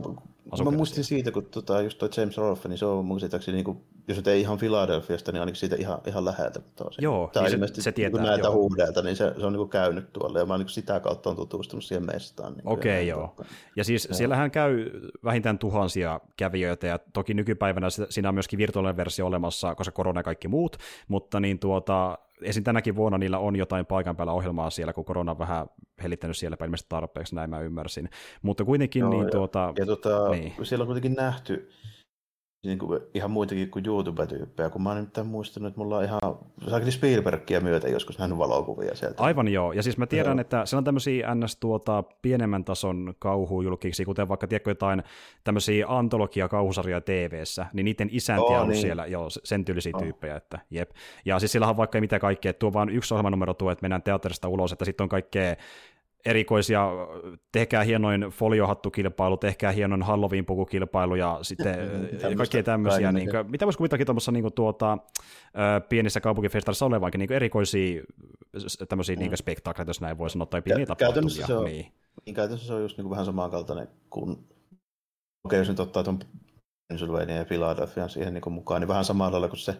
mä 0.65 0.71
muistin 0.71 1.05
siitä, 1.05 1.33
kun 1.33 1.45
tota, 1.45 1.83
just 1.83 1.99
toi 1.99 2.09
James 2.17 2.37
Rolfe, 2.37 2.69
niin 2.69 2.79
se 2.79 2.87
on 2.87 3.05
mun 3.05 3.17
käsittääkseni 3.17 3.63
niin 3.63 3.81
jos 4.09 4.17
nyt 4.17 4.27
ei 4.27 4.41
ihan 4.41 4.59
Philadelphiasta, 4.59 5.33
niin 5.33 5.41
ainakin 5.41 5.59
siitä 5.59 5.77
ihan, 5.77 5.99
ihan 6.07 6.25
läheltä. 6.25 6.61
Tosi. 6.77 7.03
Joo, 7.03 7.31
tai 7.33 7.51
niin 7.51 7.69
se, 7.69 7.83
se 7.83 7.93
tietää. 7.93 8.19
Kun 8.21 8.29
näitä 8.29 8.47
joo. 8.47 8.55
huudelta, 8.55 9.03
niin 9.03 9.17
se, 9.17 9.35
se 9.41 9.47
on 9.47 9.53
niin 9.53 9.69
käynyt 9.69 10.13
tuolla, 10.13 10.39
ja 10.39 10.47
mä 10.47 10.59
niin 10.59 10.69
sitä 10.69 11.01
kautta 11.01 11.31
on 11.31 11.37
tutustunut 11.37 11.85
siihen 11.85 12.07
mestaan. 12.07 12.53
Niin 12.53 12.69
Okei, 12.69 12.93
okay, 12.93 13.05
joo. 13.05 13.37
Ja 13.77 13.85
siis 13.85 14.05
joo. 14.05 14.15
siellähän 14.15 14.51
käy 14.51 14.91
vähintään 15.25 15.59
tuhansia 15.59 16.21
kävijöitä, 16.37 16.87
ja 16.87 16.99
toki 17.13 17.35
nykypäivänä 17.35 17.87
siinä 17.91 18.29
on 18.29 18.35
myöskin 18.35 18.59
virtuaalinen 18.59 18.97
versio 18.97 19.27
olemassa, 19.27 19.75
koska 19.75 19.93
korona 19.93 20.19
ja 20.19 20.25
kaikki 20.25 20.49
muut, 20.49 20.77
mutta 21.09 21.41
niin 21.41 21.59
tuota, 21.59 22.19
esim. 22.43 22.65
tänäkin 22.65 22.97
vuonna 22.97 23.19
niillä 23.19 23.39
on 23.39 23.57
jotain 23.57 23.87
paikan 23.87 24.17
päällä 24.17 24.33
ohjelmaa 24.33 24.71
siellä, 24.71 24.93
kun 24.93 25.05
korona 25.05 25.33
on 25.33 25.39
vähän 25.39 25.67
helittänyt 26.03 26.37
siellä 26.37 26.57
ilmeisesti 26.65 26.89
tarpeeksi, 26.89 27.35
näin 27.35 27.51
mä 27.51 27.61
ymmärsin. 27.61 28.09
Mutta 28.43 28.65
kuitenkin 28.65 29.01
Joo, 29.01 29.11
niin 29.11 29.25
ja, 29.25 29.31
tuota... 29.31 29.73
Ja 29.79 29.87
tuota, 29.87 30.29
niin. 30.29 30.53
siellä 30.63 30.83
on 30.83 30.87
kuitenkin 30.87 31.15
nähty 31.15 31.71
niin 32.67 32.79
kuin 32.79 33.01
ihan 33.15 33.31
muitakin 33.31 33.71
kuin 33.71 33.87
YouTube-tyyppejä, 33.87 34.71
kun 34.71 34.83
mä 34.83 34.89
oon 34.89 34.97
nimittäin 34.97 35.27
muistanut, 35.27 35.69
että 35.69 35.81
mulla 35.81 35.97
on 35.97 36.05
ihan 36.05 36.21
saakin 36.71 36.93
Spielbergia 36.93 37.61
myötä 37.61 37.89
joskus 37.89 38.19
nähnyt 38.19 38.39
valokuvia 38.39 38.95
sieltä. 38.95 39.23
Aivan 39.23 39.49
joo, 39.49 39.73
ja 39.73 39.83
siis 39.83 39.99
mä 39.99 40.07
tiedän, 40.07 40.37
joo. 40.37 40.41
että 40.41 40.67
siellä 40.67 40.81
on 40.81 40.85
tämmöisiä 40.85 41.35
ns. 41.35 41.57
Tuota, 41.57 42.05
pienemmän 42.23 42.65
tason 42.65 43.15
kauhujulkiksi, 43.19 44.05
kuten 44.05 44.29
vaikka 44.29 44.47
tiedätkö 44.47 44.71
jotain 44.71 45.03
tämmöisiä 45.45 45.87
antologia 45.89 46.49
kauhusarjoja 46.49 47.01
TV-ssä, 47.01 47.67
niin 47.73 47.85
niiden 47.85 48.09
isäntiä 48.13 48.57
oh, 48.57 48.63
on 48.63 48.69
niin. 48.69 48.81
siellä, 48.81 49.07
joo, 49.07 49.29
sen 49.31 49.65
tyylisiä 49.65 49.93
oh. 49.95 50.03
tyyppejä, 50.03 50.37
että 50.37 50.59
jep. 50.71 50.91
Ja 51.25 51.39
siis 51.39 51.53
sillä 51.53 51.69
on 51.69 51.77
vaikka 51.77 52.01
mitä 52.01 52.19
kaikkea, 52.19 52.51
että 52.51 52.59
tuo 52.59 52.73
vaan 52.73 52.89
yksi 52.89 53.15
ohjelmanumero 53.15 53.55
tuo, 53.55 53.71
että 53.71 53.83
mennään 53.83 54.03
teatterista 54.03 54.49
ulos, 54.49 54.73
että 54.73 54.85
sitten 54.85 55.05
on 55.05 55.09
kaikkea 55.09 55.57
erikoisia, 56.27 56.89
tehkää 57.53 57.83
hienoin 57.83 58.21
foliohattukilpailu, 58.21 59.37
tehkää 59.37 59.73
hienoin 59.73 60.03
Halloween-pukukilpailu 60.03 61.15
ja 61.15 61.39
sitten 61.43 61.77
kaikkea 62.37 62.63
tämmöisiä. 62.63 63.13
Niin 63.13 63.31
kuin, 63.31 63.51
mitä 63.51 63.67
voisi 63.67 63.77
kuvitella 63.77 64.05
tuommoissa 64.05 64.33
niin 64.33 64.53
tuota, 64.55 64.99
pienissä 65.89 66.21
kaupunkifestarissa 66.21 66.87
olevankin 66.87 67.19
niin 67.19 67.33
erikoisia 67.33 68.03
tämmöisiä 68.89 69.17
mm. 69.17 69.21
niin 69.21 69.37
spektaakleita, 69.37 69.91
jos 69.91 70.01
näin 70.01 70.19
voi 70.19 70.31
sanoa, 70.31 70.47
tai 70.47 70.63
pieniä 70.63 70.87
tapahtumia. 70.87 71.13
Käytännössä 71.13 71.47
se 71.47 71.55
on, 71.55 71.65
niin. 71.65 71.93
Niin, 72.27 72.35
käytännössä 72.35 72.67
se 72.67 72.75
on 72.75 72.83
just 72.83 72.97
niin 72.97 73.03
kuin 73.05 73.11
vähän 73.11 73.27
samankaltainen 73.27 73.89
kuin, 74.11 74.31
okei 74.31 74.49
okay, 75.45 75.59
jos 75.59 75.69
nyt 75.69 75.81
ottaa 75.81 76.05
tuon 76.05 76.19
Pennsylvania 76.89 77.37
ja 77.37 77.45
Philadelphia 77.45 78.09
siihen 78.09 78.35
niin 78.35 78.53
mukaan, 78.53 78.81
niin 78.81 78.89
vähän 78.89 79.05
samalla 79.05 79.33
lailla 79.33 79.49
kuin 79.49 79.59
se 79.59 79.77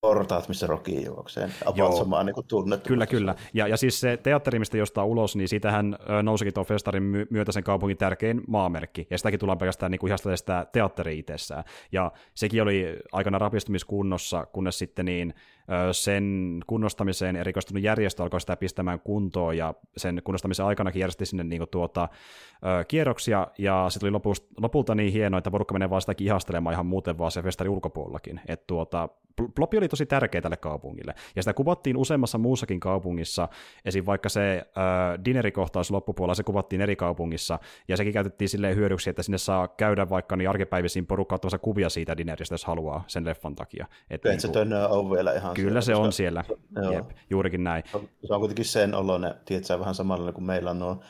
portaat, 0.00 0.48
missä 0.48 0.66
Rocky 0.66 1.00
juoksee. 1.00 1.50
About 1.66 1.96
samaa 1.96 2.24
niin 2.24 2.34
kuin 2.34 2.46
tunnettu. 2.46 2.88
Kyllä, 2.88 3.06
kyllä. 3.06 3.34
Ja, 3.54 3.68
ja 3.68 3.76
siis 3.76 4.00
se 4.00 4.16
teatteri, 4.16 4.58
mistä 4.58 4.76
jostaa 4.76 5.04
ulos, 5.04 5.36
niin 5.36 5.48
siitähän 5.48 5.96
nousikin 6.22 6.54
tuon 6.54 6.66
festarin 6.66 7.26
myötä 7.30 7.52
sen 7.52 7.64
kaupungin 7.64 7.96
tärkein 7.96 8.42
maamerkki. 8.48 9.06
Ja 9.10 9.18
sitäkin 9.18 9.40
tullaan 9.40 9.58
pelkästään 9.58 9.90
niin 9.92 9.98
kuin 9.98 10.12
sitä 10.34 10.66
teatteri 10.72 11.18
itsessään. 11.18 11.64
Ja 11.92 12.12
sekin 12.34 12.62
oli 12.62 12.96
aikana 13.12 13.38
rapistumiskunnossa, 13.38 14.46
kunnes 14.46 14.78
sitten 14.78 15.04
niin 15.04 15.34
sen 15.92 16.58
kunnostamiseen 16.66 17.36
erikoistunut 17.36 17.82
järjestö 17.82 18.22
alkoi 18.22 18.40
sitä 18.40 18.56
pistämään 18.56 19.00
kuntoon, 19.00 19.56
ja 19.56 19.74
sen 19.96 20.20
kunnostamisen 20.24 20.66
aikanakin 20.66 21.00
järjesti 21.00 21.26
sinne 21.26 21.44
niin 21.44 21.60
kuin 21.60 21.70
tuota, 21.70 22.08
kierroksia, 22.88 23.46
ja 23.58 23.86
se 23.88 24.00
tuli 24.00 24.12
lopulta 24.60 24.94
niin 24.94 25.12
hienoa, 25.12 25.38
että 25.38 25.50
porukka 25.50 25.72
menee 25.72 25.90
vaan 25.90 26.00
sitäkin 26.00 26.26
ihastelemaan 26.26 26.72
ihan 26.72 26.86
muuten 26.86 27.18
vaan 27.18 27.30
se 27.30 27.42
festari 27.42 27.68
ulkopuolellakin. 27.70 28.40
Että 28.48 28.64
tuota, 28.66 29.08
Plopi 29.54 29.78
oli 29.78 29.88
tosi 29.88 30.06
tärkeä 30.06 30.40
tälle 30.40 30.56
kaupungille, 30.56 31.14
ja 31.36 31.42
sitä 31.42 31.54
kuvattiin 31.54 31.96
useammassa 31.96 32.38
muussakin 32.38 32.80
kaupungissa, 32.80 33.48
esim. 33.84 34.06
vaikka 34.06 34.28
se 34.28 34.56
äh, 34.56 35.24
dinerikohtaus 35.24 35.90
loppupuolella, 35.90 36.34
se 36.34 36.42
kuvattiin 36.42 36.80
eri 36.80 36.96
kaupungissa, 36.96 37.58
ja 37.88 37.96
sekin 37.96 38.12
käytettiin 38.12 38.48
silleen 38.48 38.76
hyödyksi, 38.76 39.10
että 39.10 39.22
sinne 39.22 39.38
saa 39.38 39.68
käydä 39.68 40.08
vaikka 40.08 40.36
niin 40.36 40.50
arkipäivisiin 40.50 41.06
porukkaa 41.06 41.38
kuvia 41.60 41.88
siitä 41.88 42.16
dineristä, 42.16 42.52
jos 42.52 42.64
haluaa 42.64 43.04
sen 43.06 43.24
leffan 43.24 43.54
takia. 43.54 43.86
Et 44.10 44.24
niin 44.24 44.38
kuin... 44.42 44.54
se 44.54 44.86
on 44.88 45.10
vielä 45.10 45.32
ihan 45.32 45.54
Kyllä 45.56 45.80
siellä, 45.80 46.00
se 46.00 46.06
on 46.06 46.12
siellä, 46.12 46.44
joo. 46.82 46.92
Jep, 46.92 47.10
juurikin 47.30 47.64
näin. 47.64 47.82
Se 48.26 48.34
on 48.34 48.40
kuitenkin 48.40 48.64
sen 48.64 48.94
oloinen, 48.94 49.34
tiedätkö, 49.44 49.78
vähän 49.78 49.94
samalla 49.94 50.32
kuin 50.32 50.44
meillä 50.44 50.70
on 50.70 50.78
nuo 50.78 51.02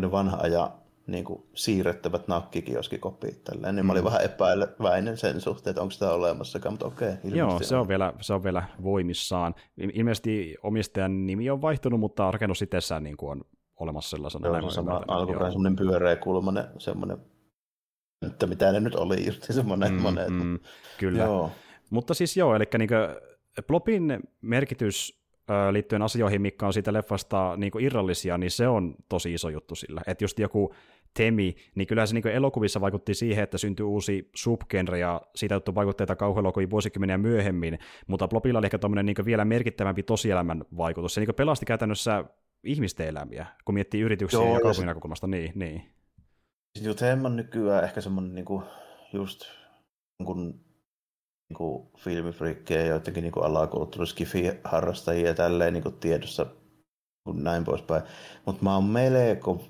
ne 0.00 0.10
vanha 0.10 0.38
ajan 0.42 0.70
niin 1.06 1.24
kuin 1.24 1.42
siirrettävät 1.54 2.28
nakkikioskikopit. 2.28 3.44
Tälleen, 3.44 3.76
niin 3.76 3.86
mä 3.86 3.92
olin 3.92 4.02
mm. 4.02 4.04
vähän 4.04 4.24
epäileväinen 4.24 5.16
sen 5.16 5.40
suhteen, 5.40 5.70
että 5.70 5.82
onko 5.82 5.90
sitä 5.90 6.10
olemassakaan, 6.10 6.72
mutta 6.72 6.86
okei. 6.86 7.12
Joo, 7.24 7.58
se 7.62 7.76
on, 7.76 7.88
vielä, 7.88 8.12
se 8.20 8.34
on 8.34 8.44
vielä 8.44 8.62
voimissaan. 8.82 9.54
Ilmeisesti 9.92 10.56
omistajan 10.62 11.26
nimi 11.26 11.50
on 11.50 11.62
vaihtunut, 11.62 12.00
mutta 12.00 12.30
rakennus 12.30 12.62
itsessään 12.62 13.04
niin 13.04 13.16
kuin 13.16 13.30
on 13.30 13.44
olemassa 13.80 14.10
sellaisena. 14.10 14.48
Joo, 14.48 14.60
se 14.60 14.66
on 14.66 14.72
sama 14.72 15.00
alkuperäinen 15.08 15.52
semmoinen 15.52 15.76
pyöreä 15.76 16.16
kulmanen, 16.16 16.64
semmoinen, 16.78 17.18
että 18.26 18.46
mitä 18.46 18.72
ne 18.72 18.80
nyt 18.80 18.94
oli, 18.94 19.26
just 19.26 19.42
semmoinen 19.42 19.92
mm, 19.92 20.00
monet. 20.00 20.28
Mm, 20.28 20.58
kyllä. 20.98 21.24
Joo. 21.24 21.50
Mutta 21.90 22.14
siis 22.14 22.36
joo, 22.36 22.54
eli 22.54 22.64
niin 22.78 22.90
Plopin 23.66 24.18
merkitys 24.40 25.24
liittyen 25.70 26.02
asioihin, 26.02 26.42
mikä 26.42 26.66
on 26.66 26.72
siitä 26.72 26.92
leffasta 26.92 27.54
niin 27.56 27.72
irrallisia, 27.80 28.38
niin 28.38 28.50
se 28.50 28.68
on 28.68 28.94
tosi 29.08 29.34
iso 29.34 29.48
juttu 29.48 29.74
sillä. 29.74 30.00
Että 30.06 30.24
just 30.24 30.38
joku 30.38 30.74
Temi, 31.14 31.56
niin 31.74 31.86
kyllä 31.86 32.06
se 32.06 32.14
niin 32.14 32.26
elokuvissa 32.26 32.80
vaikutti 32.80 33.14
siihen, 33.14 33.44
että 33.44 33.58
syntyi 33.58 33.84
uusi 33.84 34.30
subgenre 34.36 34.98
ja 34.98 35.22
siitä 35.34 35.54
juttu 35.54 35.74
vaikutteita 35.74 36.16
kauhuelokuvia 36.16 36.70
vuosikymmeniä 36.70 37.18
myöhemmin, 37.18 37.78
mutta 38.06 38.28
Plopilla 38.28 38.58
oli 38.58 38.66
ehkä 38.66 38.78
niin 39.02 39.16
vielä 39.24 39.44
merkittävämpi 39.44 40.02
tosielämän 40.02 40.64
vaikutus. 40.76 41.14
Se 41.14 41.20
niin 41.20 41.34
pelasti 41.34 41.66
käytännössä 41.66 42.24
ihmisten 42.64 43.08
elämiä, 43.08 43.46
kun 43.64 43.74
miettii 43.74 44.00
yrityksiä 44.00 44.40
Joo, 44.40 44.54
ja 44.54 44.60
kaupungin 44.60 44.86
näkökulmasta. 44.86 45.26
Niin, 45.26 45.52
niin. 45.54 45.82
Sitten 46.78 47.26
on 47.26 47.36
nykyään 47.36 47.84
ehkä 47.84 48.00
semmoinen 48.00 48.34
niin 48.34 48.44
kuin 48.44 48.64
just 49.12 49.40
kun 50.24 50.60
niin 51.48 51.88
filmifriikkejä, 51.98 52.86
joidenkin 52.86 53.22
niin 53.22 53.44
alakulttuuriskifi-harrastajia 53.44 55.26
ja 55.26 55.34
tälleen 55.34 55.72
niin 55.72 55.82
kuin 55.82 55.94
tiedossa 55.94 56.46
kuin 57.24 57.44
näin 57.44 57.64
poispäin. 57.64 58.02
Mutta 58.46 58.62
mä 58.62 58.74
oon 58.74 58.84
melko 58.84 59.64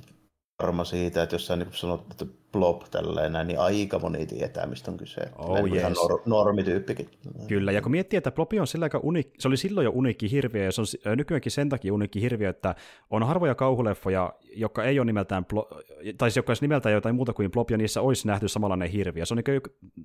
varma 0.62 0.84
siitä, 0.84 1.22
että 1.22 1.34
jos 1.34 1.46
sä 1.46 1.57
niin 1.57 1.68
sanot, 1.72 2.07
että 2.11 2.26
blob 2.52 2.82
tälleen 2.90 3.32
näin, 3.32 3.46
niin 3.46 3.61
aika 3.61 3.98
moni 3.98 4.26
tietää, 4.26 4.66
mistä 4.66 4.90
on 4.90 4.96
kyse. 4.96 5.20
Oh, 5.38 5.72
yes. 5.72 5.82
nor- 5.82 6.22
normityyppikin. 6.26 7.11
Kyllä, 7.48 7.72
ja 7.72 7.82
kun 7.82 7.90
miettii, 7.90 8.16
että 8.16 8.30
blobi 8.30 8.61
on 8.61 8.66
sillä 8.66 8.84
aika 8.84 8.98
unik- 8.98 9.34
se 9.38 9.48
oli 9.48 9.57
silloin 9.57 9.84
jo 9.84 9.90
uniikki 9.94 10.30
hirviö, 10.30 10.64
ja 10.64 10.72
se 10.72 10.80
on 10.80 10.86
nykyäänkin 11.16 11.52
sen 11.52 11.68
takia 11.68 11.94
uniikki 11.94 12.20
hirviö, 12.20 12.48
että 12.48 12.74
on 13.11 13.22
harvoja 13.22 13.55
kauhuleffoja, 13.55 14.34
jotka 14.57 14.84
ei 14.84 14.98
ole 14.98 15.07
nimeltään, 15.07 15.46
blo- 15.55 15.82
tai 16.18 16.30
siis 16.30 16.36
jotka 16.36 16.50
olisi 16.50 16.64
nimeltään 16.64 16.92
jotain 16.92 17.14
muuta 17.14 17.32
kuin 17.32 17.50
blob, 17.50 17.70
ja 17.70 17.76
niissä 17.76 18.00
olisi 18.00 18.26
nähty 18.26 18.48
samanlainen 18.48 18.88
hirviö. 18.88 19.26
Se 19.26 19.34
on 19.34 19.42
niin 19.46 19.61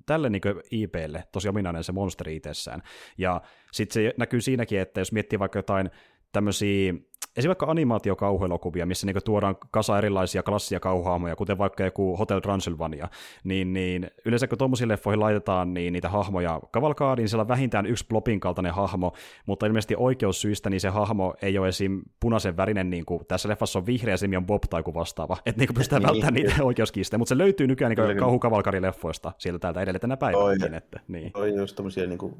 tälle 0.06 0.30
niin 0.30 0.42
IPlle 0.70 1.24
tosi 1.32 1.48
ominainen 1.48 1.84
se 1.84 1.92
monsteri 1.92 2.36
itsessään. 2.36 2.82
Ja 3.18 3.42
sitten 3.72 3.94
se 3.94 4.14
näkyy 4.18 4.40
siinäkin, 4.40 4.80
että 4.80 5.00
jos 5.00 5.12
miettii 5.12 5.38
vaikka 5.38 5.58
jotain 5.58 5.90
tämmöisiä 6.32 6.94
esimerkiksi 7.36 7.48
vaikka 7.48 7.66
animaatiokauhuelokuvia, 7.66 8.86
missä 8.86 9.06
niinku 9.06 9.20
tuodaan 9.24 9.56
kasa 9.70 9.98
erilaisia 9.98 10.42
klassia 10.42 10.80
kauhahmoja, 10.80 11.36
kuten 11.36 11.58
vaikka 11.58 11.84
joku 11.84 12.16
Hotel 12.16 12.40
Transylvania, 12.40 13.08
niin, 13.44 13.72
niin 13.72 14.10
yleensä 14.24 14.46
kun 14.46 14.58
tuommoisiin 14.58 14.88
leffoihin 14.88 15.20
laitetaan 15.20 15.74
niin 15.74 15.92
niitä 15.92 16.08
hahmoja 16.08 16.60
kavalkaadiin, 16.70 17.22
niin 17.22 17.28
siellä 17.28 17.42
on 17.42 17.48
vähintään 17.48 17.86
yksi 17.86 18.06
plopin 18.08 18.40
kaltainen 18.40 18.74
hahmo, 18.74 19.12
mutta 19.46 19.66
ilmeisesti 19.66 19.94
oikeussyistä 19.98 20.70
niin 20.70 20.80
se 20.80 20.88
hahmo 20.88 21.34
ei 21.42 21.58
ole 21.58 21.68
esim. 21.68 22.02
punaisen 22.20 22.56
värinen, 22.56 22.90
niin 22.90 23.04
kuin 23.04 23.26
tässä 23.26 23.48
leffassa 23.48 23.78
on 23.78 23.86
vihreä, 23.86 24.16
se 24.16 24.28
on 24.36 24.46
Bob 24.46 24.62
tai 24.70 24.82
vastaava, 24.94 25.36
että 25.46 25.58
niin 25.60 25.74
pystytään 25.74 26.02
niin, 26.02 26.08
välttämään 26.08 26.34
niitä 26.34 26.64
oikeuskiistejä, 26.64 27.18
mutta 27.18 27.28
se 27.28 27.38
löytyy 27.38 27.66
nykyään 27.66 27.94
niin 27.96 28.16
kauhukavalkarileffoista 28.18 29.32
sieltä 29.38 29.58
täältä 29.58 29.80
edelleen 29.80 30.00
tänä 30.00 30.16
päivänä. 30.16 30.76
Että, 30.76 31.00
niin. 31.08 31.30
On 31.34 31.54
just 31.54 31.76
tämmöisiä 31.76 32.06
niin 32.06 32.18
kuin 32.18 32.34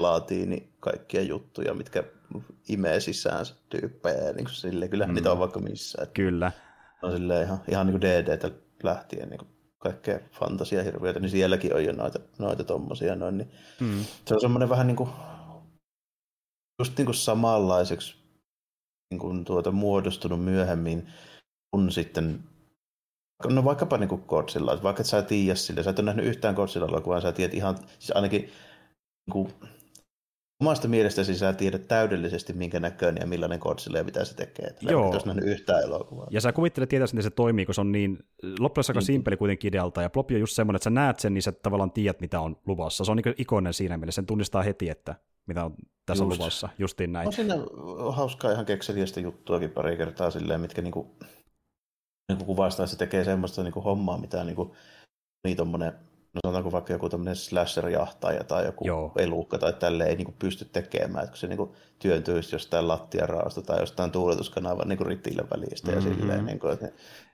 laatiini 0.00 0.68
kaikkia 0.80 1.22
juttuja, 1.22 1.74
mitkä 1.74 2.04
imee 2.68 3.00
sisään 3.00 3.46
tyyppejä. 3.68 4.32
Niin 4.32 4.44
kuin 4.44 4.54
sille, 4.54 4.88
kyllähän 4.88 5.14
mm. 5.14 5.14
niitä 5.14 5.32
on 5.32 5.38
vaikka 5.38 5.60
missä. 5.60 6.02
Että 6.02 6.12
Kyllä. 6.12 6.52
On 7.02 7.12
silleen 7.12 7.46
ihan, 7.46 7.60
ihan 7.68 7.86
niin 7.86 8.00
kuin 8.00 8.10
DDtä 8.10 8.50
lähtien 8.82 9.28
niin 9.28 9.38
kuin 9.38 9.48
kaikkea 9.78 10.18
fantasiahirviöitä, 10.32 11.20
niin 11.20 11.30
sielläkin 11.30 11.74
on 11.74 11.84
jo 11.84 11.92
noita, 11.92 12.18
noita 12.38 12.64
tommosia. 12.64 13.16
Noin, 13.16 13.38
niin 13.38 13.50
mm. 13.80 14.04
Se 14.28 14.34
on 14.34 14.40
semmoinen 14.40 14.68
vähän 14.68 14.86
niin 14.86 14.96
kuin, 14.96 15.10
just 16.78 16.98
niin 16.98 17.06
kuin 17.06 17.14
samanlaiseksi 17.14 18.16
niin 19.10 19.18
kuin 19.18 19.44
tuota, 19.44 19.70
muodostunut 19.70 20.44
myöhemmin, 20.44 21.06
kun 21.70 21.92
sitten 21.92 22.44
No 23.48 23.64
vaikkapa 23.64 23.98
niin 23.98 24.22
Godzilla, 24.26 24.82
vaikka 24.82 25.00
et 25.00 25.06
sä 25.06 25.22
tiedä 25.22 25.54
sille, 25.54 25.82
sä 25.82 25.90
et 25.90 25.98
ole 25.98 26.06
nähnyt 26.06 26.26
yhtään 26.26 26.54
Godzilla-elokuvaa, 26.54 27.20
sä 27.20 27.32
tiedät 27.32 27.54
ihan, 27.54 27.78
siis 27.98 28.12
ainakin 28.14 28.40
niin 28.40 29.32
kuin, 29.32 29.54
omasta 30.60 30.88
mielestäsi 30.88 31.34
sä 31.34 31.52
tiedät 31.52 31.88
täydellisesti, 31.88 32.52
minkä 32.52 32.80
näköinen 32.80 33.20
ja 33.20 33.26
millainen 33.26 33.58
Godzilla 33.58 33.98
ja 33.98 34.04
mitä 34.04 34.24
se 34.24 34.34
tekee. 34.34 34.66
Että 34.66 34.92
Joo. 34.92 35.14
Jos 35.14 35.26
nähnyt 35.26 35.44
yhtään 35.44 35.82
elokuvaa. 35.82 36.26
Ja 36.30 36.40
sä 36.40 36.52
kuvittelet 36.52 36.88
tietää, 36.88 37.06
miten 37.12 37.22
se 37.22 37.30
toimii, 37.30 37.66
kun 37.66 37.74
se 37.74 37.80
on 37.80 37.92
niin 37.92 38.18
loppujen 38.58 38.84
aika 38.88 39.00
mm. 39.00 39.04
simpeli 39.04 39.36
kuitenkin 39.36 39.68
idealta. 39.68 40.02
Ja 40.02 40.10
Plopi 40.10 40.34
on 40.34 40.40
just 40.40 40.52
semmoinen, 40.52 40.76
että 40.76 40.84
sä 40.84 40.90
näet 40.90 41.20
sen, 41.20 41.34
niin 41.34 41.42
sä 41.42 41.52
tavallaan 41.52 41.92
tiedät, 41.92 42.20
mitä 42.20 42.40
on 42.40 42.56
luvassa. 42.66 43.04
Se 43.04 43.10
on 43.10 43.16
niin 43.16 43.34
ikoinen 43.38 43.74
siinä 43.74 43.96
mielessä, 43.96 44.16
sen 44.16 44.26
tunnistaa 44.26 44.62
heti, 44.62 44.90
että 44.90 45.14
mitä 45.46 45.64
on 45.64 45.74
tässä 46.06 46.24
just. 46.24 46.38
luvassa. 46.38 46.68
Justiin 46.78 47.12
näin. 47.12 47.26
On 47.26 47.32
siinä 47.32 47.54
hauskaa 48.10 48.52
ihan 48.52 48.66
kekseliästä 48.66 49.20
juttuakin 49.20 49.70
pari 49.70 49.96
kertaa 49.96 50.30
silleen, 50.30 50.60
mitkä 50.60 50.82
niinku, 50.82 51.16
niinku 52.28 52.44
kuvastaa, 52.44 52.84
että 52.84 52.92
se 52.92 52.98
tekee 52.98 53.24
semmoista 53.24 53.62
niinku 53.62 53.80
hommaa, 53.80 54.18
mitä 54.18 54.44
niinku, 54.44 54.74
niin 55.44 55.56
tommonen 55.56 55.92
no 56.34 56.40
sanotaanko 56.44 56.72
vaikka 56.72 56.92
joku 56.92 57.08
tämmöinen 57.08 57.36
slasher-jahtaaja 57.36 58.44
tai 58.44 58.64
joku 58.64 58.86
Joo. 58.86 59.12
elukka 59.16 59.58
tai 59.58 59.72
tälle 59.72 60.04
ei 60.04 60.16
niin 60.16 60.34
pysty 60.38 60.64
tekemään, 60.64 61.24
että 61.24 61.32
kun 61.32 61.38
se 61.38 61.46
niin 61.46 61.68
työntyisi 61.98 62.54
jostain 62.54 62.88
lattiaraasta 62.88 63.62
tai 63.62 63.80
jostain 63.80 64.10
tuuletuskanavan 64.10 64.88
niin 64.88 65.06
ritille 65.06 65.44
välistä 65.50 65.92
mm-hmm. 65.92 66.10
ja 66.10 66.16
silleen, 66.16 66.46
niin 66.46 66.58
kuin, 66.58 66.72
että 66.72 66.88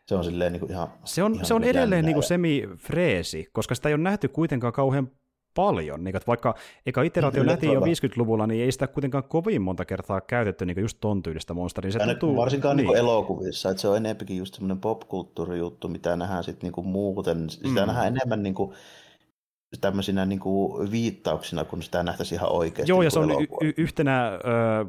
se 0.07 0.15
on 0.15 0.25
silleen 0.25 0.53
niin 0.53 0.61
kuin 0.61 0.71
ihan 0.73 0.89
Se 1.05 1.23
on, 1.23 1.35
ihan 1.35 1.47
se 1.47 1.55
on 1.55 1.65
edelleen 1.65 2.05
niin 2.05 2.15
kuin 2.15 2.25
semi-freesi, 2.25 3.47
koska 3.53 3.75
sitä 3.75 3.89
ei 3.89 3.95
ole 3.95 4.03
nähty 4.03 4.29
kuitenkaan 4.29 4.73
kauhean 4.73 5.11
paljon. 5.55 6.05
Niin, 6.05 6.17
että 6.17 6.27
vaikka 6.27 6.55
eka 6.87 7.03
iteraatio 7.03 7.43
nähtiin 7.43 7.73
jo 7.73 7.81
50-luvulla, 7.81 8.47
niin 8.47 8.65
ei 8.65 8.73
sitä 8.73 8.87
kuitenkaan 8.87 9.25
kovin 9.25 9.63
monta 9.63 9.85
kertaa 9.85 10.21
käytetty 10.21 10.67
niin 10.67 10.81
just 10.81 10.99
ton 11.01 11.23
tyylistä 11.23 11.55
monsteria. 11.55 11.93
Se 11.93 11.99
tuntuu, 11.99 12.37
varsinkaan 12.37 12.77
niin. 12.77 12.87
Niin 12.87 12.97
elokuvissa, 12.97 13.71
että 13.71 13.81
se 13.81 13.89
on 13.89 13.97
enemmänkin 13.97 14.37
just 14.37 14.55
semmoinen 14.55 14.81
popkulttuurijuttu, 14.81 15.89
mitä 15.89 16.17
nähdään 16.17 16.45
sitten 16.45 16.73
niin 16.77 16.87
muuten. 16.87 17.51
Sitä 17.51 17.69
mm. 17.69 17.87
nähdään 17.87 18.07
enemmän 18.07 18.43
niin 18.43 18.55
kuin 18.55 18.75
tämmöisinä 19.81 20.27
niin 20.27 20.41
kuin 20.41 20.91
viittauksina, 20.91 21.65
kun 21.65 21.83
sitä 21.83 22.03
nähtäisiin 22.03 22.39
ihan 22.39 22.53
oikeasti. 22.53 22.93
Joo, 22.93 23.03
ja 23.03 23.07
niin 23.07 23.11
se 23.11 23.19
on 23.19 23.43
y- 23.43 23.69
y- 23.69 23.75
yhtenä 23.77 24.29
ö, 24.29 24.39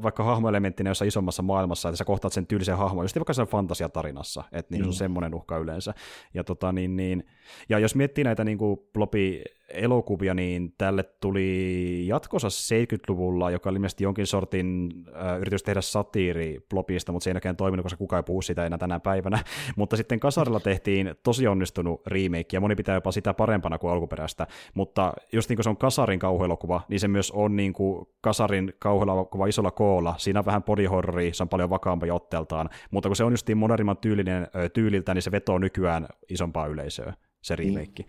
vaikka 0.04 0.24
hahmoelementtinä 0.24 0.90
jossain 0.90 1.08
isommassa 1.08 1.42
maailmassa, 1.42 1.90
että 1.90 1.98
sä 1.98 2.06
kohtaat 2.06 2.34
sen 2.34 2.48
tyylisen 2.48 2.78
hahmon, 2.78 3.06
just 3.06 3.16
vaikka 3.16 3.34
sen 3.34 3.48
fantasiatarinassa, 3.48 4.44
että 4.52 4.74
niin 4.74 4.82
mm. 4.82 4.84
se 4.84 4.88
on 4.88 4.94
semmoinen 4.94 5.34
uhka 5.34 5.58
yleensä. 5.58 5.94
Ja, 6.34 6.44
tota, 6.44 6.72
niin, 6.72 6.96
niin, 6.96 7.24
ja 7.70 7.80
jos 7.80 7.96
miettii 7.96 8.24
näitä 8.24 8.44
niin 8.44 8.58
kuin 8.58 8.80
Blobi 8.94 9.44
elokuvia, 9.74 10.34
niin 10.34 10.74
tälle 10.78 11.04
tuli 11.04 12.08
jatkossa 12.08 12.48
70-luvulla, 12.48 13.52
joka 13.52 13.70
oli 13.70 13.76
ilmeisesti 13.76 14.04
jonkin 14.04 14.28
sortin 14.28 14.92
äh, 15.16 15.40
yritys 15.40 15.64
tehdä 15.64 15.82
satiiri 15.82 16.66
Blobista, 16.70 17.12
mutta 17.12 17.24
se 17.24 17.30
ei 17.30 17.34
näkään 17.34 17.56
toiminut, 17.56 17.84
koska 17.84 17.98
kukaan 17.98 18.20
ei 18.20 18.24
puhu 18.24 18.42
sitä 18.42 18.66
enää 18.66 18.78
tänä 18.78 19.00
päivänä. 19.00 19.40
mutta 19.76 19.98
sitten 19.98 20.20
Kasarilla 20.20 20.60
tehtiin 20.60 21.16
tosi 21.24 21.48
onnistunut 21.48 22.02
remake, 22.08 22.48
ja 22.54 22.62
moni 22.62 22.76
pitää 22.76 22.96
jopa 22.96 23.12
sitä 23.12 23.34
parempana 23.34 23.78
kuin 23.78 23.94
alkuperäistä. 23.94 24.48
Mutta 24.74 25.14
just 25.34 25.50
niin 25.50 25.58
kuin 25.58 25.64
se 25.64 25.70
on 25.70 25.78
Kasarin 25.78 26.20
kauhuelokuva, 26.20 26.82
niin 26.90 27.00
se 27.00 27.08
myös 27.08 27.32
on 27.32 27.56
niin 27.56 27.74
kuin 27.74 28.08
Kasarin 28.22 28.74
kauhuelokuva 28.80 29.48
isolla 29.48 29.72
koolla. 29.72 30.16
Siinä 30.18 30.40
on 30.40 30.46
vähän 30.46 30.64
body 30.64 30.86
horrori, 30.86 31.34
se 31.34 31.44
on 31.44 31.50
paljon 31.50 31.70
vakaampi 31.70 32.12
otteltaan, 32.12 32.70
mutta 32.92 33.10
kun 33.10 33.16
se 33.16 33.24
on 33.24 33.34
justiin 33.34 33.58
modernimman 33.58 33.98
tyylinen, 33.98 34.48
tyyliltä, 34.74 35.14
niin 35.14 35.22
se 35.22 35.32
vetoo 35.32 35.58
nykyään 35.58 36.08
isompaa 36.30 36.68
yleisöä, 36.68 37.14
se 37.42 37.56
remake. 37.56 37.92
Niin. 37.98 38.08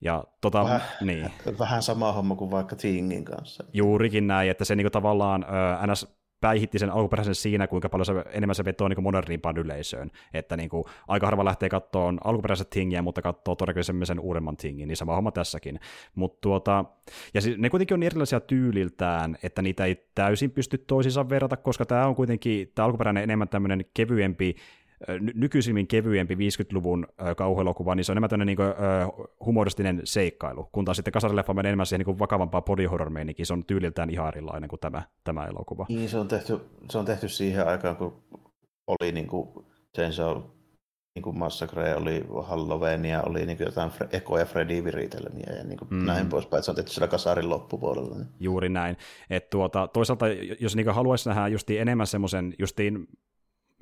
Ja 0.00 0.24
tota, 0.40 0.64
vähän, 0.64 0.80
niin. 1.00 1.30
vähän 1.58 1.82
sama 1.82 2.12
homma 2.12 2.36
kuin 2.36 2.50
vaikka 2.50 2.76
Tingin 2.76 3.24
kanssa. 3.24 3.64
Juurikin 3.72 4.26
näin, 4.26 4.50
että 4.50 4.64
se 4.64 4.76
niinku 4.76 4.90
tavallaan 4.90 5.44
ö, 5.44 5.86
NS 5.86 6.20
päihitti 6.40 6.78
sen 6.78 6.90
alkuperäisen 6.90 7.34
siinä, 7.34 7.66
kuinka 7.66 7.88
paljon 7.88 8.06
se, 8.06 8.12
enemmän 8.32 8.54
se 8.54 8.64
vetoo 8.64 8.88
niin 8.88 9.02
modernimpaan 9.02 9.56
yleisöön. 9.56 10.10
Että 10.34 10.56
niin 10.56 10.68
kuin, 10.68 10.84
aika 11.08 11.26
harva 11.26 11.44
lähtee 11.44 11.68
kattoon 11.68 12.18
alkuperäiset 12.24 12.70
tingiä, 12.70 13.02
mutta 13.02 13.22
katsoo 13.22 13.54
todennäköisesti 13.54 14.06
sen 14.06 14.20
uudemman 14.20 14.56
tingin, 14.56 14.88
niin 14.88 14.96
sama 14.96 15.14
homma 15.14 15.32
tässäkin. 15.32 15.80
Mut 16.14 16.40
tuota, 16.40 16.84
ja 17.34 17.40
siis, 17.40 17.58
ne 17.58 17.70
kuitenkin 17.70 17.94
on 17.94 18.02
erilaisia 18.02 18.40
tyyliltään, 18.40 19.36
että 19.42 19.62
niitä 19.62 19.84
ei 19.84 20.08
täysin 20.14 20.50
pysty 20.50 20.78
toisiinsa 20.78 21.28
verrata, 21.28 21.56
koska 21.56 21.86
tämä 21.86 22.06
on 22.06 22.14
kuitenkin, 22.14 22.72
tämä 22.74 22.86
alkuperäinen 22.86 23.22
enemmän 23.22 23.48
tämmöinen 23.48 23.84
kevyempi 23.94 24.56
nykyisimmin 25.34 25.86
kevyempi 25.86 26.34
50-luvun 26.34 27.06
kauhuelokuva, 27.36 27.94
niin 27.94 28.04
se 28.04 28.12
on 28.12 28.14
enemmän 28.14 28.30
tämmöinen 28.30 28.56
niin 28.56 28.68
humoristinen 29.46 30.00
seikkailu, 30.04 30.68
kun 30.72 30.84
taas 30.84 30.96
sitten 30.96 31.12
kasarileffa 31.12 31.54
menee 31.54 31.70
enemmän 31.70 31.86
siihen 31.86 32.06
niin 32.06 32.18
vakavampaa 32.18 32.62
body 32.62 32.86
horror 32.86 33.10
meininkiin, 33.10 33.46
se 33.46 33.52
on 33.52 33.64
tyyliltään 33.64 34.10
ihan 34.10 34.28
erilainen 34.28 34.68
kuin 34.68 34.80
tämä, 34.80 35.02
tämä 35.24 35.46
elokuva. 35.46 35.86
Niin, 35.88 36.08
se 36.08 36.18
on 36.18 36.28
tehty, 36.28 36.60
se 36.90 36.98
on 36.98 37.04
tehty 37.04 37.28
siihen 37.28 37.68
aikaan, 37.68 37.96
kun 37.96 38.22
oli 38.86 39.12
niin 39.12 39.26
kuin 39.26 39.48
Chainsaw 39.96 40.42
niin 41.14 41.22
kuin 41.22 41.38
Massacre, 41.38 41.96
oli 41.96 42.24
Halloweenia, 42.42 43.22
oli 43.22 43.46
niin 43.46 43.56
kuin 43.56 43.64
jotain 43.64 43.90
Eko 44.12 44.38
ja 44.38 44.44
Freddy 44.44 44.84
viritelmiä 44.84 45.52
ja 45.58 45.64
niin 45.64 45.78
kuin 45.78 45.88
mm. 45.90 46.06
näin 46.06 46.28
poispäin. 46.28 46.62
Se 46.62 46.70
on 46.70 46.74
tehty 46.74 46.90
siellä 46.90 47.08
kasarin 47.08 47.50
loppupuolella. 47.50 48.16
Niin. 48.16 48.28
Juuri 48.40 48.68
näin. 48.68 48.96
Et 49.30 49.50
tuota, 49.50 49.88
toisaalta, 49.88 50.26
jos 50.60 50.76
niin 50.76 50.90
haluaisi 50.90 51.28
nähdä 51.28 51.48
justiin 51.48 51.80
enemmän 51.80 52.06
semmoisen 52.06 52.54
justiin 52.58 53.08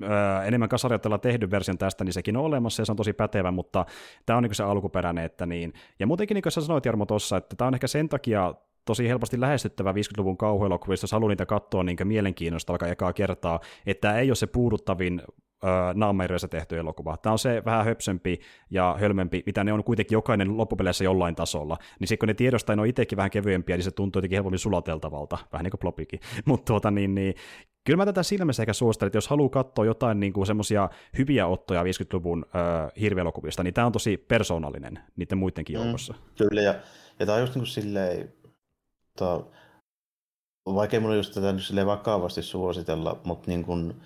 öö, 0.03 0.43
enemmän 0.43 0.69
kasariotella 0.69 1.17
tehdyn 1.17 1.51
version 1.51 1.77
tästä, 1.77 2.03
niin 2.03 2.13
sekin 2.13 2.37
on 2.37 2.43
olemassa 2.43 2.81
ja 2.81 2.85
se 2.85 2.91
on 2.91 2.95
tosi 2.95 3.13
pätevä, 3.13 3.51
mutta 3.51 3.85
tämä 4.25 4.37
on 4.37 4.43
niin 4.43 4.55
se 4.55 4.63
alkuperäinen, 4.63 5.25
että 5.25 5.45
niin. 5.45 5.73
Ja 5.99 6.07
muutenkin, 6.07 6.35
niin 6.35 6.43
kuin 6.43 6.51
sä 6.51 6.61
sanoit 6.61 6.85
Jarmo 6.85 7.05
tuossa, 7.05 7.37
että 7.37 7.55
tämä 7.55 7.67
on 7.67 7.73
ehkä 7.73 7.87
sen 7.87 8.09
takia 8.09 8.53
tosi 8.85 9.07
helposti 9.07 9.41
lähestyttävä 9.41 9.91
50-luvun 9.91 10.37
kauhuelokuvista, 10.37 11.03
jos 11.03 11.11
haluaa 11.11 11.29
niitä 11.29 11.45
katsoa 11.45 11.83
niin 11.83 11.97
mielenkiinnosta 12.03 12.73
alkaa 12.73 12.89
ekaa 12.89 13.13
kertaa, 13.13 13.59
että 13.85 14.19
ei 14.19 14.29
ole 14.29 14.35
se 14.35 14.47
puuduttavin 14.47 15.21
naammeiriössä 15.93 16.47
tehty 16.47 16.79
elokuva. 16.79 17.17
Tämä 17.17 17.31
on 17.31 17.39
se 17.39 17.61
vähän 17.65 17.85
höpsempi 17.85 18.39
ja 18.69 18.95
hölmempi, 18.99 19.43
mitä 19.45 19.63
ne 19.63 19.73
on 19.73 19.83
kuitenkin 19.83 20.15
jokainen 20.15 20.57
loppupeleissä 20.57 21.03
jollain 21.03 21.35
tasolla. 21.35 21.77
Niin 21.99 22.07
sitten 22.07 22.19
kun 22.19 22.27
ne 22.27 22.33
tiedostaa, 22.33 22.75
ne 22.75 22.81
on 22.81 22.87
itsekin 22.87 23.17
vähän 23.17 23.31
kevyempiä, 23.31 23.77
niin 23.77 23.83
se 23.83 23.91
tuntuu 23.91 24.19
jotenkin 24.19 24.37
helpommin 24.37 24.59
sulateltavalta, 24.59 25.37
vähän 25.51 25.63
niin 25.63 25.71
kuin 25.71 25.79
Plopikin. 25.79 26.19
Mutta 26.45 26.65
tuota, 26.65 26.91
niin, 26.91 27.15
niin, 27.15 27.33
kyllä 27.89 27.97
mä 27.97 28.05
tätä 28.05 28.23
silmässä 28.23 28.63
ehkä 28.63 28.73
suosittelen, 28.73 29.07
että 29.07 29.17
jos 29.17 29.27
haluaa 29.27 29.49
katsoa 29.49 29.85
jotain 29.85 30.19
niin 30.19 30.33
kuin 30.33 30.47
semmoisia 30.47 30.89
hyviä 31.17 31.47
ottoja 31.47 31.83
50-luvun 31.83 32.45
äh, 32.55 32.91
hirvielokuvista, 32.99 33.63
niin 33.63 33.73
tämä 33.73 33.87
on 33.87 33.91
tosi 33.91 34.17
persoonallinen 34.17 34.99
niiden 35.15 35.37
muidenkin 35.37 35.77
mm, 35.77 35.83
joukossa. 35.83 36.13
Mm, 36.13 36.47
kyllä, 36.47 36.61
ja, 36.61 36.75
ja 37.19 37.25
tämä 37.25 37.35
on 37.35 37.41
just 37.41 37.55
niin 37.55 37.61
kuin 37.61 37.67
silleen, 37.67 38.33
to, 39.17 39.51
vaikea 40.65 40.99
mun 40.99 41.15
just 41.15 41.33
tätä 41.33 41.51
nyt 41.51 41.85
vakavasti 41.85 42.41
suositella, 42.41 43.21
mutta 43.23 43.51
niin 43.51 43.63
kuin, 43.63 44.01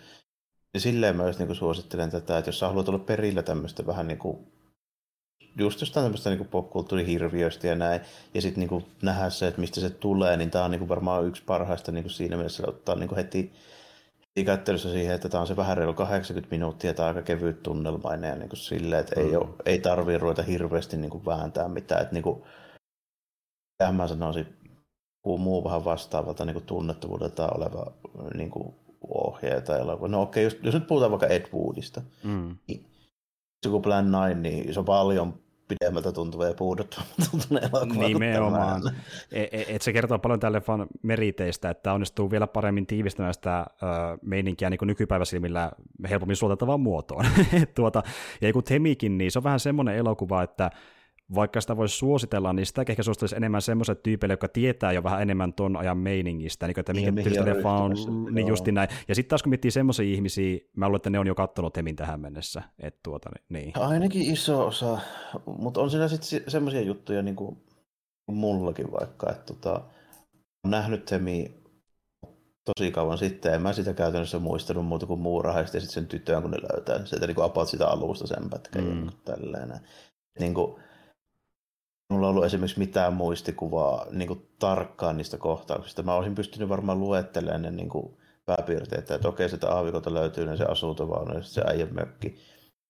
silleen 0.77 1.15
mä 1.15 1.27
just 1.27 1.39
niin 1.39 1.47
kuin 1.47 1.57
suosittelen 1.57 2.11
tätä, 2.11 2.37
että 2.37 2.49
jos 2.49 2.59
sä 2.59 2.67
haluat 2.67 2.89
olla 2.89 2.99
perillä 2.99 3.43
tämmöistä 3.43 3.85
vähän 3.85 4.07
niin 4.07 4.19
kuin 4.19 4.37
just 5.57 5.81
jostain 5.81 6.03
tämmöistä 6.03 6.29
niin 6.29 6.47
popkulttuurihirviöistä 6.47 7.67
ja 7.67 7.75
näin, 7.75 8.01
ja 8.33 8.41
sitten 8.41 8.67
niin 8.69 8.85
nähdä 9.01 9.29
se, 9.29 9.47
että 9.47 9.61
mistä 9.61 9.81
se 9.81 9.89
tulee, 9.89 10.37
niin 10.37 10.51
tämä 10.51 10.65
on 10.65 10.71
niin 10.71 10.89
varmaan 10.89 11.25
yksi 11.25 11.43
parhaista 11.45 11.91
niin 11.91 12.09
siinä 12.09 12.35
mielessä 12.35 12.63
ottaa 12.67 12.95
niin 12.95 13.15
heti, 13.15 13.37
heti 13.37 13.72
kättelyssä 14.41 14.91
siihen, 14.91 15.15
että 15.15 15.29
tämä 15.29 15.41
on 15.41 15.47
se 15.47 15.55
vähän 15.55 15.77
reilu 15.77 15.93
80 15.93 16.55
minuuttia, 16.55 16.93
tämä 16.93 17.07
aika 17.07 17.21
kevyt 17.21 17.63
tunnelmainen 17.63 18.29
ja 18.29 18.35
niin 18.35 18.49
kuin 18.49 18.59
silleen, 18.59 19.01
että 19.01 19.19
mm. 19.19 19.27
ei, 19.27 19.35
ole, 19.35 19.49
ei 19.65 19.79
tarvitse 19.79 20.17
ruveta 20.17 20.43
hirveästi 20.43 20.97
niin 20.97 21.11
kuin 21.11 21.25
vääntää 21.25 21.67
mitään, 21.67 22.01
että 22.01 22.13
niin 22.13 22.23
kuin, 22.23 22.43
mä 23.91 24.07
sanoisin, 24.07 24.57
kuin 25.21 25.41
muu 25.41 25.63
vähän 25.63 25.85
vastaavalta 25.85 26.45
niin 26.45 26.63
tunnettavuudelta 26.63 27.49
oleva 27.49 27.91
niin 28.33 28.49
kuin 28.49 28.75
ohjaaja 29.07 29.61
tai 29.61 29.79
elokuva. 29.79 30.07
No 30.07 30.21
okei, 30.21 30.45
okay, 30.45 30.57
jos, 30.57 30.65
jos 30.65 30.73
nyt 30.73 30.87
puhutaan 30.87 31.11
vaikka 31.11 31.27
Ed 31.27 31.45
Woodista, 31.53 32.01
mm. 32.23 32.57
niin 32.67 32.85
joku 33.65 33.79
Plan 33.79 34.07
9, 34.07 34.43
niin 34.43 34.73
se 34.73 34.79
on 34.79 34.85
paljon 34.85 35.42
pidemmältä 35.79 36.11
tuntuva 36.11 36.45
ja 36.45 36.53
tuntunut 37.31 37.63
elokuva 37.63 38.07
Nimenomaan. 38.07 38.81
Et, 39.31 39.53
e, 39.53 39.65
et 39.75 39.81
se 39.81 39.93
kertoo 39.93 40.19
paljon 40.19 40.39
tälle 40.39 40.61
fan 40.61 40.87
meriteistä, 41.01 41.69
että 41.69 41.93
onnistuu 41.93 42.31
vielä 42.31 42.47
paremmin 42.47 42.87
tiivistämään 42.87 43.33
sitä 43.33 43.65
meininkiä 44.21 44.69
niin 44.69 44.79
nykypäiväsilmillä 44.81 45.71
helpommin 46.09 46.35
suotettavaan 46.35 46.79
muotoon. 46.79 47.25
tuota, 47.75 48.03
ja 48.41 48.47
joku 48.47 48.61
Temikin, 48.61 49.17
niin 49.17 49.31
se 49.31 49.39
on 49.39 49.43
vähän 49.43 49.59
semmoinen 49.59 49.95
elokuva, 49.95 50.43
että 50.43 50.71
vaikka 51.35 51.61
sitä 51.61 51.77
voisi 51.77 51.97
suositella, 51.97 52.53
niin 52.53 52.65
sitä 52.65 52.83
ehkä 52.89 53.03
suosittelisi 53.03 53.35
enemmän 53.35 53.61
semmoiset 53.61 54.03
tyypeille, 54.03 54.33
jotka 54.33 54.47
tietää 54.47 54.91
jo 54.91 55.03
vähän 55.03 55.21
enemmän 55.21 55.53
ton 55.53 55.77
ajan 55.77 55.97
meiningistä, 55.97 56.67
niin 56.67 56.79
että 56.79 56.93
mikä 56.93 57.11
tyylistä 57.11 57.45
leffa 57.45 57.71
on, 57.71 57.95
niin 58.31 58.47
justi 58.47 58.71
näin. 58.71 58.89
Ja 59.07 59.15
sitten 59.15 59.29
taas 59.29 59.43
kun 59.43 59.49
miettii 59.49 59.71
semmoisia 59.71 60.13
ihmisiä, 60.13 60.59
mä 60.77 60.85
luulen, 60.85 60.97
että 60.97 61.09
ne 61.09 61.19
on 61.19 61.27
jo 61.27 61.35
kattonut 61.35 61.77
Hemin 61.77 61.95
tähän 61.95 62.19
mennessä. 62.19 62.63
Et 62.79 63.03
tuota, 63.03 63.29
niin. 63.49 63.71
Ainakin 63.79 64.33
iso 64.33 64.67
osa, 64.67 64.99
mutta 65.45 65.81
on 65.81 65.89
siinä 65.89 66.07
sitten 66.07 66.51
semmoisia 66.51 66.81
juttuja 66.81 67.21
niin 67.21 67.35
kuin 67.35 67.57
mullakin 68.27 68.91
vaikka, 68.91 69.31
että 69.31 69.53
tota, 69.53 69.81
on 70.65 70.71
nähnyt 70.71 71.11
Hemi 71.11 71.63
tosi 72.65 72.91
kauan 72.91 73.17
sitten, 73.17 73.53
en 73.53 73.61
mä 73.61 73.73
sitä 73.73 73.93
käytännössä 73.93 74.39
muistanut 74.39 74.85
muuta 74.85 75.05
kuin 75.05 75.19
muurahaista 75.19 75.77
ja 75.77 75.81
sitten 75.81 75.93
sen 75.93 76.07
tyttöön, 76.07 76.41
kun 76.41 76.51
ne 76.51 76.57
löytää 76.73 77.05
sieltä 77.05 77.27
niin 77.27 77.35
kuin 77.35 77.67
sitä 77.67 77.87
alusta 77.87 78.27
sen 78.27 78.49
pätkän 78.49 78.83
mm. 78.83 79.05
ja 79.05 79.11
tälleen. 79.25 79.73
Niin 80.39 80.53
kuin, 80.53 80.75
mulla 82.13 82.29
ollut 82.29 82.45
esimerkiksi 82.45 82.79
mitään 82.79 83.13
muistikuvaa 83.13 84.05
niin 84.11 84.27
kuin 84.27 84.47
tarkkaan 84.59 85.17
niistä 85.17 85.37
kohtauksista. 85.37 86.03
Mä 86.03 86.15
olisin 86.15 86.35
pystynyt 86.35 86.69
varmaan 86.69 86.99
luettelemaan 86.99 87.61
ne 87.61 87.71
niin 87.71 87.89
kuin 87.89 88.17
pääpiirteitä, 88.45 89.15
että 89.15 89.27
okei, 89.27 89.49
sitä 89.49 89.69
aavikolta 89.69 90.13
löytyy 90.13 90.45
ne 90.45 90.57
se 90.57 90.65
asuntovaunu 90.65 91.35
ja 91.35 91.41
se 91.41 91.61
äijän 91.67 91.93
mökki. 91.93 92.29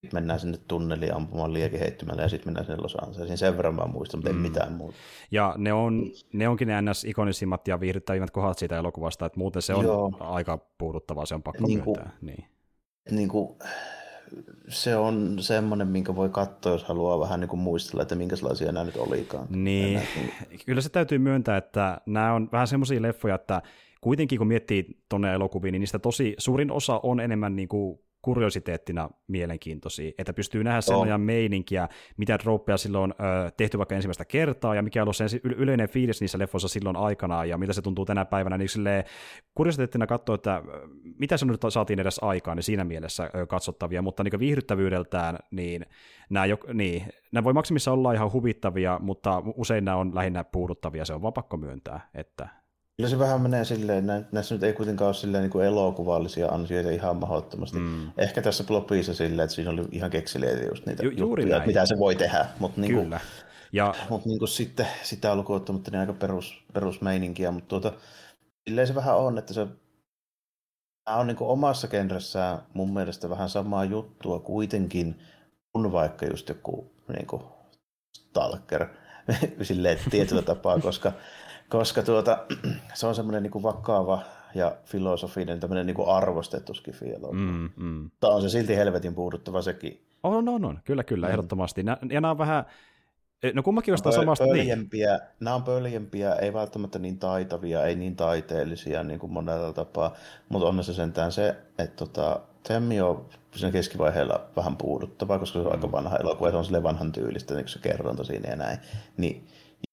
Sitten 0.02 0.18
mennään 0.18 0.40
sinne 0.40 0.58
tunneliin 0.68 1.16
ampumaan 1.16 1.54
liekeheittymällä 1.54 2.22
ja 2.22 2.30
sitten 2.30 2.48
mennään 2.48 2.66
sinne 2.66 2.82
Los 2.82 2.96
Angelesin. 2.96 3.38
Sen 3.38 3.58
verran 3.58 3.76
mä 3.76 3.86
muistan, 3.86 4.20
mutta 4.20 4.34
mm. 4.34 4.38
ei 4.38 4.50
mitään 4.50 4.74
muuta. 4.74 4.98
Ja 5.32 5.56
ne, 5.58 5.74
on, 5.74 6.12
ne 6.34 6.48
onkin 6.48 6.68
ne 6.68 6.82
ns-ikonisimmat 6.82 7.68
ja 7.68 7.80
viihdyttävimmät 7.80 8.32
kohdat 8.32 8.58
siitä 8.58 8.78
elokuvasta, 8.78 9.26
että 9.26 9.40
muuten 9.40 9.62
se 9.62 9.74
on 9.74 9.86
Joo. 9.86 10.12
aika 10.20 10.58
puuduttavaa, 10.78 11.26
se 11.26 11.36
on 11.36 11.44
pakko 11.44 11.68
niin 11.68 11.82
kuin, 11.82 11.98
myöntää. 11.98 12.18
Niin. 12.22 12.46
Niin 13.12 13.30
kuin, 13.30 13.58
se 14.68 14.96
on 14.96 15.38
semmoinen, 15.40 15.88
minkä 15.88 16.16
voi 16.16 16.30
katsoa, 16.30 16.72
jos 16.72 16.84
haluaa 16.84 17.20
vähän 17.20 17.40
niin 17.40 17.50
kuin 17.50 17.60
muistella, 17.60 18.02
että 18.02 18.16
minkälaisia 18.16 18.72
nämä 18.72 18.86
nyt 18.86 18.98
olikaan. 18.98 19.48
Niin, 19.50 20.02
kyllä 20.66 20.82
se 20.82 20.90
täytyy 20.90 21.18
myöntää, 21.18 21.58
että 21.58 22.02
nämä 22.06 22.34
on 22.34 22.50
vähän 22.52 22.68
semmoisia 22.68 23.02
leffoja, 23.02 23.36
että 23.36 23.62
kuitenkin 24.02 24.38
kun 24.38 24.48
miettii 24.48 24.98
tuonne 25.10 25.34
elokuviin, 25.34 25.72
niin 25.72 25.80
niistä 25.80 26.00
tosi 26.00 26.36
suurin 26.38 26.72
osa 26.72 27.00
on 27.04 27.20
enemmän 27.20 27.56
niin 27.56 27.68
kuin 27.68 28.00
kuriositeettina 28.24 29.10
mielenkiintoisia, 29.28 30.12
että 30.18 30.34
pystyy 30.34 30.64
nähdä 30.64 30.82
sen 30.82 30.96
ajan 30.96 31.22
meininkiä, 31.22 31.90
mitä 32.18 32.40
droppeja 32.44 32.78
silloin 32.78 33.12
ö, 33.12 33.52
tehty 33.58 33.78
vaikka 33.78 33.96
ensimmäistä 33.96 34.26
kertaa, 34.26 34.76
ja 34.76 34.82
mikä 34.82 35.02
on 35.02 35.04
ollut 35.04 35.16
sen 35.16 35.30
yleinen 35.44 35.90
fiilis 35.90 36.22
niissä 36.22 36.40
leffoissa 36.40 36.68
silloin 36.68 36.96
aikanaan, 36.96 37.50
ja 37.50 37.58
mitä 37.58 37.74
se 37.74 37.82
tuntuu 37.82 38.06
tänä 38.06 38.26
päivänä, 38.26 38.58
niin 38.58 38.70
silleen 38.70 39.04
kuriositeettina 39.56 40.08
katsoa, 40.08 40.36
että 40.36 40.64
mitä 41.20 41.38
se 41.38 41.46
nyt 41.46 41.62
saatiin 41.70 42.00
edes 42.00 42.20
aikaan, 42.24 42.58
niin 42.58 42.64
siinä 42.64 42.84
mielessä 42.84 43.30
ö, 43.36 43.46
katsottavia, 43.46 44.02
mutta 44.02 44.24
niin 44.24 44.40
viihdyttävyydeltään, 44.40 45.38
niin 45.52 45.86
nämä, 46.30 46.46
jo, 46.46 46.58
niin, 46.74 47.06
nämä 47.32 47.44
voi 47.44 47.54
maksimissa 47.54 47.92
olla 47.92 48.14
ihan 48.14 48.34
huvittavia, 48.34 49.00
mutta 49.02 49.44
usein 49.56 49.86
nämä 49.86 49.98
on 49.98 50.16
lähinnä 50.16 50.44
puuduttavia, 50.44 51.06
se 51.06 51.14
on 51.14 51.22
vaan 51.22 51.34
pakko 51.34 51.58
myöntää, 51.58 52.10
että 52.14 52.63
Kyllä 52.98 53.10
se 53.10 53.20
vähän 53.20 53.42
menee 53.42 53.66
silleen, 53.66 54.28
näissä 54.32 54.56
nyt 54.56 54.64
ei 54.64 54.74
kuitenkaan 54.74 55.08
ole 55.08 55.14
silleen 55.14 55.42
niin 55.42 55.52
kuin 55.52 55.66
elokuvallisia 55.66 56.48
ansioita 56.48 56.90
ihan 56.90 57.18
mahdottomasti. 57.18 57.80
Mm. 57.80 58.12
Ehkä 58.18 58.42
tässä 58.42 58.64
Plopissa 58.64 59.14
silleen, 59.14 59.44
että 59.44 59.56
siinä 59.56 59.72
oli 59.72 59.82
ihan 59.92 60.12
keksiliä 60.12 60.52
just 60.70 60.86
niitä 60.86 61.04
Ju- 61.04 61.12
juuri 61.12 61.44
juttuja, 61.44 61.66
mitä 61.66 61.86
se 61.86 62.00
voi 62.00 62.16
tehdä. 62.16 62.46
Mutta 62.60 62.82
niin. 62.82 62.96
Kuin, 62.96 63.16
ja... 63.72 63.94
Mutta 64.10 64.30
niin 64.30 64.40
kuin 64.40 64.50
sitten 64.50 64.88
sitä 65.04 65.36
lukuun 65.36 65.58
ottamatta 65.58 65.92
niin 65.92 66.00
aika 66.00 66.14
perus, 66.14 66.64
perusmeininkiä, 66.74 67.52
mutta 67.52 67.68
tuota, 67.68 67.94
silleen 68.70 68.88
se 68.88 68.96
vähän 68.96 69.18
on, 69.18 69.38
että 69.38 69.54
se 69.54 69.68
Tämä 71.04 71.18
on 71.18 71.28
niin 71.28 71.38
kuin 71.38 71.50
omassa 71.50 71.88
genressään 71.88 72.60
mun 72.74 72.94
mielestä 72.94 73.30
vähän 73.30 73.50
samaa 73.50 73.86
juttua 73.86 74.40
kuitenkin, 74.40 75.20
kun 75.74 75.92
vaikka 75.92 76.26
just 76.26 76.50
joku 76.50 76.92
niin 77.08 77.28
kuin 77.28 77.44
Stalker 78.18 78.88
silleen 79.62 80.00
tietyllä 80.10 80.42
tapaa, 80.42 80.80
koska 80.80 81.12
koska 81.74 82.04
tuota, 82.04 82.38
se 82.94 83.08
on 83.08 83.16
semmoinen 83.16 83.44
niin 83.44 83.64
vakava 83.64 84.22
ja 84.56 84.76
filosofinen, 84.86 85.60
tämmöinen 85.60 85.86
niin 85.86 86.08
arvostettu 86.08 86.74
skifi 86.74 87.06
mm, 87.32 87.70
mm. 87.76 88.12
on 88.22 88.42
se 88.42 88.50
silti 88.50 88.76
helvetin 88.76 89.16
puuduttava 89.16 89.62
sekin. 89.62 90.06
On, 90.24 90.50
on, 90.50 90.66
on. 90.66 90.80
Kyllä, 90.84 91.04
kyllä, 91.04 91.28
mm. 91.28 91.32
ehdottomasti. 91.32 91.86
Ja 91.86 91.98
nämä 92.22 92.32
on 92.32 92.38
vähän, 92.38 92.66
no 93.54 93.64
kummakin 93.64 93.92
jostain 93.92 94.16
samasta. 94.16 94.48
Pöljempiä, 94.48 95.18
niin. 95.18 95.28
Nämä 95.40 95.56
on 95.56 95.64
pöljempiä, 95.64 96.36
ei 96.36 96.54
välttämättä 96.54 97.00
niin 97.00 97.20
taitavia, 97.20 97.86
ei 97.86 97.96
niin 97.96 98.16
taiteellisia 98.16 99.04
niin 99.04 99.20
kuin 99.20 99.34
monella 99.34 99.74
tapaa, 99.74 100.14
mutta 100.50 100.68
on 100.68 100.84
se 100.84 100.94
sentään 100.94 101.32
se, 101.32 101.56
että 101.78 101.96
tota, 101.96 102.40
Temmi 102.68 103.02
on 103.02 103.26
sen 103.56 103.72
keskivaiheella 103.72 104.42
vähän 104.56 104.78
puuduttava, 104.78 105.40
koska 105.40 105.54
se 105.54 105.60
on 105.60 105.66
mm. 105.66 105.72
aika 105.72 105.92
vanha 105.92 106.18
elokuva, 106.18 106.52
se 106.52 106.58
on 106.58 106.66
sille 106.66 106.84
vanhan 106.84 107.12
tyylistä, 107.12 107.54
niin 107.54 107.64
kuin 107.64 107.72
se 107.72 107.80
kerronta 107.80 108.24
siinä 108.24 108.50
ja 108.50 108.56
näin. 108.56 108.78
Niin 109.18 109.48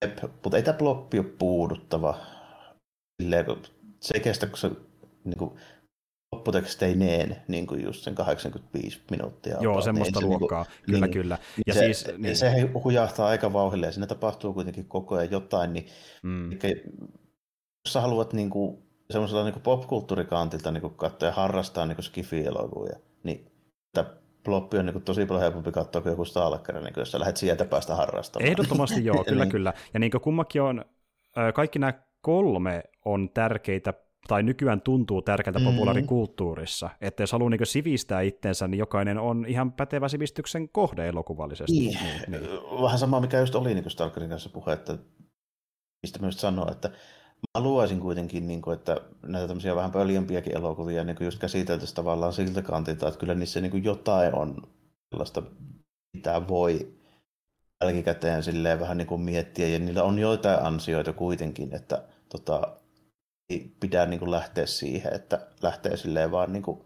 Jep, 0.05 0.23
mutta 0.23 0.57
ei 0.57 0.63
tämä 0.63 0.79
ploppi 0.79 1.19
ole 1.19 1.27
puuduttava. 1.27 2.19
Silleen, 3.23 3.47
se 4.01 4.15
ei 4.15 4.21
kestä, 4.21 4.47
kun 4.47 4.59
se 4.59 4.71
niin 5.25 5.39
kuin, 5.39 5.51
lopputeksteineen 6.33 7.37
niin 7.49 7.67
kuin 7.67 7.83
just 7.85 8.03
sen 8.03 8.15
85 8.15 9.01
minuuttia. 9.11 9.57
Joo, 9.61 9.73
ottaa, 9.73 9.85
semmoista 9.85 10.21
niin 10.21 10.31
luokkaa, 10.31 10.63
niin, 10.63 10.87
kyllä 10.87 11.07
niin, 11.07 11.13
kyllä. 11.13 11.39
Ja 11.67 11.75
se, 11.75 11.81
siis, 11.81 12.07
niin. 12.19 12.37
se 12.37 12.61
hujahtaa 12.85 13.29
aika 13.29 13.53
vauhille 13.53 13.87
ja 13.87 13.93
siinä 13.93 14.07
tapahtuu 14.07 14.53
kuitenkin 14.53 14.85
koko 14.85 15.15
ajan 15.15 15.31
jotain, 15.31 15.73
niin 15.73 15.87
mm. 16.23 16.53
eli, 16.53 16.83
jos 17.87 17.93
sä 17.93 18.01
haluat 18.01 18.33
niin 18.33 18.51
kuin, 18.51 18.83
semmoisella 19.11 19.45
niin 19.45 19.61
popkulttuurikantilta 19.63 20.71
niin 20.71 20.95
katsoa 20.97 21.29
ja 21.29 21.35
harrastaa 21.35 21.87
niin 21.87 22.03
skifi-elokuvia, 22.03 22.99
niin 23.23 23.53
Ploppi 24.45 24.79
on 24.79 24.87
niin 24.87 25.03
tosi 25.03 25.27
paljon 25.27 25.43
helpompi 25.43 25.73
katsoa 25.73 26.03
kuin 26.03 26.11
joku 26.11 26.25
Stalker, 26.25 26.81
niin 26.81 26.95
jos 26.97 27.13
sä 27.13 27.21
lähdet 27.21 27.37
sieltä 27.37 27.65
päästä 27.65 27.95
harrastamaan. 27.95 28.49
Ehdottomasti 28.49 29.05
joo, 29.05 29.25
kyllä 29.29 29.45
niin. 29.45 29.53
kyllä. 29.53 29.73
Ja 29.95 30.01
niin 30.01 30.11
kummakin 30.23 30.63
on, 30.63 30.85
kaikki 31.55 31.79
nämä 31.79 31.93
kolme 32.21 32.83
on 33.05 33.31
tärkeitä 33.35 33.95
tai 34.29 34.43
nykyään 34.43 34.81
tuntuu 34.81 35.23
tärkeältä 35.23 35.59
mm-hmm. 35.59 35.73
populaarikulttuurissa, 35.73 36.91
että 37.01 37.23
jos 37.23 37.33
haluaa 37.33 37.51
niin 37.51 37.67
sivistää 37.67 38.21
itsensä, 38.21 38.69
niin 38.69 38.79
jokainen 38.79 39.19
on 39.19 39.45
ihan 39.49 39.73
pätevä 39.73 40.09
sivistyksen 40.09 40.69
kohde 40.69 41.09
elokuvallisesti. 41.09 41.73
Niin. 41.73 41.99
Niin, 42.29 42.43
niin. 42.43 42.83
Vähän 42.83 42.99
sama, 42.99 43.21
mikä 43.21 43.41
just 43.41 43.55
oli 43.55 43.75
niin 43.75 43.91
Stalkerin 43.91 44.31
kanssa 44.31 44.51
puhe, 44.51 44.73
että 44.73 44.99
mistä 46.03 46.19
myös 46.19 46.41
sanoa, 46.41 46.71
että 46.71 46.91
haluaisin 47.55 48.01
kuitenkin, 48.01 48.47
niin 48.49 48.63
kuin, 48.63 48.75
että 48.75 48.97
näitä 49.23 49.49
tämmöisiä 49.49 49.77
vähän 49.77 49.93
pöljempiäkin 49.93 50.57
elokuvia 50.57 51.05
niin 51.05 51.17
kuin 51.17 51.25
just 51.25 51.39
käsiteltäisiin 51.39 51.97
tavallaan 51.97 52.33
siltä 52.33 52.63
kantilta, 52.63 53.09
että 53.09 53.21
kyllä 53.21 53.35
niissä 53.35 53.61
niin 53.61 53.71
kuin 53.71 53.85
jotain 53.85 54.35
on 54.35 54.57
sellaista, 55.15 55.43
mitä 56.17 56.49
voi 56.49 56.95
jälkikäteen 57.85 58.43
silleen 58.43 58.81
vähän 58.81 58.99
niin 58.99 59.09
kuin 59.09 59.21
miettiä, 59.21 59.69
ja 59.69 59.79
niillä 59.79 60.03
on 60.03 60.19
joitain 60.19 60.63
ansioita 60.63 61.13
kuitenkin, 61.13 61.75
että 61.75 62.03
tota, 62.29 62.77
ei 63.51 63.77
pidä 63.81 64.07
niin 64.07 64.21
kuin 64.21 64.31
lähteä 64.31 64.67
siihen, 64.67 65.15
että 65.15 65.47
lähtee 65.63 65.97
silleen 65.97 66.31
vaan 66.31 66.53
niin 66.53 66.63
kuin 66.63 66.85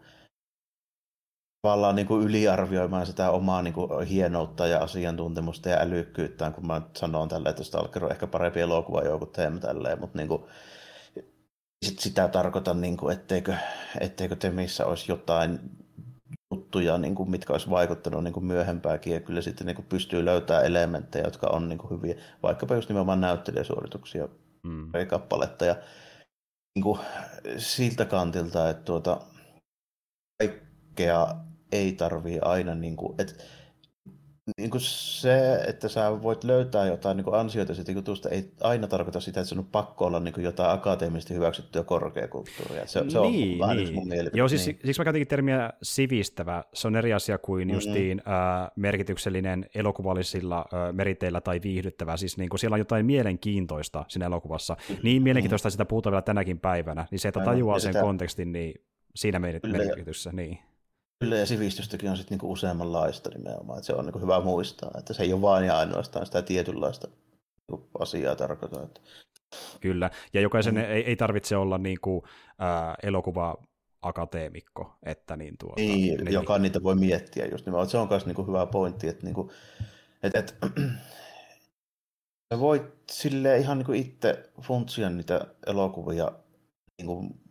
tavallaan 1.64 1.96
niin 1.96 2.06
kuin 2.06 2.26
yliarvioimaan 2.26 3.06
sitä 3.06 3.30
omaa 3.30 3.62
niin 3.62 3.74
kuin 3.74 4.06
hienoutta 4.06 4.66
ja 4.66 4.78
asiantuntemusta 4.78 5.68
ja 5.68 5.80
älykkyyttään, 5.80 6.54
kun 6.54 6.66
mä 6.66 6.82
sanon 6.96 7.28
tällä, 7.28 7.50
että 7.50 7.64
Stalker 7.64 8.04
on 8.04 8.10
ehkä 8.10 8.26
parempi 8.26 8.60
elokuva 8.60 9.02
joku 9.02 9.26
teemme 9.26 9.60
tälleen, 9.60 10.00
mutta 10.00 10.18
niin 10.18 10.28
kuin, 10.28 10.42
sit 11.86 11.98
sitä 11.98 12.28
tarkoitan, 12.28 12.80
niin 12.80 12.96
kuin, 12.96 13.12
etteikö, 13.16 13.54
etteikö 14.00 14.36
Temissä 14.36 14.86
olisi 14.86 15.12
jotain 15.12 15.58
juttuja, 16.54 16.98
niin 16.98 17.14
kuin, 17.14 17.30
mitkä 17.30 17.52
olisi 17.52 17.70
vaikuttanut 17.70 18.24
niin 18.24 18.34
kuin 18.34 18.46
myöhempääkin, 18.46 19.14
ja 19.14 19.20
kyllä 19.20 19.40
sitten 19.40 19.66
niin 19.66 19.76
kuin 19.76 19.86
pystyy 19.88 20.24
löytämään 20.24 20.66
elementtejä, 20.66 21.24
jotka 21.24 21.46
on 21.46 21.68
niin 21.68 21.78
kuin 21.78 21.90
hyviä, 21.90 22.14
vaikkapa 22.42 22.74
just 22.74 22.88
nimenomaan 22.88 23.20
näyttelijäsuorituksia, 23.20 24.28
mm. 24.62 24.92
kappaletta, 25.08 25.64
ja 25.64 25.76
niin 26.74 26.82
kuin, 26.82 27.00
siltä 27.56 28.04
kantilta, 28.04 28.70
että 28.70 28.84
tuota, 28.84 29.20
kaikkea 30.38 31.34
ei 31.74 31.92
tarvii 31.92 32.38
aina, 32.42 32.74
niin 32.74 32.96
kuin, 32.96 33.14
että 33.18 33.34
niin 34.58 34.70
kuin 34.70 34.80
se, 34.80 35.54
että 35.68 35.88
sä 35.88 36.22
voit 36.22 36.44
löytää 36.44 36.86
jotain 36.86 37.16
niin 37.16 37.24
kuin 37.24 37.34
ansioita 37.34 37.74
siitä 37.74 37.92
jutusta, 37.92 38.28
ei 38.28 38.52
aina 38.60 38.86
tarkoita 38.86 39.20
sitä, 39.20 39.40
että 39.40 39.48
se 39.48 39.58
on 39.58 39.64
pakko 39.64 40.06
olla 40.06 40.20
niin 40.20 40.34
kuin 40.34 40.44
jotain 40.44 40.70
akateemisesti 40.70 41.34
hyväksyttyä 41.34 41.82
korkeakulttuuria. 41.84 42.86
Se, 42.86 43.04
se 43.08 43.20
niin, 43.20 43.52
on 43.52 43.58
vähän 43.58 43.76
niin. 43.76 43.94
mun 43.94 44.08
mielipide. 44.08 44.38
Joo, 44.38 44.48
siis, 44.48 44.66
niin. 44.66 44.78
siksi 44.84 45.00
mä 45.00 45.04
käytinkin 45.04 45.28
termiä 45.28 45.70
sivistävä. 45.82 46.64
Se 46.74 46.88
on 46.88 46.96
eri 46.96 47.12
asia 47.12 47.38
kuin 47.38 47.68
mm-hmm. 47.68 47.74
justiin 47.74 48.22
äh, 48.28 48.70
merkityksellinen 48.76 49.66
elokuvallisilla 49.74 50.58
äh, 50.58 50.92
meriteillä 50.92 51.40
tai 51.40 51.60
viihdyttävä. 51.62 52.16
Siis 52.16 52.38
niin 52.38 52.48
kuin 52.48 52.60
siellä 52.60 52.74
on 52.74 52.80
jotain 52.80 53.06
mielenkiintoista 53.06 54.04
siinä 54.08 54.26
elokuvassa. 54.26 54.76
Mm-hmm. 54.88 55.02
Niin 55.02 55.22
mielenkiintoista, 55.22 55.68
että 55.68 55.74
sitä 55.74 55.84
puhutaan 55.84 56.12
vielä 56.12 56.22
tänäkin 56.22 56.60
päivänä. 56.60 57.06
Niin 57.10 57.18
se, 57.18 57.28
että 57.28 57.40
tajuaa 57.44 57.78
sen 57.78 57.92
sitä... 57.92 58.02
kontekstin, 58.02 58.52
niin 58.52 58.74
siinä 59.14 59.38
merkityssä. 59.38 60.32
Niin. 60.32 60.58
Kyllä, 61.24 61.36
ja 61.36 61.46
sivistystäkin 61.46 62.10
on 62.10 62.16
sitten 62.16 62.34
niinku 62.34 62.52
useammanlaista 62.52 63.30
nimenomaan. 63.30 63.78
Että 63.78 63.86
se 63.86 63.94
on 63.94 64.04
niinku 64.04 64.18
hyvä 64.18 64.40
muistaa, 64.40 64.90
että 64.98 65.12
se 65.12 65.22
ei 65.22 65.32
ole 65.32 65.42
vain 65.42 65.66
ja 65.66 65.78
ainoastaan 65.78 66.26
sitä 66.26 66.42
tietynlaista 66.42 67.08
niinku 67.68 67.88
asiaa 67.98 68.36
tarkoita. 68.36 68.82
Että... 68.82 69.00
Kyllä, 69.80 70.10
ja 70.32 70.40
jokaisen 70.40 70.74
mm. 70.74 70.80
ei, 70.80 71.04
ei 71.04 71.16
tarvitse 71.16 71.56
olla 71.56 71.78
niinku, 71.78 72.24
äh, 72.48 72.94
elokuva 73.02 73.56
akateemikko, 74.02 74.94
että 75.02 75.36
niin 75.36 75.54
tuota... 75.58 75.80
Niin, 75.80 76.24
niin, 76.24 76.32
joka 76.32 76.58
niitä 76.58 76.82
voi 76.82 76.94
miettiä 76.94 77.46
just 77.46 77.66
nimenomaan. 77.66 77.90
Se 77.90 77.98
on 77.98 78.08
myös 78.08 78.26
niinku 78.26 78.46
hyvä 78.46 78.66
pointti, 78.66 79.08
että 79.08 79.24
niinku, 79.24 79.52
et, 80.22 80.36
et, 80.36 80.54
voit 82.58 82.82
sille 83.12 83.58
ihan 83.58 83.78
niinku 83.78 83.92
itse 83.92 84.50
funtsia 84.62 85.10
niitä 85.10 85.46
elokuvia 85.66 86.32
niinku 86.98 87.43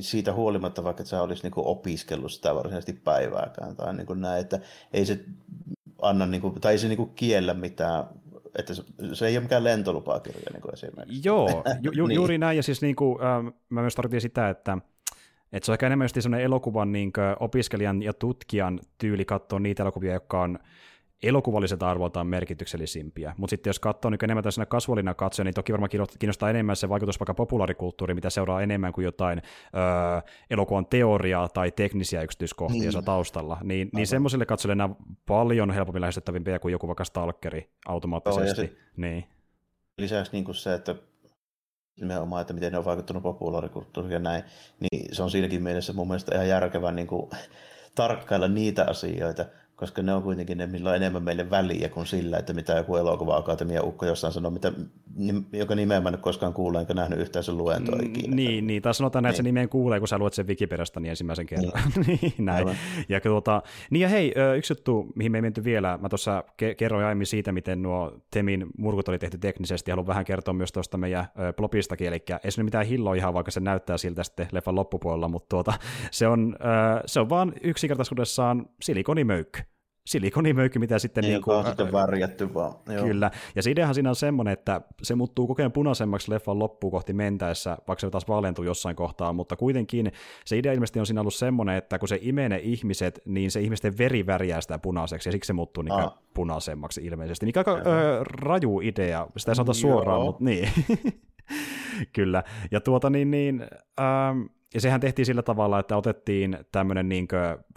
siitä 0.00 0.32
huolimatta, 0.32 0.84
vaikka 0.84 1.04
sä 1.04 1.22
olisi 1.22 1.42
niin 1.42 1.52
opiskellut 1.56 2.32
sitä 2.32 2.54
varsinaisesti 2.54 2.92
päivääkään 2.92 3.76
tai 3.76 3.94
niin 3.94 4.20
näin, 4.20 4.40
että 4.40 4.60
ei 4.92 5.06
se 5.06 5.24
anna, 6.02 6.26
niin 6.26 6.40
kuin, 6.40 6.60
tai 6.60 6.72
ei 6.72 6.78
se 6.78 6.88
niin 6.88 6.96
kuin 6.96 7.12
kiellä 7.14 7.54
mitään 7.54 8.04
että 8.58 8.74
se, 8.74 8.82
se 9.12 9.26
ei 9.26 9.36
ole 9.36 9.42
mikään 9.42 9.64
lentolupakirja 9.64 10.50
niin 10.52 10.62
kuin 10.62 10.74
esimerkiksi. 10.74 11.20
Joo, 11.24 11.64
ju, 11.82 11.92
ju, 11.96 12.06
niin. 12.06 12.14
juuri 12.14 12.38
näin, 12.38 12.56
ja 12.56 12.62
siis 12.62 12.82
niin 12.82 12.96
kuin, 12.96 13.18
äh, 13.22 13.52
mä 13.68 13.80
myös 13.80 13.94
tarkoitin 13.94 14.20
sitä, 14.20 14.50
että 14.50 14.78
että 15.52 15.66
se 15.66 15.72
on 15.72 15.74
ehkä 15.74 15.86
enemmän 15.86 16.04
just 16.04 16.14
sellainen 16.20 16.44
elokuvan 16.44 16.92
niin 16.92 17.12
opiskelijan 17.40 18.02
ja 18.02 18.12
tutkijan 18.12 18.80
tyyli 18.98 19.24
katsoa 19.24 19.58
niitä 19.58 19.82
elokuvia, 19.82 20.12
jotka 20.12 20.42
on 20.42 20.58
elokuvalliset 21.22 21.82
arvoltaan 21.82 22.26
merkityksellisimpiä. 22.26 23.34
Mutta 23.36 23.50
sitten 23.50 23.68
jos 23.68 23.80
katsoo 23.80 24.10
niin 24.10 24.24
enemmän 24.24 24.44
tässä 24.44 24.66
kasvullina 24.66 25.14
katsoja, 25.14 25.44
niin 25.44 25.54
toki 25.54 25.72
varmaan 25.72 25.90
kiinnostaa 26.18 26.50
enemmän 26.50 26.76
se 26.76 26.88
vaikutus 26.88 27.20
vaikka 27.20 27.34
populaarikulttuuriin, 27.34 28.16
mitä 28.16 28.30
seuraa 28.30 28.62
enemmän 28.62 28.92
kuin 28.92 29.04
jotain 29.04 29.42
öö, 29.74 30.30
elokuvan 30.50 30.86
teoriaa 30.86 31.48
tai 31.48 31.70
teknisiä 31.70 32.22
yksityiskohtia 32.22 32.90
niin. 32.90 33.04
taustalla. 33.04 33.58
Niin, 33.62 33.90
niin 33.94 34.06
semmoisille 34.06 34.46
katsojille 34.46 34.74
nämä 34.74 34.94
paljon 35.26 35.70
helpommin 35.70 36.00
lähestyttävimpiä 36.00 36.58
kuin 36.58 36.72
joku 36.72 36.86
vaikka 36.86 37.04
stalkeri 37.04 37.70
automaattisesti. 37.86 38.62
Oh, 38.62 38.70
niin. 38.96 39.24
Lisäksi 39.98 40.32
niin 40.32 40.44
kuin 40.44 40.54
se, 40.54 40.74
että 40.74 40.94
nimenomaan, 42.00 42.40
että 42.40 42.52
miten 42.52 42.72
ne 42.72 42.78
on 42.78 42.84
vaikuttanut 42.84 43.22
populaarikulttuuriin 43.22 44.12
ja 44.12 44.18
näin, 44.18 44.42
niin 44.80 45.14
se 45.14 45.22
on 45.22 45.30
siinäkin 45.30 45.62
mielessä 45.62 45.92
mun 45.92 46.08
mielestä 46.08 46.34
ihan 46.34 46.48
järkevää 46.48 46.92
niin 46.92 47.06
kuin, 47.06 47.30
tarkkailla 47.94 48.48
niitä 48.48 48.86
asioita, 48.88 49.44
koska 49.82 50.02
ne 50.02 50.14
on 50.14 50.22
kuitenkin 50.22 50.58
ne, 50.58 50.66
millä 50.66 50.90
on 50.90 50.96
enemmän 50.96 51.22
meille 51.22 51.50
väliä 51.50 51.88
kuin 51.88 52.06
sillä, 52.06 52.38
että 52.38 52.52
mitä 52.52 52.72
joku 52.72 52.96
elokuva 52.96 53.36
akatemia 53.36 53.82
ukko 53.82 54.06
jossain 54.06 54.32
sanoo, 54.32 54.50
mitä 54.50 54.72
joka 55.52 55.74
nimeä 55.74 56.00
mä 56.00 56.08
en 56.08 56.18
koskaan 56.18 56.52
kuule, 56.52 56.80
enkä 56.80 56.94
nähnyt 56.94 57.18
yhtään 57.18 57.44
sen 57.44 57.58
luentoa 57.58 57.96
mm, 57.96 58.06
ikinä. 58.06 58.36
Niin, 58.36 58.66
niin, 58.66 58.82
tai 58.82 58.94
sanotaan, 58.94 59.22
niin. 59.22 59.28
että 59.28 59.36
se 59.36 59.42
nimeen 59.42 59.68
kuulee, 59.68 59.98
kun 59.98 60.08
sä 60.08 60.18
luet 60.18 60.34
sen 60.34 60.46
Wikipediasta 60.46 61.00
niin 61.00 61.10
ensimmäisen 61.10 61.46
kerran. 61.46 61.72
Niin, 62.06 62.18
niin 62.22 62.34
näin. 62.38 62.78
Ja, 63.08 63.20
tuota, 63.20 63.62
niin 63.90 64.00
ja 64.00 64.08
hei, 64.08 64.34
yksi 64.56 64.72
juttu, 64.72 65.06
mihin 65.14 65.32
me 65.32 65.38
ei 65.38 65.42
menty 65.42 65.64
vielä, 65.64 65.98
mä 66.02 66.08
tuossa 66.08 66.44
ke- 66.62 66.74
kerroin 66.74 67.04
aiemmin 67.04 67.26
siitä, 67.26 67.52
miten 67.52 67.82
nuo 67.82 68.12
Temin 68.30 68.66
murkut 68.78 69.08
oli 69.08 69.18
tehty 69.18 69.38
teknisesti, 69.38 69.90
haluan 69.90 70.06
vähän 70.06 70.24
kertoa 70.24 70.54
myös 70.54 70.72
tuosta 70.72 70.98
meidän 70.98 71.26
blogistakin, 71.56 72.06
eli 72.06 72.24
ei 72.44 72.50
se 72.50 72.62
mitään 72.62 72.86
hilloa 72.86 73.14
ihan, 73.14 73.34
vaikka 73.34 73.50
se 73.50 73.60
näyttää 73.60 73.98
siltä 73.98 74.24
sitten 74.24 74.48
leffan 74.52 74.74
loppupuolella, 74.74 75.28
mutta 75.28 75.48
tuota, 75.48 75.72
se, 76.10 76.26
on, 76.26 76.56
se 77.06 77.20
on 77.20 77.28
vaan 77.28 77.52
yksinkertaisuudessaan 77.62 78.66
silikonimöykky 78.80 79.71
silikonimöykky, 80.06 80.78
mitä 80.78 80.98
sitten... 80.98 81.24
Niin, 81.24 81.42
kuin, 81.42 81.56
on 81.56 81.66
sitten 81.66 81.92
värjätty 81.92 82.54
vaan. 82.54 82.74
Joo. 82.88 83.06
Kyllä, 83.06 83.30
ja 83.54 83.62
se 83.62 83.70
ideahan 83.70 83.94
siinä 83.94 84.08
on 84.08 84.16
semmoinen, 84.16 84.52
että 84.52 84.80
se 85.02 85.14
muuttuu 85.14 85.46
kokeen 85.46 85.72
punaisemmaksi 85.72 86.30
leffan 86.30 86.58
loppuun 86.58 86.90
kohti 86.90 87.12
mentäessä, 87.12 87.70
vaikka 87.88 88.00
se 88.00 88.10
taas 88.10 88.28
vaalentuu 88.28 88.64
jossain 88.64 88.96
kohtaa, 88.96 89.32
mutta 89.32 89.56
kuitenkin 89.56 90.12
se 90.44 90.58
idea 90.58 90.72
ilmeisesti 90.72 91.00
on 91.00 91.06
siinä 91.06 91.20
ollut 91.20 91.34
semmoinen, 91.34 91.76
että 91.76 91.98
kun 91.98 92.08
se 92.08 92.18
imee 92.22 92.48
ne 92.48 92.60
ihmiset, 92.62 93.20
niin 93.26 93.50
se 93.50 93.60
ihmisten 93.60 93.98
veri 93.98 94.26
värjää 94.26 94.60
sitä 94.60 94.78
punaiseksi, 94.78 95.28
ja 95.28 95.32
siksi 95.32 95.46
se 95.46 95.52
muuttuu 95.52 95.82
niin 95.82 96.10
punaisemmaksi 96.34 97.00
ilmeisesti. 97.04 97.46
Niin 97.46 97.58
aika 97.58 97.72
ö, 97.72 98.24
raju 98.24 98.80
idea, 98.80 99.26
sitä 99.36 99.50
ei 99.50 99.56
sanota 99.56 99.74
suoraan, 99.74 100.22
mutta 100.22 100.44
niin. 100.44 100.68
Kyllä, 102.12 102.44
ja 102.70 102.80
tuota 102.80 103.10
niin, 103.10 103.30
niin 103.30 103.66
ähm, 104.00 104.42
ja 104.74 104.80
sehän 104.80 105.00
tehtiin 105.00 105.26
sillä 105.26 105.42
tavalla, 105.42 105.78
että 105.78 105.96
otettiin 105.96 106.58
tämmöinen 106.72 107.08
niin 107.08 107.28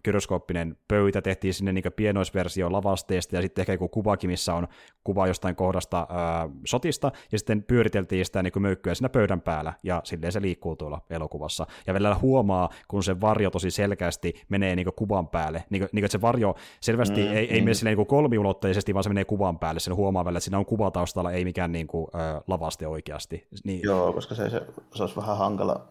gyroskooppinen 0.03 0.77
pöytä, 0.87 1.21
tehtiin 1.21 1.53
sinne 1.53 1.73
niin 1.73 1.83
pienoisversio 1.95 2.71
lavasteesta 2.71 3.35
ja 3.35 3.41
sitten 3.41 3.61
ehkä 3.61 3.73
joku 3.73 3.89
kuvakin, 3.89 4.29
missä 4.29 4.53
on 4.53 4.67
kuva 5.03 5.27
jostain 5.27 5.55
kohdasta 5.55 6.07
ää, 6.09 6.49
sotista, 6.65 7.11
ja 7.31 7.37
sitten 7.37 7.63
pyöriteltiin 7.63 8.25
sitä 8.25 8.43
niin 8.43 8.61
möykkyä 8.61 8.95
siinä 8.95 9.09
pöydän 9.09 9.41
päällä, 9.41 9.73
ja 9.83 10.01
silleen 10.03 10.31
se 10.31 10.41
liikkuu 10.41 10.75
tuolla 10.75 11.01
elokuvassa. 11.09 11.67
Ja 11.87 11.93
vielä 11.93 12.15
huomaa, 12.21 12.69
kun 12.87 13.03
se 13.03 13.21
varjo 13.21 13.49
tosi 13.49 13.71
selkeästi 13.71 14.33
menee 14.49 14.75
niin 14.75 14.87
kuvan 14.95 15.27
päälle, 15.27 15.63
niin 15.69 15.81
kuin, 15.81 15.89
niin 15.91 16.01
kuin, 16.01 16.05
että 16.05 16.11
se 16.11 16.21
varjo 16.21 16.55
selvästi 16.79 17.21
mm, 17.21 17.31
ei, 17.33 17.53
ei 17.53 17.59
mm. 17.59 17.65
mene 17.65 17.73
silleen 17.73 17.97
niin 17.97 18.07
kolmiulotteisesti, 18.07 18.93
vaan 18.93 19.03
se 19.03 19.09
menee 19.09 19.25
kuvan 19.25 19.59
päälle, 19.59 19.79
sen 19.79 19.95
huomaa 19.95 20.25
välillä, 20.25 20.37
että 20.37 20.43
siinä 20.43 20.57
on 20.57 20.65
kuva 20.65 20.91
taustalla, 20.91 21.31
ei 21.31 21.43
mikään 21.43 21.71
niin 21.71 21.87
kuin, 21.87 22.07
ää, 22.13 22.41
lavaste 22.47 22.87
oikeasti. 22.87 23.47
Niin... 23.63 23.81
Joo, 23.83 24.13
koska 24.13 24.35
se, 24.35 24.49
se, 24.49 24.61
se 24.93 25.03
olisi 25.03 25.15
vähän 25.15 25.37
hankala 25.37 25.85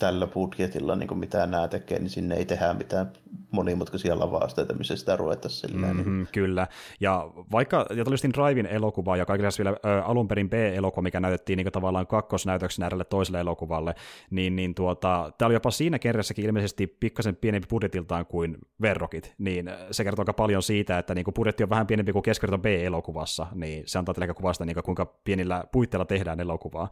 tällä 0.00 0.26
budjetilla, 0.26 0.96
niin 0.96 1.18
mitä 1.18 1.46
nämä 1.46 1.68
tekee, 1.68 1.98
niin 1.98 2.10
sinne 2.10 2.34
ei 2.34 2.44
tehdä 2.44 2.74
mitään 2.74 3.12
monimutkaisia 3.50 4.18
lavasteita, 4.18 4.74
missä 4.74 4.96
sitä 4.96 5.16
ruvettaisiin 5.16 5.70
silleen. 5.70 5.96
Mm-hmm, 5.96 6.16
niin. 6.16 6.28
Kyllä, 6.32 6.66
ja 7.00 7.30
vaikka, 7.52 7.86
ja 7.96 8.04
tuli 8.04 8.16
Drivein 8.16 8.66
elokuva, 8.66 9.16
ja 9.16 9.26
kaikille 9.26 9.48
vielä 9.58 9.70
ä, 9.70 10.04
alun 10.04 10.28
perin 10.28 10.50
B-elokuva, 10.50 11.02
mikä 11.02 11.20
näytettiin 11.20 11.56
niin 11.56 11.72
tavallaan 11.72 12.06
kakkosnäytöksen 12.06 12.82
äärelle 12.82 13.04
toiselle 13.04 13.40
elokuvalle, 13.40 13.94
niin, 14.30 14.56
niin 14.56 14.74
tuota, 14.74 15.32
tämä 15.38 15.46
oli 15.46 15.54
jopa 15.54 15.70
siinä 15.70 15.98
kerrassakin 15.98 16.44
ilmeisesti 16.44 16.86
pikkasen 16.86 17.36
pienempi 17.36 17.66
budjetiltaan 17.70 18.26
kuin 18.26 18.58
Verrokit, 18.82 19.34
niin 19.38 19.70
se 19.90 20.04
kertoo 20.04 20.22
aika 20.22 20.32
paljon 20.32 20.62
siitä, 20.62 20.98
että 20.98 21.14
niin 21.14 21.24
budjetti 21.34 21.62
on 21.62 21.70
vähän 21.70 21.86
pienempi 21.86 22.12
kuin 22.12 22.22
keskiverto 22.22 22.58
B-elokuvassa, 22.58 23.46
niin 23.54 23.82
se 23.86 23.98
antaa 23.98 24.14
teille 24.14 24.34
kuvasta, 24.34 24.64
niin 24.64 24.76
kuinka 24.84 25.06
pienillä 25.24 25.64
puitteilla 25.72 26.04
tehdään 26.04 26.40
elokuvaa. 26.40 26.90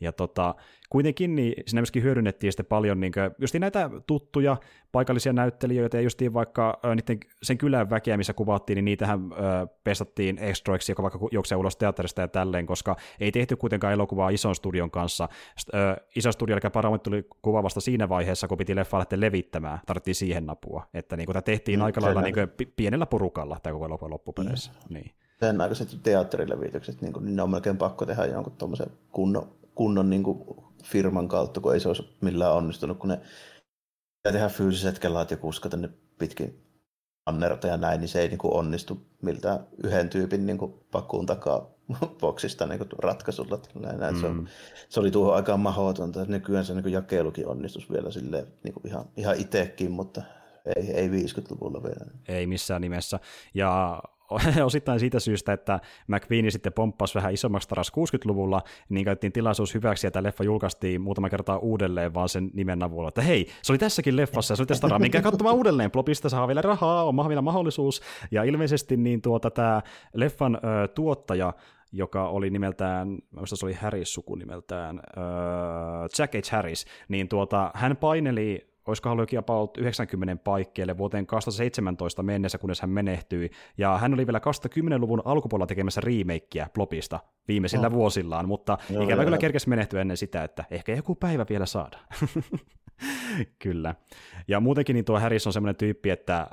Ja 0.00 0.12
tota, 0.12 0.54
kuitenkin 0.90 1.34
niin 1.34 1.54
siinä 1.66 1.80
myöskin 1.80 2.02
hyödynnettiin 2.02 2.52
sitten 2.52 2.66
paljon 2.66 3.00
niin 3.00 3.12
kuin, 3.12 3.30
just 3.38 3.54
näitä 3.54 3.90
tuttuja 4.06 4.56
paikallisia 4.92 5.32
näyttelijöitä 5.32 5.96
ja 5.96 6.00
justiin 6.00 6.34
vaikka 6.34 6.80
niiden, 6.94 7.20
sen 7.42 7.58
kylän 7.58 7.90
väkeä, 7.90 8.16
missä 8.16 8.32
kuvattiin, 8.32 8.74
niin 8.74 8.84
niitähän 8.84 9.20
äh, 9.32 9.68
pestattiin 9.84 10.38
extroiksi, 10.38 10.92
joka 10.92 11.02
vaikka 11.02 11.18
juoksee 11.32 11.56
ulos 11.56 11.76
teatterista 11.76 12.20
ja 12.20 12.28
tälleen, 12.28 12.66
koska 12.66 12.96
ei 13.20 13.32
tehty 13.32 13.56
kuitenkaan 13.56 13.92
elokuvaa 13.92 14.30
ison 14.30 14.54
studion 14.54 14.90
kanssa. 14.90 15.28
Äh, 15.74 15.96
iso 16.16 16.32
studio, 16.32 16.56
eli 16.56 16.70
Paramount 16.70 17.02
tuli 17.02 17.26
kuva 17.42 17.62
vasta 17.62 17.80
siinä 17.80 18.08
vaiheessa, 18.08 18.48
kun 18.48 18.58
piti 18.58 18.76
leffa 18.76 18.98
lähteä 18.98 19.20
levittämään, 19.20 19.78
tarvittiin 19.86 20.14
siihen 20.14 20.46
napua. 20.46 20.86
Että 20.94 21.16
niin 21.16 21.26
kuin, 21.26 21.34
tämä 21.34 21.42
tehtiin 21.42 21.78
mm, 21.78 21.84
aika 21.84 22.00
lailla 22.00 22.22
niin 22.22 22.34
kuin, 22.34 22.48
pienellä 22.76 23.06
porukalla 23.06 23.60
tämä 23.62 23.72
koko 23.72 23.86
elokuva 23.86 24.10
loppupeleissä. 24.10 24.70
Mm. 24.72 24.94
Niin. 24.94 25.10
Sen 25.40 25.60
aikaiset 25.60 25.88
teatterilevitykset, 26.02 27.02
niin, 27.02 27.12
kuin, 27.12 27.24
niin 27.24 27.36
ne 27.36 27.42
on 27.42 27.50
melkein 27.50 27.76
pakko 27.76 28.06
tehdä 28.06 28.24
jonkun 28.24 28.52
tuommoisen 28.52 28.90
kunnon, 29.12 29.48
kunnon 29.74 30.10
niin 30.10 30.22
kuin 30.22 30.38
firman 30.88 31.28
kautta, 31.28 31.60
kun 31.60 31.74
ei 31.74 31.80
se 31.80 31.88
olisi 31.88 32.16
millään 32.20 32.54
onnistunut, 32.54 32.98
kun 32.98 33.08
ne 33.08 33.20
tehdä 34.32 34.48
fyysiset 34.48 34.98
kellaat 34.98 35.30
ja 35.30 35.36
kuskata 35.36 35.76
ne 35.76 35.88
pitkin 36.18 36.68
annerta 37.26 37.66
ja 37.66 37.76
näin, 37.76 38.00
niin 38.00 38.08
se 38.08 38.20
ei 38.20 38.28
niin 38.28 38.38
kuin 38.38 38.54
onnistu 38.54 39.06
miltään 39.22 39.66
yhden 39.84 40.08
tyypin 40.08 40.46
niin 40.46 40.58
kuin 40.58 40.74
pakuun 40.92 41.26
takaa 41.26 41.70
boksista 42.20 42.66
niin 42.66 42.78
kuin 42.78 42.88
ratkaisulla. 42.98 43.60
Näin, 43.74 44.14
mm. 44.14 44.20
se, 44.20 44.26
on, 44.26 44.48
se, 44.88 45.00
oli 45.00 45.10
tuohon 45.10 45.36
aikaan 45.36 45.60
mahdotonta. 45.60 46.24
Nykyään 46.24 46.64
se 46.64 46.74
niin 46.74 46.82
kuin 46.82 46.92
jakelukin 46.92 47.48
onnistus 47.48 47.90
vielä 47.90 48.10
silleen, 48.10 48.46
niin 48.64 48.74
kuin 48.74 48.86
ihan, 48.86 49.04
ihan 49.16 49.36
itsekin, 49.36 49.90
mutta 49.90 50.22
ei, 50.76 50.90
ei 50.90 51.08
50-luvulla 51.08 51.82
vielä. 51.82 52.10
Ei 52.28 52.46
missään 52.46 52.80
nimessä. 52.80 53.20
Ja 53.54 54.02
osittain 54.64 55.00
siitä 55.00 55.20
syystä, 55.20 55.52
että 55.52 55.80
McQueen 56.06 56.52
sitten 56.52 56.72
pomppasi 56.72 57.14
vähän 57.14 57.32
isommaksi 57.32 57.68
taras 57.68 57.92
60-luvulla, 57.98 58.62
niin 58.88 59.04
käytettiin 59.04 59.32
tilaisuus 59.32 59.74
hyväksi, 59.74 60.06
ja 60.06 60.10
tämä 60.10 60.22
leffa 60.22 60.44
julkaistiin 60.44 61.00
muutama 61.00 61.28
kertaa 61.28 61.58
uudelleen 61.58 62.14
vaan 62.14 62.28
sen 62.28 62.50
nimen 62.54 62.82
avulla, 62.82 63.08
että 63.08 63.22
hei, 63.22 63.46
se 63.62 63.72
oli 63.72 63.78
tässäkin 63.78 64.16
leffassa, 64.16 64.56
se 64.56 64.62
oli 64.62 64.66
tässä 64.66 64.80
taraa, 64.80 64.98
minkä 64.98 65.22
katsomaan 65.22 65.56
uudelleen, 65.56 65.90
Plopista 65.90 66.28
saa 66.28 66.48
vielä 66.48 66.62
rahaa, 66.62 67.04
on 67.04 67.28
vielä 67.28 67.42
mahdollisuus, 67.42 68.02
ja 68.30 68.44
ilmeisesti 68.44 68.96
niin 68.96 69.22
tuota, 69.22 69.50
tämä 69.50 69.82
leffan 70.14 70.54
ö, 70.56 70.88
tuottaja, 70.88 71.52
joka 71.92 72.28
oli 72.28 72.50
nimeltään, 72.50 73.08
mä 73.30 73.40
se 73.44 73.66
oli 73.66 73.72
Harris 73.72 74.14
sukunimeltään, 74.14 75.00
öö, 75.16 75.24
Jack 76.18 76.34
H. 76.34 76.52
Harris, 76.52 76.86
niin 77.08 77.28
tuota, 77.28 77.70
hän 77.74 77.96
paineli 77.96 78.68
olisiko 78.88 79.10
ollut 79.10 79.30
about 79.38 79.76
90 79.78 80.36
paikkeelle 80.44 80.98
vuoteen 80.98 81.26
2017 81.26 82.22
mennessä, 82.22 82.58
kunnes 82.58 82.80
hän 82.80 82.90
menehtyi. 82.90 83.50
Ja 83.78 83.98
hän 83.98 84.14
oli 84.14 84.26
vielä 84.26 84.38
2010-luvun 84.38 85.22
alkupuolella 85.24 85.66
tekemässä 85.66 86.00
remakeä 86.00 86.68
Plopista 86.74 87.20
viimeisillä 87.48 87.86
oh. 87.86 87.92
vuosillaan, 87.92 88.48
mutta 88.48 88.78
Joo, 88.90 89.02
ikävä 89.02 89.24
kyllä 89.24 89.38
kerkesi 89.38 89.68
menehtyä 89.68 90.00
ennen 90.00 90.16
sitä, 90.16 90.44
että 90.44 90.64
ehkä 90.70 90.92
joku 90.92 91.14
päivä 91.14 91.46
vielä 91.48 91.66
saada. 91.66 91.98
Kyllä. 93.62 93.94
Ja 94.48 94.60
muutenkin 94.60 94.94
niin 94.94 95.04
tuo 95.04 95.20
Harris 95.20 95.46
on 95.46 95.52
semmoinen 95.52 95.76
tyyppi, 95.76 96.10
että 96.10 96.40
äh, 96.40 96.48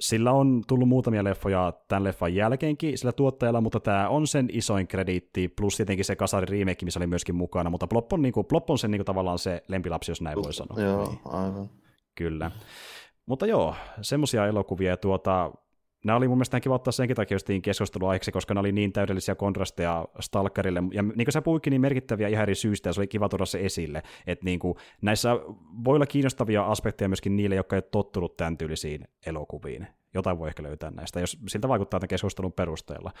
sillä 0.00 0.32
on 0.32 0.62
tullut 0.66 0.88
muutamia 0.88 1.24
leffoja 1.24 1.72
tämän 1.88 2.04
leffan 2.04 2.34
jälkeenkin 2.34 2.98
sillä 2.98 3.12
tuottajalla, 3.12 3.60
mutta 3.60 3.80
tämä 3.80 4.08
on 4.08 4.26
sen 4.26 4.48
isoin 4.52 4.88
krediitti, 4.88 5.48
plus 5.48 5.76
tietenkin 5.76 6.04
se 6.04 6.16
Kasari 6.16 6.58
remake, 6.58 6.84
missä 6.84 7.00
oli 7.00 7.06
myöskin 7.06 7.34
mukana, 7.34 7.70
mutta 7.70 7.86
Plop 7.86 8.12
on, 8.12 8.22
niin 8.22 8.32
kuin, 8.32 8.46
Plop 8.46 8.70
on 8.70 8.78
sen 8.78 8.90
niin 8.90 8.98
kuin, 8.98 9.06
tavallaan 9.06 9.38
se 9.38 9.62
lempilapsi, 9.68 10.10
jos 10.10 10.22
näin 10.22 10.42
voi 10.42 10.52
sanoa. 10.52 10.80
Joo, 10.80 11.08
niin. 11.08 11.20
aivan. 11.24 11.70
Kyllä. 12.14 12.50
Mutta 13.26 13.46
joo, 13.46 13.74
semmoisia 14.02 14.46
elokuvia, 14.46 14.90
ja 14.90 14.96
tuota, 14.96 15.52
nämä 16.08 16.16
oli 16.16 16.28
mun 16.28 16.36
mielestä 16.38 16.60
kiva 16.60 16.74
ottaa 16.74 16.92
senkin 16.92 17.16
takia 17.16 17.34
justiin 17.34 17.62
keskusteluaiheeksi, 17.62 18.32
koska 18.32 18.54
ne 18.54 18.60
oli 18.60 18.72
niin 18.72 18.92
täydellisiä 18.92 19.34
kontrasteja 19.34 20.04
Stalkerille, 20.20 20.82
ja 20.92 21.02
niin 21.02 21.14
kuin 21.14 21.32
sä 21.32 21.42
puhuikin, 21.42 21.70
niin 21.70 21.80
merkittäviä 21.80 22.28
ihan 22.28 22.42
eri 22.42 22.54
syistä, 22.54 22.88
ja 22.88 22.92
se 22.92 23.00
oli 23.00 23.06
kiva 23.06 23.28
tuoda 23.28 23.46
se 23.46 23.60
esille, 23.60 24.02
että 24.26 24.44
niin 24.44 24.58
kuin, 24.58 24.74
näissä 25.02 25.32
voi 25.84 25.94
olla 25.94 26.06
kiinnostavia 26.06 26.64
aspekteja 26.64 27.08
myöskin 27.08 27.36
niille, 27.36 27.54
jotka 27.54 27.76
ei 27.76 27.78
ole 27.78 27.88
tottunut 27.90 28.36
tämän 28.36 28.58
tyylisiin 28.58 29.08
elokuviin. 29.26 29.86
Jotain 30.14 30.38
voi 30.38 30.48
ehkä 30.48 30.62
löytää 30.62 30.90
näistä, 30.90 31.20
jos 31.20 31.38
siltä 31.48 31.68
vaikuttaa 31.68 32.00
tämän 32.00 32.08
keskustelun 32.08 32.52
perusteella. 32.52 33.12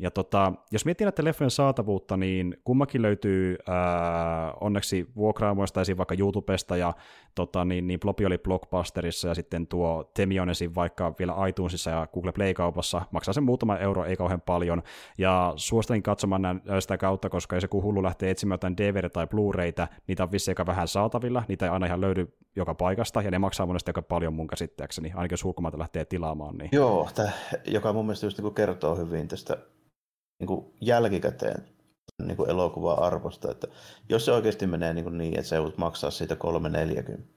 Ja 0.00 0.10
tota, 0.10 0.52
jos 0.72 0.84
miettii 0.84 1.04
näiden 1.04 1.24
leffojen 1.24 1.50
saatavuutta, 1.50 2.16
niin 2.16 2.56
kummakin 2.64 3.02
löytyy 3.02 3.56
ää, 3.66 4.52
onneksi 4.60 5.06
vuokraamoista 5.16 5.80
esim. 5.80 5.96
vaikka 5.96 6.14
YouTubesta, 6.18 6.76
ja 6.76 6.92
tota, 7.34 7.64
niin, 7.64 7.86
niin 7.86 8.00
Plopi 8.00 8.26
oli 8.26 8.38
Blockbusterissa, 8.38 9.28
ja 9.28 9.34
sitten 9.34 9.66
tuo 9.66 10.10
Temi 10.14 10.40
on 10.40 10.50
esim. 10.50 10.72
vaikka 10.74 11.14
vielä 11.18 11.34
iTunesissa 11.48 11.90
ja 11.90 12.06
Google 12.14 12.32
Play-kaupassa, 12.32 13.02
maksaa 13.10 13.34
sen 13.34 13.44
muutama 13.44 13.76
euro, 13.76 14.04
ei 14.04 14.16
kauhean 14.16 14.40
paljon, 14.40 14.82
ja 15.18 15.52
suosittelen 15.56 16.02
katsomaan 16.02 16.42
nää, 16.42 16.80
sitä 16.80 16.98
kautta, 16.98 17.28
koska 17.28 17.56
jos 17.56 17.62
joku 17.62 17.82
hullu 17.82 18.02
lähtee 18.02 18.30
etsimään 18.30 18.54
jotain 18.54 18.76
DVD- 18.80 19.10
tai 19.10 19.26
Blu-rayta, 19.26 19.86
niitä 20.06 20.22
on 20.22 20.32
vissi 20.32 20.50
aika 20.50 20.66
vähän 20.66 20.88
saatavilla, 20.88 21.42
niitä 21.48 21.66
ei 21.66 21.70
aina 21.70 21.86
ihan 21.86 22.00
löydy 22.00 22.28
joka 22.56 22.74
paikasta, 22.74 23.22
ja 23.22 23.30
ne 23.30 23.38
maksaa 23.38 23.66
monesti 23.66 23.88
aika 23.88 24.02
paljon 24.02 24.34
mun 24.34 24.46
käsittääkseni, 24.46 25.12
ainakin 25.14 25.32
jos 25.32 25.44
lähtee 25.76 26.04
tilaamaan. 26.04 26.56
Niin... 26.58 26.68
Joo, 26.72 27.08
tämä, 27.14 27.30
joka 27.64 27.92
mun 27.92 28.06
mielestä 28.06 28.26
just 28.26 28.38
niin 28.38 28.54
kertoo 28.54 28.96
hyvin 28.96 29.28
tästä 29.28 29.56
niin 30.40 30.46
kuin 30.46 30.74
jälkikäteen 30.80 31.64
niin 32.26 32.36
kuin 32.36 32.50
elokuvaa 32.50 33.06
arvosta, 33.06 33.50
että 33.50 33.68
jos 34.08 34.24
se 34.24 34.32
oikeasti 34.32 34.66
menee 34.66 34.94
niin, 34.94 35.04
kuin 35.04 35.18
niin 35.18 35.34
että 35.34 35.48
se 35.48 35.56
joudut 35.56 35.78
maksaa 35.78 36.10
siitä 36.10 36.36
340, 36.36 37.28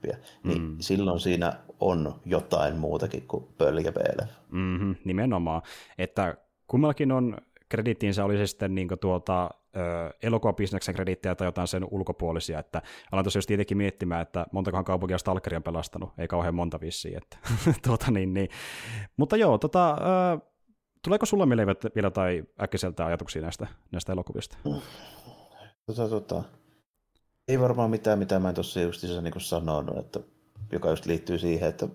niin 0.44 0.62
mm. 0.62 0.76
silloin 0.80 1.20
siinä 1.20 1.52
on 1.80 2.20
jotain 2.24 2.76
muutakin 2.76 3.28
kuin 3.28 3.44
pölkä 3.58 3.92
mm-hmm, 4.50 4.94
Nimenomaan, 5.04 5.62
että 5.98 6.36
kummallakin 6.66 7.12
on 7.12 7.36
krediittiinsä 7.68 8.24
oli 8.24 8.36
se 8.36 8.46
sitten 8.46 8.74
niin 8.74 8.88
tuota, 9.00 9.50
elokuvabisneksen 10.22 10.94
krediittejä 10.94 11.34
tai 11.34 11.46
jotain 11.46 11.68
sen 11.68 11.86
ulkopuolisia, 11.90 12.58
että 12.58 12.82
alan 13.12 13.24
tosiaan 13.24 13.44
tietenkin 13.46 13.76
miettimään, 13.76 14.22
että 14.22 14.46
montakohan 14.52 14.84
kaupunkia 14.84 15.18
Stalkeria 15.18 15.56
on 15.56 15.62
pelastanut, 15.62 16.12
ei 16.18 16.28
kauhean 16.28 16.54
monta 16.54 16.80
vissiin, 16.80 17.16
että 17.16 17.38
tuota 17.86 18.10
niin, 18.10 18.34
niin. 18.34 18.48
mutta 19.16 19.36
joo, 19.36 19.58
tota, 19.58 19.96
tuleeko 21.04 21.26
sulla 21.26 21.46
mieleen 21.46 21.68
vielä 21.94 22.10
tai 22.10 22.44
äkkiseltä 22.62 23.06
ajatuksia 23.06 23.42
näistä, 23.42 23.66
näistä 23.92 24.12
elokuvista? 24.12 24.56
Tota, 25.86 26.08
tota, 26.08 26.42
ei 27.48 27.60
varmaan 27.60 27.90
mitään, 27.90 28.18
mitä 28.18 28.38
mä 28.38 28.48
en 28.48 28.54
tuossa 28.54 28.80
just 28.80 29.02
niin 29.02 29.40
sanonut, 29.40 29.98
että, 29.98 30.20
joka 30.72 30.90
just 30.90 31.06
liittyy 31.06 31.38
siihen, 31.38 31.68
että 31.68 31.88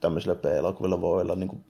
tämmöisillä 0.00 0.34
B-elokuvilla 0.34 1.00
voi 1.00 1.22
olla 1.22 1.34
niin 1.34 1.48
kuin, 1.48 1.64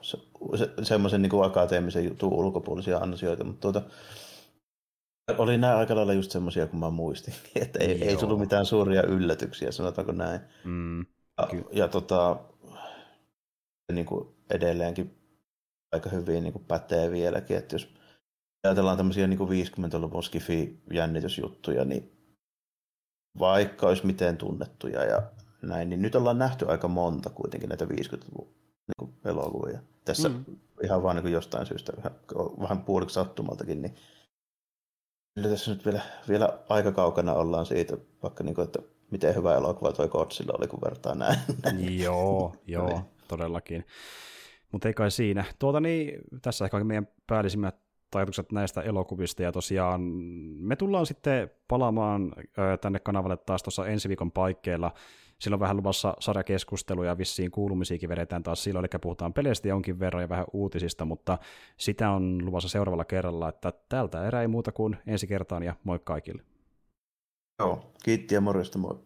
se, 0.00 0.18
se, 0.56 0.70
semmoisen 0.82 1.22
niin 1.22 1.30
kuin 1.30 1.44
akateemisen 1.44 2.04
jutun 2.04 2.32
ulkopuolisia 2.32 2.98
ansioita, 2.98 3.44
mutta 3.44 3.72
tuota, 3.72 3.90
oli 5.38 5.58
nämä 5.58 5.76
aika 5.76 5.96
lailla 5.96 6.12
just 6.12 6.30
semmoisia, 6.30 6.66
kun 6.66 6.80
mä 6.80 6.90
muistin, 6.90 7.34
että 7.62 7.78
ei, 7.78 8.08
ei 8.08 8.16
tullut 8.16 8.40
mitään 8.40 8.66
suuria 8.66 9.02
yllätyksiä, 9.02 9.72
sanotaanko 9.72 10.12
näin. 10.12 10.40
Mm, 10.64 11.00
ja, 11.38 11.48
ja 11.72 11.88
tota, 11.88 12.36
niin 13.92 14.06
kuin 14.06 14.28
edelleenkin 14.50 15.21
aika 15.92 16.10
hyvin 16.10 16.42
niin 16.42 16.52
kuin 16.52 16.64
pätee 16.64 17.10
vieläkin, 17.10 17.56
että 17.56 17.74
jos 17.74 17.88
ajatellaan 18.64 18.96
tämmöisiä 18.96 19.26
niin 19.26 19.38
50-luvun 19.38 20.22
skifi-jännitysjuttuja, 20.22 21.84
niin 21.84 22.12
vaikka 23.38 23.86
olisi 23.86 24.06
miten 24.06 24.36
tunnettuja 24.36 25.04
ja 25.04 25.22
näin, 25.62 25.88
niin 25.88 26.02
nyt 26.02 26.14
ollaan 26.14 26.38
nähty 26.38 26.66
aika 26.68 26.88
monta 26.88 27.30
kuitenkin 27.30 27.68
näitä 27.68 27.84
50-luvun 27.84 28.54
niin 28.98 29.14
elokuvia. 29.24 29.80
Tässä 30.04 30.28
mm. 30.28 30.44
ihan 30.84 31.02
vaan 31.02 31.16
niin 31.16 31.32
jostain 31.32 31.66
syystä, 31.66 31.92
vähän, 31.96 32.18
vähän 32.60 32.82
puoliksi 32.82 33.14
sattumaltakin, 33.14 33.82
niin 33.82 33.94
kyllä 35.34 35.48
tässä 35.48 35.70
nyt 35.70 35.84
vielä, 35.84 36.00
vielä 36.28 36.58
aika 36.68 36.92
kaukana 36.92 37.34
ollaan 37.34 37.66
siitä, 37.66 37.96
vaikka 38.22 38.44
niin 38.44 38.54
kuin, 38.54 38.64
että 38.64 38.78
miten 39.10 39.34
hyvä 39.34 39.56
elokuva 39.56 39.92
toi 39.92 40.08
Godzilla 40.08 40.54
oli, 40.58 40.66
kun 40.66 40.80
vertaa 40.84 41.14
näin. 41.14 41.38
joo, 42.02 42.56
joo, 42.66 42.86
niin. 42.86 43.02
todellakin. 43.28 43.84
Mutta 44.72 44.88
ei 44.88 44.94
kai 44.94 45.10
siinä. 45.10 45.44
Tuota 45.58 45.80
niin, 45.80 46.20
tässä 46.42 46.64
ehkä 46.64 46.84
meidän 46.84 47.08
päällisimmät 47.26 47.76
ajatukset 48.14 48.52
näistä 48.52 48.82
elokuvista, 48.82 49.42
ja 49.42 49.52
tosiaan 49.52 50.00
me 50.58 50.76
tullaan 50.76 51.06
sitten 51.06 51.50
palaamaan 51.68 52.32
tänne 52.80 52.98
kanavalle 52.98 53.36
taas 53.36 53.62
tuossa 53.62 53.86
ensi 53.86 54.08
viikon 54.08 54.32
paikkeilla. 54.32 54.92
Silloin 55.38 55.60
vähän 55.60 55.76
luvassa 55.76 56.16
sarjakeskusteluja 56.20 57.10
ja 57.10 57.18
vissiin 57.18 57.50
kuulumisiakin 57.50 58.08
vedetään 58.08 58.42
taas 58.42 58.64
silloin, 58.64 58.84
eli 58.84 58.98
puhutaan 59.00 59.32
peleistä 59.32 59.68
jonkin 59.68 60.00
verran 60.00 60.22
ja 60.22 60.28
vähän 60.28 60.46
uutisista, 60.52 61.04
mutta 61.04 61.38
sitä 61.76 62.10
on 62.10 62.44
luvassa 62.44 62.68
seuraavalla 62.68 63.04
kerralla, 63.04 63.48
että 63.48 63.72
tältä 63.88 64.26
erää 64.26 64.42
ei 64.42 64.48
muuta 64.48 64.72
kuin 64.72 64.96
ensi 65.06 65.26
kertaan 65.26 65.62
ja 65.62 65.74
moi 65.84 66.00
kaikille. 66.04 66.42
Joo, 67.58 67.92
kiitti 68.04 68.34
ja 68.34 68.40
morjesta 68.40 68.78
moi. 68.78 68.98